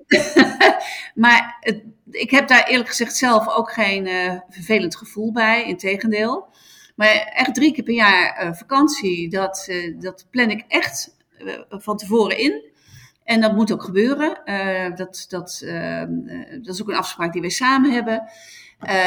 maar 1.23 1.57
het, 1.59 1.83
ik 2.11 2.31
heb 2.31 2.47
daar 2.47 2.67
eerlijk 2.67 2.89
gezegd 2.89 3.17
zelf 3.17 3.47
ook 3.47 3.71
geen 3.71 4.07
uh, 4.07 4.33
vervelend 4.49 4.95
gevoel 4.95 5.31
bij. 5.31 5.65
Integendeel. 5.65 6.47
Maar 6.95 7.31
echt 7.35 7.55
drie 7.55 7.73
keer 7.73 7.83
per 7.83 7.93
jaar 7.93 8.55
vakantie, 8.57 9.29
dat, 9.29 9.69
dat 9.99 10.27
plan 10.31 10.49
ik 10.49 10.63
echt 10.67 11.15
van 11.69 11.97
tevoren 11.97 12.37
in. 12.37 12.68
En 13.29 13.41
dat 13.41 13.55
moet 13.55 13.71
ook 13.71 13.83
gebeuren. 13.83 14.41
Uh, 14.45 14.95
dat, 14.95 15.25
dat, 15.29 15.61
uh, 15.65 16.03
dat 16.61 16.73
is 16.73 16.81
ook 16.81 16.89
een 16.89 16.95
afspraak 16.95 17.33
die 17.33 17.41
wij 17.41 17.49
samen 17.49 17.91
hebben. 17.91 18.23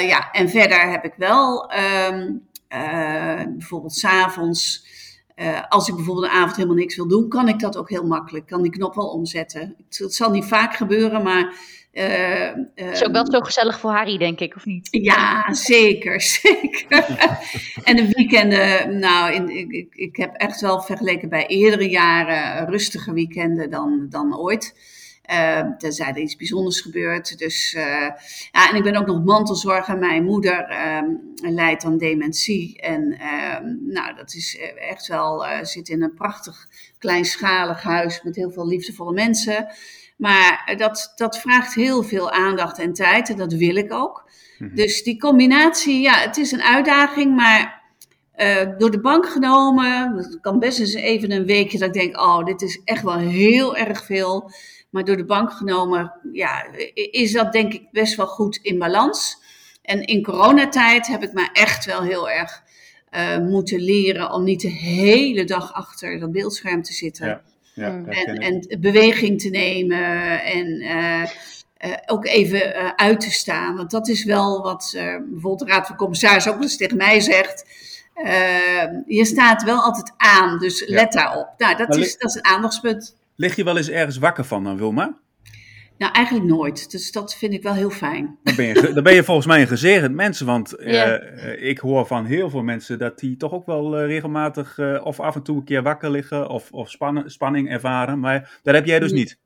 Ja, 0.02 0.30
en 0.30 0.48
verder 0.48 0.90
heb 0.90 1.04
ik 1.04 1.14
wel 1.16 1.72
um, 2.10 2.48
bijvoorbeeld 3.56 3.94
s'avonds. 3.94 4.86
als 5.68 5.88
ik 5.88 5.94
bijvoorbeeld 5.94 6.26
een 6.26 6.32
avond 6.32 6.56
helemaal 6.56 6.76
niks 6.76 6.96
wil 6.96 7.08
doen, 7.08 7.28
kan 7.28 7.48
ik 7.48 7.58
dat 7.58 7.76
ook 7.76 7.90
heel 7.90 8.06
makkelijk. 8.06 8.46
Kan 8.46 8.62
die 8.62 8.70
knop 8.70 8.94
wel 8.94 9.08
omzetten. 9.08 9.76
Het, 9.88 10.14
zal 10.14 10.30
niet 10.30 10.44
vaak 10.44 10.74
gebeuren, 10.74 11.22
maar 11.22 11.54
uh, 11.92 12.56
is 12.74 13.04
ook 13.04 13.12
wel 13.12 13.26
zo 13.26 13.40
gezellig 13.40 13.80
voor 13.80 13.90
Harry, 13.90 14.18
denk 14.18 14.40
ik, 14.40 14.56
of 14.56 14.64
niet? 14.64 14.88
Ja, 14.90 15.54
zeker, 15.54 16.20
zeker. 16.42 17.04
en 17.84 17.96
de 17.96 18.08
weekenden, 18.10 18.98
nou, 18.98 19.32
in, 19.32 19.70
ik, 19.70 19.94
ik 19.94 20.16
heb 20.16 20.34
echt 20.34 20.60
wel 20.60 20.80
vergeleken 20.80 21.28
bij 21.28 21.46
eerdere 21.46 21.88
jaren 21.88 22.70
rustige 22.70 23.12
weekenden 23.12 23.70
dan, 23.70 24.06
dan 24.08 24.38
ooit. 24.38 24.90
Uh, 25.30 25.60
tenzij 25.78 26.08
er 26.08 26.18
iets 26.18 26.36
bijzonders 26.36 26.80
gebeurt. 26.80 27.38
Dus, 27.38 27.74
uh, 27.74 28.08
ja, 28.52 28.70
en 28.70 28.76
ik 28.76 28.82
ben 28.82 28.96
ook 28.96 29.06
nog 29.06 29.24
mantelzorger. 29.24 29.98
Mijn 29.98 30.24
moeder 30.24 30.66
leidt 31.34 31.84
aan 31.84 31.98
dementie. 31.98 32.80
En 32.80 33.18
ehm, 33.18 33.64
nou, 33.92 34.14
dat 34.14 34.34
is 34.34 34.58
echt 34.76 35.06
wel, 35.06 35.44
zit 35.62 35.88
in 35.88 36.02
een 36.02 36.14
prachtig 36.14 36.68
kleinschalig 36.98 37.82
huis 37.82 38.22
met 38.22 38.36
heel 38.36 38.50
veel 38.50 38.66
liefdevolle 38.66 39.12
mensen. 39.12 39.68
Maar 40.16 40.74
dat, 40.76 41.12
dat 41.16 41.38
vraagt 41.38 41.74
heel 41.74 42.02
veel 42.02 42.30
aandacht 42.30 42.78
en 42.78 42.92
tijd 42.92 43.28
en 43.28 43.36
dat 43.36 43.52
wil 43.52 43.76
ik 43.76 43.92
ook. 43.92 44.30
Mhm. 44.58 44.74
Dus 44.74 45.02
die 45.02 45.18
combinatie, 45.18 46.00
ja, 46.00 46.14
het 46.14 46.36
is 46.36 46.52
een 46.52 46.62
uitdaging, 46.62 47.36
maar 47.36 47.82
uh, 48.36 48.78
door 48.78 48.90
de 48.90 49.00
bank 49.00 49.28
genomen. 49.28 50.16
Het 50.16 50.40
kan 50.40 50.58
best 50.58 50.78
eens 50.78 50.94
even 50.94 51.30
een 51.30 51.46
weekje 51.46 51.78
dat 51.78 51.88
ik 51.88 52.02
denk, 52.02 52.20
oh, 52.20 52.44
dit 52.44 52.62
is 52.62 52.80
echt 52.84 53.02
wel 53.02 53.18
heel 53.18 53.76
erg 53.76 54.04
veel. 54.04 54.50
Maar 54.90 55.04
door 55.04 55.16
de 55.16 55.24
bank 55.24 55.52
genomen, 55.52 56.12
ja, 56.32 56.66
is 56.94 57.32
dat 57.32 57.52
denk 57.52 57.72
ik 57.72 57.90
best 57.90 58.14
wel 58.14 58.26
goed 58.26 58.58
in 58.62 58.78
balans. 58.78 59.40
En 59.82 60.04
in 60.04 60.22
coronatijd 60.22 61.06
heb 61.06 61.22
ik 61.22 61.32
me 61.32 61.48
echt 61.52 61.84
wel 61.84 62.02
heel 62.02 62.30
erg 62.30 62.62
uh, 63.10 63.38
moeten 63.38 63.80
leren 63.80 64.32
om 64.32 64.44
niet 64.44 64.60
de 64.60 64.68
hele 64.68 65.44
dag 65.44 65.72
achter 65.72 66.18
dat 66.18 66.32
beeldscherm 66.32 66.82
te 66.82 66.92
zitten. 66.92 67.26
Ja, 67.26 67.42
ja, 67.74 67.90
mm. 67.90 68.08
en, 68.08 68.36
en, 68.36 68.80
beweging 68.80 69.40
te 69.40 69.48
nemen 69.48 70.42
en 70.44 70.82
uh, 70.82 71.22
uh, 71.22 71.96
ook 72.06 72.26
even 72.26 72.96
uit 72.96 73.20
te 73.20 73.30
staan. 73.30 73.76
Want 73.76 73.90
dat 73.90 74.08
is 74.08 74.24
wel 74.24 74.62
wat 74.62 74.90
bijvoorbeeld 75.30 75.58
de 75.58 75.66
Raad 75.66 75.86
van 75.86 75.96
Commissaris 75.96 76.48
ook 76.48 76.62
eens 76.62 76.76
tegen 76.76 76.96
mij 76.96 77.20
zegt. 77.20 77.64
je 79.06 79.24
staat 79.24 79.62
wel 79.62 79.82
altijd 79.82 80.12
aan, 80.16 80.58
dus 80.58 80.84
let 80.86 81.12
daarop. 81.12 81.48
Nou, 81.58 81.76
dat, 81.76 81.96
is, 81.96 82.18
dat 82.18 82.30
is 82.30 82.36
een 82.36 82.44
aandachtspunt. 82.44 83.16
Lig 83.36 83.56
je 83.56 83.64
wel 83.64 83.76
eens 83.76 83.88
ergens 83.90 84.18
wakker 84.18 84.44
van 84.44 84.64
dan, 84.64 84.76
Wilma? 84.76 85.18
Nou, 85.98 86.12
eigenlijk 86.12 86.46
nooit. 86.46 86.90
Dus 86.90 87.12
dat 87.12 87.34
vind 87.34 87.52
ik 87.52 87.62
wel 87.62 87.74
heel 87.74 87.90
fijn. 87.90 88.38
Dan 88.42 88.56
ben 88.56 88.66
je, 88.66 88.92
dan 88.94 89.02
ben 89.02 89.14
je 89.14 89.24
volgens 89.24 89.46
mij 89.46 89.60
een 89.60 89.66
gezegend 89.66 90.14
mens. 90.14 90.40
Want 90.40 90.74
uh, 90.80 91.68
ik 91.68 91.78
hoor 91.78 92.06
van 92.06 92.24
heel 92.24 92.50
veel 92.50 92.62
mensen 92.62 92.98
dat 92.98 93.18
die 93.18 93.36
toch 93.36 93.52
ook 93.52 93.66
wel 93.66 94.00
uh, 94.00 94.06
regelmatig 94.06 94.78
uh, 94.78 95.04
of 95.04 95.20
af 95.20 95.34
en 95.34 95.42
toe 95.42 95.56
een 95.56 95.64
keer 95.64 95.82
wakker 95.82 96.10
liggen 96.10 96.48
of, 96.48 96.70
of 96.70 96.90
spanning, 96.90 97.30
spanning 97.30 97.70
ervaren. 97.70 98.20
Maar 98.20 98.58
dat 98.62 98.74
heb 98.74 98.86
jij 98.86 98.98
dus 98.98 99.12
niet. 99.12 99.38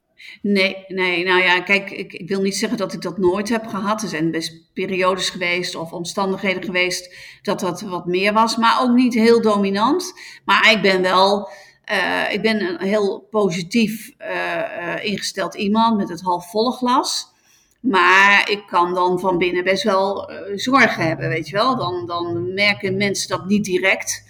Nee, 0.42 0.84
nee, 0.88 1.24
nou 1.24 1.42
ja, 1.42 1.60
kijk, 1.60 1.90
ik, 1.90 2.12
ik, 2.12 2.28
wil 2.28 2.42
niet 2.42 2.56
zeggen 2.56 2.78
dat 2.78 2.92
ik 2.92 3.02
dat 3.02 3.18
nooit 3.18 3.48
heb 3.48 3.66
gehad. 3.66 4.02
Er 4.02 4.08
zijn 4.08 4.30
best 4.30 4.72
periodes 4.72 5.30
geweest 5.30 5.74
of 5.74 5.92
omstandigheden 5.92 6.62
geweest 6.62 7.14
dat 7.42 7.60
dat 7.60 7.80
wat 7.80 8.06
meer 8.06 8.32
was, 8.32 8.56
maar 8.56 8.82
ook 8.82 8.94
niet 8.94 9.14
heel 9.14 9.42
dominant. 9.42 10.12
Maar 10.44 10.72
ik 10.72 10.82
ben 10.82 11.02
wel 11.02 11.48
uh, 11.92 12.32
ik 12.32 12.42
ben 12.42 12.60
een 12.60 12.88
heel 12.88 13.26
positief 13.30 14.12
uh, 14.18 15.04
ingesteld 15.04 15.54
iemand 15.54 15.96
met 15.96 16.08
het 16.08 16.20
halfvolle 16.20 16.72
glas. 16.72 17.34
Maar 17.80 18.50
ik 18.50 18.66
kan 18.66 18.94
dan 18.94 19.20
van 19.20 19.38
binnen 19.38 19.64
best 19.64 19.82
wel 19.82 20.30
zorgen 20.54 21.06
hebben, 21.06 21.28
weet 21.28 21.48
je 21.48 21.56
wel. 21.56 21.76
Dan, 21.76 22.06
dan 22.06 22.54
merken 22.54 22.96
mensen 22.96 23.28
dat 23.28 23.46
niet 23.46 23.64
direct. 23.64 24.24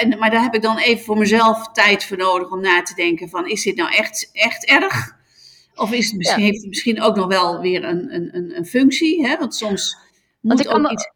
en, 0.00 0.18
maar 0.18 0.30
daar 0.30 0.42
heb 0.42 0.54
ik 0.54 0.62
dan 0.62 0.78
even 0.78 1.04
voor 1.04 1.18
mezelf 1.18 1.72
tijd 1.72 2.04
voor 2.04 2.16
nodig 2.16 2.50
om 2.50 2.60
na 2.60 2.82
te 2.82 2.94
denken 2.94 3.28
van... 3.28 3.48
is 3.48 3.62
dit 3.62 3.76
nou 3.76 3.94
echt, 3.94 4.30
echt 4.32 4.64
erg? 4.64 5.16
Of 5.74 5.92
is 5.92 6.06
het 6.06 6.16
misschien, 6.16 6.42
heeft 6.42 6.58
het 6.58 6.68
misschien 6.68 7.02
ook 7.02 7.16
nog 7.16 7.26
wel 7.26 7.60
weer 7.60 7.84
een, 7.84 8.14
een, 8.14 8.56
een 8.56 8.66
functie? 8.66 9.26
Hè? 9.26 9.38
Want 9.38 9.54
soms 9.54 9.96
moet 10.40 10.64
Want 10.64 10.84
ook 10.84 10.90
iets 10.90 11.10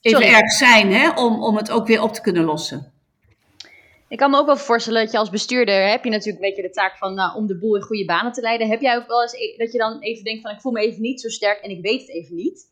even 0.00 0.28
erg 0.28 0.52
zijn 0.52 0.92
hè? 0.92 1.10
Om, 1.10 1.42
om 1.42 1.56
het 1.56 1.70
ook 1.70 1.86
weer 1.86 2.02
op 2.02 2.12
te 2.12 2.20
kunnen 2.20 2.44
lossen. 2.44 2.92
Ik 4.08 4.18
kan 4.18 4.30
me 4.30 4.38
ook 4.38 4.46
wel 4.46 4.56
voorstellen 4.56 5.02
dat 5.02 5.12
je 5.12 5.18
als 5.18 5.30
bestuurder 5.30 5.88
heb 5.88 6.04
je 6.04 6.10
natuurlijk 6.10 6.44
een 6.44 6.48
beetje 6.50 6.68
de 6.68 6.74
taak 6.74 6.96
van 6.96 7.14
nou, 7.14 7.36
om 7.36 7.46
de 7.46 7.58
boel 7.58 7.76
in 7.76 7.82
goede 7.82 8.04
banen 8.04 8.32
te 8.32 8.40
leiden. 8.40 8.68
Heb 8.68 8.80
jij 8.80 8.96
ook 8.96 9.06
wel 9.06 9.22
eens 9.22 9.32
e-, 9.32 9.56
dat 9.56 9.72
je 9.72 9.78
dan 9.78 10.00
even 10.00 10.24
denkt 10.24 10.42
van 10.42 10.50
ik 10.50 10.60
voel 10.60 10.72
me 10.72 10.80
even 10.80 11.02
niet 11.02 11.20
zo 11.20 11.28
sterk 11.28 11.60
en 11.60 11.70
ik 11.70 11.82
weet 11.82 12.00
het 12.00 12.10
even 12.10 12.36
niet? 12.36 12.66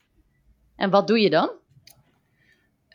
En 0.76 0.90
wat 0.90 1.06
doe 1.06 1.20
je 1.20 1.30
dan? 1.30 1.50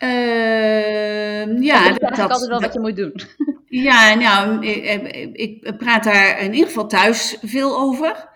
Uh, 0.03 1.61
ja, 1.61 1.87
dat 1.87 1.95
is 1.95 1.99
eigenlijk 1.99 2.31
altijd 2.31 2.47
wel 2.47 2.59
wat 2.59 2.73
je 2.73 2.79
moet 2.79 2.95
doen. 2.95 3.13
Ja, 3.71 4.13
nou, 4.13 4.65
ik, 4.65 5.61
ik, 5.63 5.77
praat 5.77 6.03
daar 6.03 6.39
in 6.39 6.53
ieder 6.53 6.67
geval 6.67 6.87
thuis 6.87 7.37
veel 7.41 7.77
over. 7.77 8.29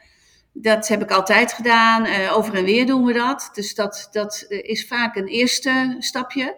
Dat 0.53 0.87
heb 0.87 1.01
ik 1.01 1.11
altijd 1.11 1.53
gedaan. 1.53 2.05
Uh, 2.05 2.37
over 2.37 2.53
en 2.53 2.65
weer 2.65 2.85
doen 2.85 3.05
we 3.05 3.13
dat. 3.13 3.49
Dus 3.53 3.75
dat, 3.75 4.07
dat 4.11 4.45
is 4.47 4.87
vaak 4.87 5.15
een 5.15 5.27
eerste 5.27 5.95
stapje. 5.99 6.57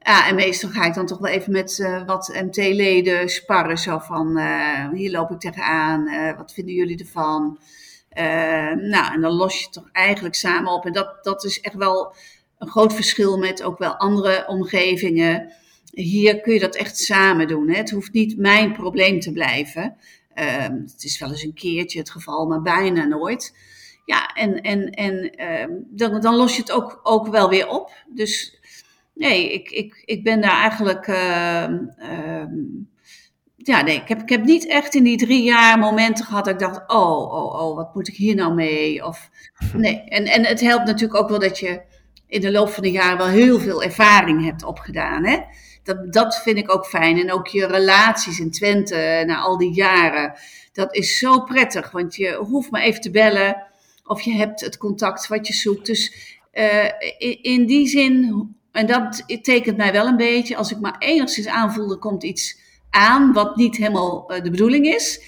Ja, 0.00 0.28
en 0.28 0.34
meestal 0.34 0.70
ga 0.70 0.84
ik 0.84 0.94
dan 0.94 1.06
toch 1.06 1.18
wel 1.18 1.30
even 1.30 1.52
met 1.52 1.78
uh, 1.78 2.06
wat 2.06 2.40
MT-leden 2.42 3.28
sparren. 3.28 3.78
Zo 3.78 3.98
van, 3.98 4.38
uh, 4.38 4.88
hier 4.92 5.10
loop 5.10 5.30
ik 5.30 5.40
tegenaan, 5.40 6.08
uh, 6.08 6.36
wat 6.36 6.52
vinden 6.52 6.74
jullie 6.74 6.98
ervan? 6.98 7.58
nou, 8.80 9.12
en 9.14 9.20
dan 9.20 9.32
los 9.32 9.60
je 9.60 9.68
toch 9.70 9.88
eigenlijk 9.92 10.34
samen 10.34 10.72
op. 10.72 10.86
En 10.86 10.92
dat, 10.92 11.18
dat 11.22 11.44
is 11.44 11.60
echt 11.60 11.74
wel 11.74 12.14
een 12.58 12.68
groot 12.68 12.94
verschil 12.94 13.38
met 13.38 13.62
ook 13.62 13.78
wel 13.78 13.96
andere 13.96 14.44
omgevingen. 14.48 15.52
Hier 15.90 16.40
kun 16.40 16.52
je 16.52 16.60
dat 16.60 16.76
echt 16.76 16.98
samen 16.98 17.48
doen. 17.48 17.68
Hè? 17.68 17.76
Het 17.76 17.90
hoeft 17.90 18.12
niet 18.12 18.38
mijn 18.38 18.72
probleem 18.72 19.20
te 19.20 19.32
blijven. 19.32 19.96
Ehm, 20.34 20.72
het 20.72 21.04
is 21.04 21.18
wel 21.18 21.28
eens 21.28 21.42
een 21.42 21.54
keertje 21.54 21.98
het 21.98 22.10
geval, 22.10 22.46
maar 22.46 22.62
bijna 22.62 23.04
nooit. 23.04 23.56
Ja, 24.04 24.34
en, 24.34 24.60
en, 24.60 24.90
en 24.90 25.30
ehm, 25.30 25.70
dan, 25.86 26.20
dan 26.20 26.36
los 26.36 26.54
je 26.54 26.60
het 26.60 26.72
ook, 26.72 27.00
ook 27.02 27.28
wel 27.28 27.48
weer 27.48 27.68
op. 27.68 27.92
Dus 28.06 28.57
nee, 29.18 29.52
ik, 29.52 29.70
ik, 29.70 30.02
ik 30.04 30.22
ben 30.22 30.40
daar 30.40 30.60
eigenlijk. 30.60 31.06
Uh, 31.06 32.44
ja, 33.56 33.82
nee, 33.82 33.96
ik 33.96 34.08
heb, 34.08 34.20
ik 34.20 34.28
heb 34.28 34.44
niet 34.44 34.66
echt 34.66 34.94
in 34.94 35.02
die 35.02 35.16
drie 35.16 35.42
jaar 35.42 35.78
momenten 35.78 36.24
gehad 36.24 36.44
dat 36.44 36.54
ik 36.54 36.60
dacht: 36.60 36.90
oh, 36.90 37.32
oh, 37.32 37.60
oh, 37.60 37.76
wat 37.76 37.94
moet 37.94 38.08
ik 38.08 38.14
hier 38.14 38.34
nou 38.34 38.54
mee? 38.54 39.04
Of, 39.04 39.30
nee, 39.72 40.04
en, 40.04 40.24
en 40.24 40.44
het 40.44 40.60
helpt 40.60 40.86
natuurlijk 40.86 41.20
ook 41.20 41.28
wel 41.28 41.38
dat 41.38 41.58
je 41.58 41.80
in 42.26 42.40
de 42.40 42.50
loop 42.50 42.68
van 42.68 42.82
de 42.82 42.90
jaren 42.90 43.18
wel 43.18 43.26
heel 43.26 43.60
veel 43.60 43.82
ervaring 43.82 44.44
hebt 44.44 44.64
opgedaan. 44.64 45.24
Hè? 45.24 45.38
Dat, 45.82 46.12
dat 46.12 46.42
vind 46.42 46.58
ik 46.58 46.74
ook 46.74 46.86
fijn. 46.86 47.18
En 47.18 47.32
ook 47.32 47.46
je 47.46 47.66
relaties 47.66 48.40
in 48.40 48.50
Twente 48.50 49.22
na 49.26 49.38
al 49.38 49.58
die 49.58 49.74
jaren. 49.74 50.32
Dat 50.72 50.94
is 50.94 51.18
zo 51.18 51.40
prettig, 51.40 51.90
want 51.90 52.16
je 52.16 52.34
hoeft 52.34 52.70
maar 52.70 52.82
even 52.82 53.00
te 53.00 53.10
bellen. 53.10 53.66
Of 54.04 54.20
je 54.20 54.34
hebt 54.34 54.60
het 54.60 54.78
contact 54.78 55.28
wat 55.28 55.46
je 55.46 55.52
zoekt. 55.52 55.86
Dus 55.86 56.36
uh, 56.52 56.84
in, 57.18 57.42
in 57.42 57.66
die 57.66 57.86
zin 57.86 58.56
en 58.78 58.86
dat 58.86 59.24
tekent 59.42 59.76
mij 59.76 59.92
wel 59.92 60.06
een 60.06 60.16
beetje, 60.16 60.56
als 60.56 60.72
ik 60.72 60.80
maar 60.80 60.96
enigszins 60.98 61.46
aanvoel, 61.46 61.90
er 61.90 61.98
komt 61.98 62.22
iets 62.22 62.58
aan 62.90 63.32
wat 63.32 63.56
niet 63.56 63.76
helemaal 63.76 64.32
uh, 64.32 64.42
de 64.42 64.50
bedoeling 64.50 64.86
is, 64.86 65.22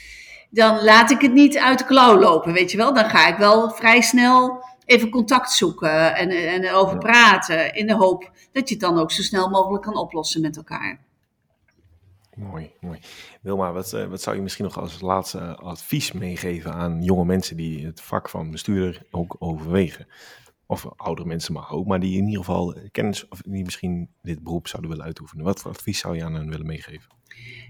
dan 0.51 0.85
laat 0.85 1.11
ik 1.11 1.21
het 1.21 1.33
niet 1.33 1.59
uit 1.59 1.79
de 1.79 1.85
klauw 1.85 2.19
lopen, 2.19 2.53
weet 2.53 2.71
je 2.71 2.77
wel. 2.77 2.95
Dan 2.95 3.11
ga 3.11 3.29
ik 3.29 3.37
wel 3.37 3.71
vrij 3.71 4.01
snel 4.01 4.65
even 4.85 5.11
contact 5.11 5.53
zoeken 5.53 6.17
en, 6.17 6.31
en 6.31 6.65
erover 6.65 6.99
praten, 6.99 7.75
in 7.75 7.87
de 7.87 7.95
hoop 7.95 8.31
dat 8.53 8.69
je 8.69 8.75
het 8.75 8.85
dan 8.85 8.99
ook 8.99 9.13
zo 9.13 9.23
snel 9.23 9.49
mogelijk 9.49 9.83
kan 9.83 9.97
oplossen 9.97 10.41
met 10.41 10.57
elkaar. 10.57 11.01
Mooi, 12.35 12.73
mooi. 12.81 12.99
Wilma, 13.41 13.73
wat, 13.73 13.93
uh, 13.93 14.07
wat 14.07 14.23
zou 14.23 14.37
je 14.37 14.43
misschien 14.43 14.65
nog 14.65 14.79
als 14.79 15.01
laatste 15.01 15.57
advies 15.57 16.13
meegeven 16.13 16.73
aan 16.73 17.03
jonge 17.03 17.25
mensen 17.25 17.57
die 17.57 17.87
het 17.87 18.01
vak 18.01 18.29
van 18.29 18.51
bestuurder 18.51 19.03
ook 19.11 19.37
overwegen? 19.39 20.07
Of 20.71 20.87
oudere 20.97 21.29
mensen 21.29 21.53
mag 21.53 21.73
ook, 21.73 21.87
maar 21.87 22.01
die 22.01 22.17
in 22.17 22.27
ieder 22.27 22.45
geval 22.45 22.77
kennis 22.91 23.29
of 23.29 23.41
die 23.47 23.65
misschien 23.65 24.09
dit 24.23 24.43
beroep 24.43 24.69
zouden 24.69 24.91
willen 24.91 25.07
uitoefenen. 25.07 25.45
Wat 25.45 25.61
voor 25.61 25.71
advies 25.71 25.99
zou 25.99 26.17
je 26.17 26.25
aan 26.25 26.35
hen 26.35 26.49
willen 26.51 26.67
meegeven? 26.67 27.11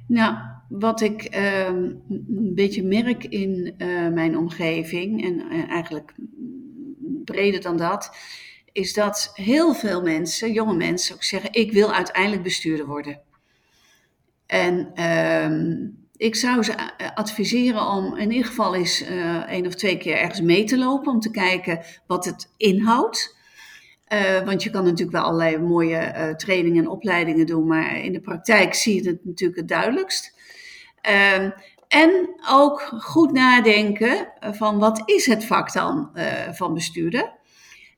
Nou, 0.06 0.36
wat 0.68 1.00
ik 1.00 1.22
ehm, 1.22 1.90
een 2.08 2.52
beetje 2.54 2.82
merk 2.82 3.24
in 3.24 3.74
eh, 3.78 4.08
mijn 4.08 4.36
omgeving, 4.36 5.24
en 5.24 5.52
uh, 5.52 5.70
eigenlijk 5.70 6.14
breder 7.24 7.60
dan 7.60 7.76
dat, 7.76 8.16
is 8.72 8.94
dat 8.94 9.30
heel 9.34 9.74
veel 9.74 10.02
mensen, 10.02 10.52
jonge 10.52 10.76
mensen, 10.76 11.14
ook 11.14 11.22
zeggen: 11.22 11.52
Ik 11.52 11.72
wil 11.72 11.92
uiteindelijk 11.92 12.42
bestuurder 12.42 12.86
worden. 12.86 13.20
En 14.46 14.90
ehm, 14.94 15.88
ik 16.20 16.36
zou 16.36 16.62
ze 16.62 16.72
eh, 16.72 17.08
adviseren 17.14 17.86
om 17.86 18.16
in 18.16 18.30
ieder 18.30 18.46
geval 18.46 18.74
eens 18.74 19.02
uh, 19.02 19.36
één 19.36 19.66
of 19.66 19.74
twee 19.74 19.96
keer 19.96 20.16
ergens 20.16 20.40
mee 20.40 20.64
te 20.64 20.78
lopen 20.78 21.12
om 21.12 21.20
te 21.20 21.30
kijken 21.30 21.80
wat 22.06 22.24
het 22.24 22.52
inhoudt. 22.56 23.36
Uh, 24.12 24.44
want 24.44 24.62
je 24.62 24.70
kan 24.70 24.84
natuurlijk 24.84 25.10
wel 25.10 25.22
allerlei 25.22 25.58
mooie 25.58 26.14
uh, 26.16 26.34
trainingen 26.34 26.82
en 26.82 26.90
opleidingen 26.90 27.46
doen, 27.46 27.66
maar 27.66 28.00
in 28.00 28.12
de 28.12 28.20
praktijk 28.20 28.74
zie 28.74 29.02
je 29.02 29.08
het 29.08 29.24
natuurlijk 29.24 29.58
het 29.58 29.68
duidelijkst. 29.68 30.34
Uh, 31.08 31.50
en 31.88 32.40
ook 32.48 32.80
goed 32.98 33.32
nadenken 33.32 34.28
van 34.40 34.78
wat 34.78 35.02
is 35.04 35.26
het 35.26 35.44
vak 35.44 35.72
dan 35.72 36.10
van 36.52 36.74
bestuurder? 36.74 37.32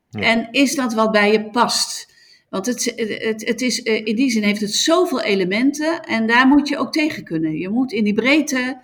Ja. 0.09 0.21
En 0.21 0.47
is 0.51 0.75
dat 0.75 0.93
wat 0.93 1.11
bij 1.11 1.31
je 1.31 1.49
past? 1.49 2.12
Want 2.53 2.65
het, 2.65 2.93
het, 3.23 3.47
het 3.47 3.61
is, 3.61 3.83
eh, 3.83 4.05
in 4.05 4.15
die 4.15 4.29
zin 4.29 4.43
heeft 4.43 4.61
het 4.61 4.75
zoveel 4.75 5.21
elementen 5.21 6.03
en 6.03 6.27
daar 6.27 6.47
moet 6.47 6.67
je 6.67 6.77
ook 6.77 6.91
tegen 6.91 7.23
kunnen. 7.23 7.57
Je 7.57 7.69
moet 7.69 7.91
in 7.91 8.03
die 8.03 8.13
breedte 8.13 8.77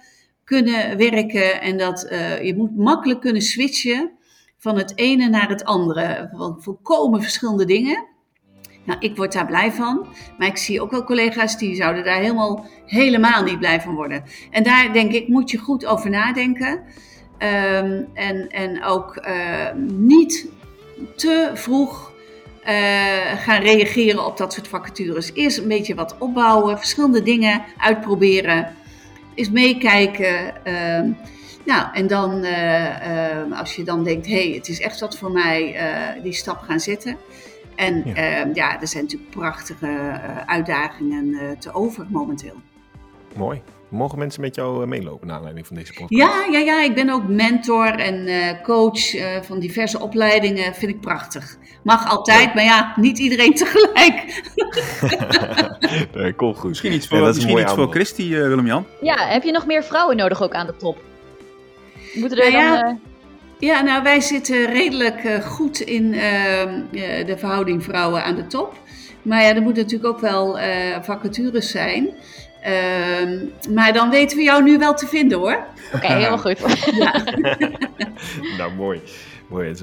kunnen 0.43 0.97
werken 0.97 1.61
en 1.61 1.77
dat, 1.77 2.07
uh, 2.11 2.43
je 2.43 2.55
moet 2.55 2.77
makkelijk 2.77 3.21
kunnen 3.21 3.41
switchen 3.41 4.11
van 4.57 4.77
het 4.77 4.97
ene 4.97 5.29
naar 5.29 5.49
het 5.49 5.63
andere. 5.63 6.29
Van 6.33 6.61
volkomen 6.61 7.21
verschillende 7.21 7.65
dingen. 7.65 8.05
Nou, 8.85 8.99
ik 8.99 9.17
word 9.17 9.33
daar 9.33 9.45
blij 9.45 9.71
van, 9.71 10.07
maar 10.37 10.47
ik 10.47 10.57
zie 10.57 10.81
ook 10.81 10.91
wel 10.91 11.03
collega's 11.03 11.57
die 11.57 11.75
zouden 11.75 12.03
daar 12.03 12.19
helemaal, 12.19 12.65
helemaal 12.85 13.43
niet 13.43 13.59
blij 13.59 13.81
van 13.81 13.95
worden. 13.95 14.23
En 14.51 14.63
daar 14.63 14.93
denk 14.93 15.11
ik, 15.11 15.27
moet 15.27 15.51
je 15.51 15.57
goed 15.57 15.85
over 15.85 16.09
nadenken. 16.09 16.83
Ehm, 17.37 18.03
en, 18.13 18.49
en 18.49 18.83
ook 18.83 19.15
ehm, 19.15 20.05
niet 20.05 20.47
te 21.15 21.51
vroeg 21.53 22.08
eh, 22.63 23.37
gaan 23.37 23.61
reageren 23.61 24.25
op 24.25 24.37
dat 24.37 24.53
soort 24.53 24.67
vacatures. 24.67 25.33
Eerst 25.33 25.57
een 25.57 25.67
beetje 25.67 25.95
wat 25.95 26.15
opbouwen, 26.17 26.77
verschillende 26.77 27.21
dingen 27.21 27.63
uitproberen. 27.77 28.75
Eens 29.35 29.49
meekijken. 29.49 30.65
Ehm, 30.65 31.11
nou, 31.65 31.87
en 31.93 32.07
dan 32.07 32.45
uh, 32.45 33.59
als 33.59 33.75
je 33.75 33.83
dan 33.83 34.03
denkt, 34.03 34.25
hé, 34.25 34.47
hey, 34.47 34.55
het 34.55 34.67
is 34.67 34.79
echt 34.79 34.99
wat 34.99 35.17
voor 35.17 35.31
mij, 35.31 35.75
uh, 35.75 36.23
die 36.23 36.33
stap 36.33 36.57
gaan 36.57 36.79
zetten. 36.79 37.17
En 37.75 38.03
ja, 38.05 38.49
ja 38.53 38.81
er 38.81 38.87
zijn 38.87 39.03
natuurlijk 39.03 39.31
prachtige 39.31 40.21
uitdagingen 40.45 41.57
te 41.59 41.73
over 41.73 42.05
momenteel. 42.09 42.55
Mooi. 43.35 43.61
Mogen 43.89 44.17
mensen 44.17 44.41
met 44.41 44.55
jou 44.55 44.87
meelopen 44.87 45.27
naar 45.27 45.35
aanleiding 45.35 45.67
van 45.67 45.75
deze 45.75 45.93
podcast? 45.93 46.21
Ja, 46.33 46.45
ja, 46.51 46.59
ja, 46.59 46.83
ik 46.83 46.95
ben 46.95 47.09
ook 47.09 47.27
mentor 47.27 47.87
en 47.87 48.27
coach 48.63 48.99
van 49.41 49.59
diverse 49.59 49.99
opleidingen. 49.99 50.75
Vind 50.75 50.91
ik 50.91 50.99
prachtig. 50.99 51.57
Mag 51.83 52.09
altijd, 52.09 52.53
maar 52.53 52.63
ja, 52.63 52.93
niet 52.95 53.19
iedereen 53.19 53.53
tegelijk. 53.63 54.41
nee, 56.15 56.35
cool, 56.35 56.53
goed. 56.53 56.69
Misschien 56.69 56.93
iets 56.93 57.07
voor, 57.07 57.17
ja, 57.17 57.25
misschien 57.25 57.59
iets 57.59 57.73
voor 57.73 57.91
Christy, 57.91 58.29
Willem-Jan. 58.29 58.85
Ja, 59.01 59.27
heb 59.27 59.43
je 59.43 59.51
nog 59.51 59.65
meer 59.65 59.83
vrouwen 59.83 60.17
nodig 60.17 60.43
ook 60.43 60.53
aan 60.53 60.67
de 60.67 60.75
top? 60.75 60.97
Moeten 62.13 62.37
er 62.37 62.51
nou 62.51 62.63
ja, 62.63 62.81
dan... 62.81 62.91
Uh... 62.91 62.97
Ja, 63.59 63.81
nou 63.81 64.03
wij 64.03 64.21
zitten 64.21 64.65
redelijk 64.65 65.23
uh, 65.23 65.35
goed 65.35 65.79
in 65.79 66.13
uh, 66.13 66.21
de 67.25 67.35
verhouding 67.37 67.83
vrouwen 67.83 68.23
aan 68.23 68.35
de 68.35 68.47
top. 68.47 68.73
Maar 69.21 69.41
ja, 69.41 69.55
er 69.55 69.61
moeten 69.61 69.83
natuurlijk 69.83 70.09
ook 70.09 70.19
wel 70.19 70.57
vacatures 71.01 71.71
zijn. 71.71 72.09
Ehm, 72.61 73.45
maar 73.73 73.93
dan 73.93 74.09
weten 74.09 74.37
we 74.37 74.43
jou 74.43 74.63
nu 74.63 74.77
wel 74.77 74.93
te 74.93 75.07
vinden 75.07 75.37
hoor. 75.37 75.63
Oké, 75.93 75.95
okay, 75.95 76.17
helemaal 76.17 76.37
goed. 76.47 76.59
ja. 76.97 77.23
nou, 78.57 78.73
mooi. 78.75 79.01
Mooi. 79.49 79.75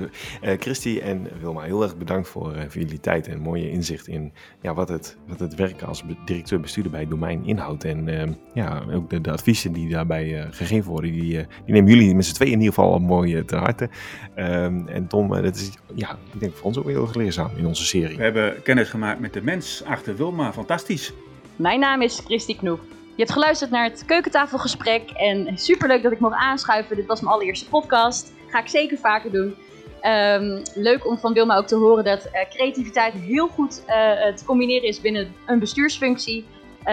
Uh, 0.42 0.52
Christy 0.58 0.98
en 0.98 1.28
Wilma, 1.40 1.62
heel 1.62 1.82
erg 1.82 1.96
bedankt 1.96 2.28
voor, 2.28 2.54
uh, 2.54 2.60
voor 2.60 2.80
jullie 2.80 3.00
tijd 3.00 3.28
en 3.28 3.40
mooie 3.40 3.70
inzicht 3.70 4.08
in 4.08 4.32
ja, 4.60 4.74
wat, 4.74 4.88
het, 4.88 5.16
wat 5.26 5.38
het 5.38 5.54
werken 5.54 5.86
als 5.86 6.02
directeur-bestuurder 6.24 6.92
bij 6.92 7.08
Domein 7.08 7.44
inhoudt. 7.44 7.84
En 7.84 8.08
uh, 8.08 8.22
ja, 8.54 8.82
ook 8.92 9.10
de, 9.10 9.20
de, 9.20 9.30
adviezen 9.30 9.72
die 9.72 9.88
daarbij 9.88 10.46
gegeven 10.50 10.90
worden, 10.90 11.12
die, 11.12 11.32
die 11.64 11.74
nemen 11.74 11.90
jullie 11.90 12.14
met 12.14 12.24
z'n 12.24 12.34
tweeën 12.34 12.52
in 12.52 12.58
ieder 12.58 12.74
geval 12.74 12.98
mooi 12.98 13.44
te 13.44 13.56
harte. 13.56 13.88
Ehm, 14.34 14.86
en 14.86 15.06
Tom, 15.06 15.28
dat 15.28 15.56
is 15.56 15.70
ja, 15.94 16.18
ik 16.32 16.40
denk 16.40 16.54
voor 16.54 16.66
ons 16.66 16.78
ook 16.78 16.86
heel 16.86 17.02
erg 17.02 17.14
leerzaam 17.14 17.50
in 17.56 17.66
onze 17.66 17.84
serie. 17.84 18.16
We 18.16 18.22
hebben 18.22 18.62
kennis 18.62 18.88
gemaakt 18.88 19.20
met 19.20 19.32
de 19.32 19.42
mens 19.42 19.82
achter 19.84 20.16
Wilma. 20.16 20.52
Fantastisch. 20.52 21.12
Mijn 21.56 21.80
naam 21.80 22.02
is 22.02 22.20
Christy 22.24 22.56
Knoep. 22.56 22.80
Je 22.90 23.22
hebt 23.22 23.32
geluisterd 23.32 23.70
naar 23.70 23.84
het 23.84 24.04
keukentafelgesprek 24.06 25.10
en 25.10 25.58
superleuk 25.58 26.02
dat 26.02 26.12
ik 26.12 26.20
mocht 26.20 26.34
aanschuiven. 26.34 26.96
Dit 26.96 27.06
was 27.06 27.20
mijn 27.20 27.34
allereerste 27.34 27.68
podcast. 27.68 28.32
Ga 28.48 28.60
ik 28.60 28.68
zeker 28.68 28.98
vaker 28.98 29.32
doen. 29.32 29.56
Um, 30.02 30.62
leuk 30.74 31.06
om 31.06 31.18
van 31.18 31.32
Wilma 31.32 31.56
ook 31.56 31.66
te 31.66 31.74
horen 31.74 32.04
dat 32.04 32.26
uh, 32.26 32.32
creativiteit 32.50 33.14
heel 33.14 33.48
goed 33.48 33.82
uh, 33.86 33.94
te 34.34 34.44
combineren 34.44 34.88
is 34.88 35.00
binnen 35.00 35.34
een 35.46 35.58
bestuursfunctie. 35.58 36.44
Uh, 36.80 36.84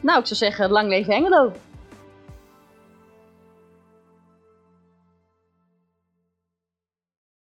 nou, 0.00 0.18
ik 0.18 0.26
zou 0.26 0.34
zeggen, 0.34 0.70
lang 0.70 0.88
leven 0.88 1.12
Hengelo! 1.12 1.52